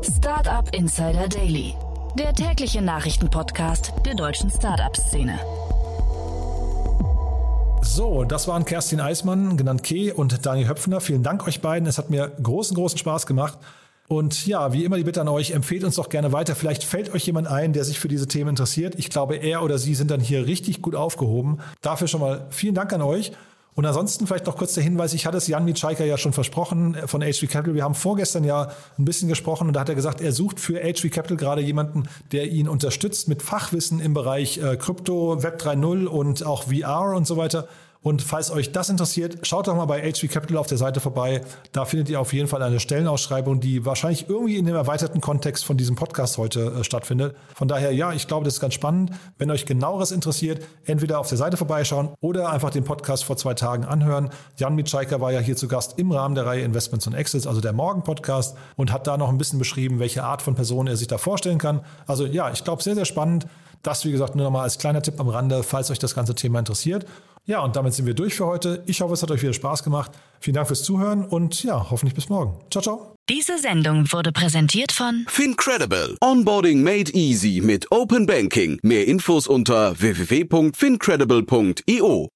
Startup 0.00 0.74
Insider 0.74 1.28
Daily, 1.28 1.74
der 2.18 2.32
tägliche 2.32 2.80
Nachrichtenpodcast 2.80 3.92
der 4.06 4.14
deutschen 4.14 4.50
Startup-Szene. 4.50 5.38
So, 7.82 8.24
das 8.24 8.48
waren 8.48 8.64
Kerstin 8.64 9.00
Eismann, 9.00 9.58
genannt 9.58 9.82
Ke, 9.82 10.14
und 10.14 10.46
Daniel 10.46 10.68
Höpfner. 10.68 11.02
Vielen 11.02 11.22
Dank 11.22 11.46
euch 11.46 11.60
beiden. 11.60 11.86
Es 11.86 11.98
hat 11.98 12.08
mir 12.08 12.28
großen, 12.42 12.74
großen 12.74 12.96
Spaß 12.96 13.26
gemacht. 13.26 13.58
Und 14.06 14.46
ja, 14.46 14.72
wie 14.72 14.84
immer 14.84 14.96
die 14.96 15.04
Bitte 15.04 15.22
an 15.22 15.28
euch, 15.28 15.52
empfehlt 15.52 15.82
uns 15.82 15.96
doch 15.96 16.10
gerne 16.10 16.32
weiter. 16.32 16.54
Vielleicht 16.54 16.84
fällt 16.84 17.14
euch 17.14 17.24
jemand 17.24 17.48
ein, 17.48 17.72
der 17.72 17.84
sich 17.84 17.98
für 17.98 18.08
diese 18.08 18.28
Themen 18.28 18.50
interessiert. 18.50 18.94
Ich 18.98 19.08
glaube, 19.08 19.36
er 19.36 19.62
oder 19.62 19.78
sie 19.78 19.94
sind 19.94 20.10
dann 20.10 20.20
hier 20.20 20.46
richtig 20.46 20.82
gut 20.82 20.94
aufgehoben. 20.94 21.60
Dafür 21.80 22.06
schon 22.06 22.20
mal 22.20 22.46
vielen 22.50 22.74
Dank 22.74 22.92
an 22.92 23.00
euch. 23.02 23.32
Und 23.74 23.86
ansonsten 23.86 24.26
vielleicht 24.26 24.46
noch 24.46 24.56
kurz 24.56 24.74
der 24.74 24.84
Hinweis, 24.84 25.14
ich 25.14 25.26
hatte 25.26 25.36
es 25.36 25.48
Jan 25.48 25.64
Mitschaiker 25.64 26.04
ja 26.04 26.16
schon 26.16 26.32
versprochen 26.32 26.94
äh, 26.94 27.08
von 27.08 27.22
HV 27.22 27.48
Capital. 27.48 27.74
Wir 27.74 27.82
haben 27.82 27.94
vorgestern 27.94 28.44
ja 28.44 28.70
ein 28.98 29.04
bisschen 29.04 29.28
gesprochen 29.28 29.66
und 29.66 29.74
da 29.74 29.80
hat 29.80 29.88
er 29.88 29.94
gesagt, 29.96 30.20
er 30.20 30.32
sucht 30.32 30.60
für 30.60 30.80
HV 30.80 31.10
Capital 31.10 31.36
gerade 31.36 31.60
jemanden, 31.60 32.04
der 32.30 32.46
ihn 32.48 32.68
unterstützt 32.68 33.28
mit 33.28 33.42
Fachwissen 33.42 34.00
im 34.00 34.14
Bereich 34.14 34.58
äh, 34.58 34.76
Krypto, 34.76 35.42
Web 35.42 35.60
3.0 35.60 36.06
und 36.06 36.46
auch 36.46 36.64
VR 36.64 37.16
und 37.16 37.26
so 37.26 37.36
weiter. 37.36 37.66
Und 38.04 38.20
falls 38.20 38.50
euch 38.50 38.70
das 38.70 38.90
interessiert, 38.90 39.46
schaut 39.46 39.66
doch 39.66 39.74
mal 39.74 39.86
bei 39.86 40.02
HV 40.02 40.28
Capital 40.30 40.58
auf 40.58 40.66
der 40.66 40.76
Seite 40.76 41.00
vorbei. 41.00 41.40
Da 41.72 41.86
findet 41.86 42.10
ihr 42.10 42.20
auf 42.20 42.34
jeden 42.34 42.48
Fall 42.48 42.62
eine 42.62 42.78
Stellenausschreibung, 42.78 43.60
die 43.60 43.86
wahrscheinlich 43.86 44.28
irgendwie 44.28 44.56
in 44.56 44.66
dem 44.66 44.76
erweiterten 44.76 45.22
Kontext 45.22 45.64
von 45.64 45.78
diesem 45.78 45.96
Podcast 45.96 46.36
heute 46.36 46.66
äh, 46.66 46.84
stattfindet. 46.84 47.34
Von 47.54 47.66
daher, 47.66 47.92
ja, 47.92 48.12
ich 48.12 48.28
glaube, 48.28 48.44
das 48.44 48.54
ist 48.54 48.60
ganz 48.60 48.74
spannend. 48.74 49.12
Wenn 49.38 49.50
euch 49.50 49.64
genaueres 49.64 50.10
interessiert, 50.10 50.62
entweder 50.84 51.18
auf 51.18 51.30
der 51.30 51.38
Seite 51.38 51.56
vorbeischauen 51.56 52.10
oder 52.20 52.50
einfach 52.50 52.68
den 52.68 52.84
Podcast 52.84 53.24
vor 53.24 53.38
zwei 53.38 53.54
Tagen 53.54 53.86
anhören. 53.86 54.28
Jan 54.58 54.74
Mitschaiker 54.74 55.22
war 55.22 55.32
ja 55.32 55.40
hier 55.40 55.56
zu 55.56 55.66
Gast 55.66 55.98
im 55.98 56.12
Rahmen 56.12 56.34
der 56.34 56.44
Reihe 56.44 56.60
Investments 56.60 57.06
und 57.06 57.14
Exits, 57.14 57.46
also 57.46 57.62
der 57.62 57.72
Morgen-Podcast, 57.72 58.54
und 58.76 58.92
hat 58.92 59.06
da 59.06 59.16
noch 59.16 59.30
ein 59.30 59.38
bisschen 59.38 59.58
beschrieben, 59.58 59.98
welche 59.98 60.24
Art 60.24 60.42
von 60.42 60.54
Person 60.54 60.88
er 60.88 60.98
sich 60.98 61.06
da 61.06 61.16
vorstellen 61.16 61.56
kann. 61.56 61.80
Also 62.06 62.26
ja, 62.26 62.50
ich 62.52 62.64
glaube, 62.64 62.82
sehr, 62.82 62.96
sehr 62.96 63.06
spannend. 63.06 63.46
Das, 63.84 64.04
wie 64.04 64.10
gesagt, 64.10 64.34
nur 64.34 64.44
nochmal 64.44 64.64
als 64.64 64.78
kleiner 64.78 65.02
Tipp 65.02 65.20
am 65.20 65.28
Rande, 65.28 65.62
falls 65.62 65.90
euch 65.90 66.00
das 66.00 66.14
ganze 66.14 66.34
Thema 66.34 66.58
interessiert. 66.58 67.06
Ja, 67.46 67.60
und 67.60 67.76
damit 67.76 67.92
sind 67.92 68.06
wir 68.06 68.14
durch 68.14 68.34
für 68.34 68.46
heute. 68.46 68.82
Ich 68.86 69.02
hoffe, 69.02 69.12
es 69.14 69.22
hat 69.22 69.30
euch 69.30 69.42
wieder 69.42 69.52
Spaß 69.52 69.84
gemacht. 69.84 70.10
Vielen 70.40 70.54
Dank 70.54 70.66
fürs 70.66 70.82
Zuhören 70.82 71.26
und 71.26 71.62
ja, 71.62 71.90
hoffentlich 71.90 72.14
bis 72.14 72.30
morgen. 72.30 72.58
Ciao, 72.70 72.82
ciao. 72.82 73.14
Diese 73.28 73.58
Sendung 73.58 74.10
wurde 74.12 74.32
präsentiert 74.32 74.92
von 74.92 75.26
Fincredible. 75.28 76.16
Onboarding 76.22 76.82
made 76.82 77.12
easy 77.12 77.60
mit 77.62 77.92
Open 77.92 78.24
Banking. 78.26 78.78
Mehr 78.82 79.06
Infos 79.06 79.46
unter 79.46 80.00
www.fincredible.io. 80.00 82.28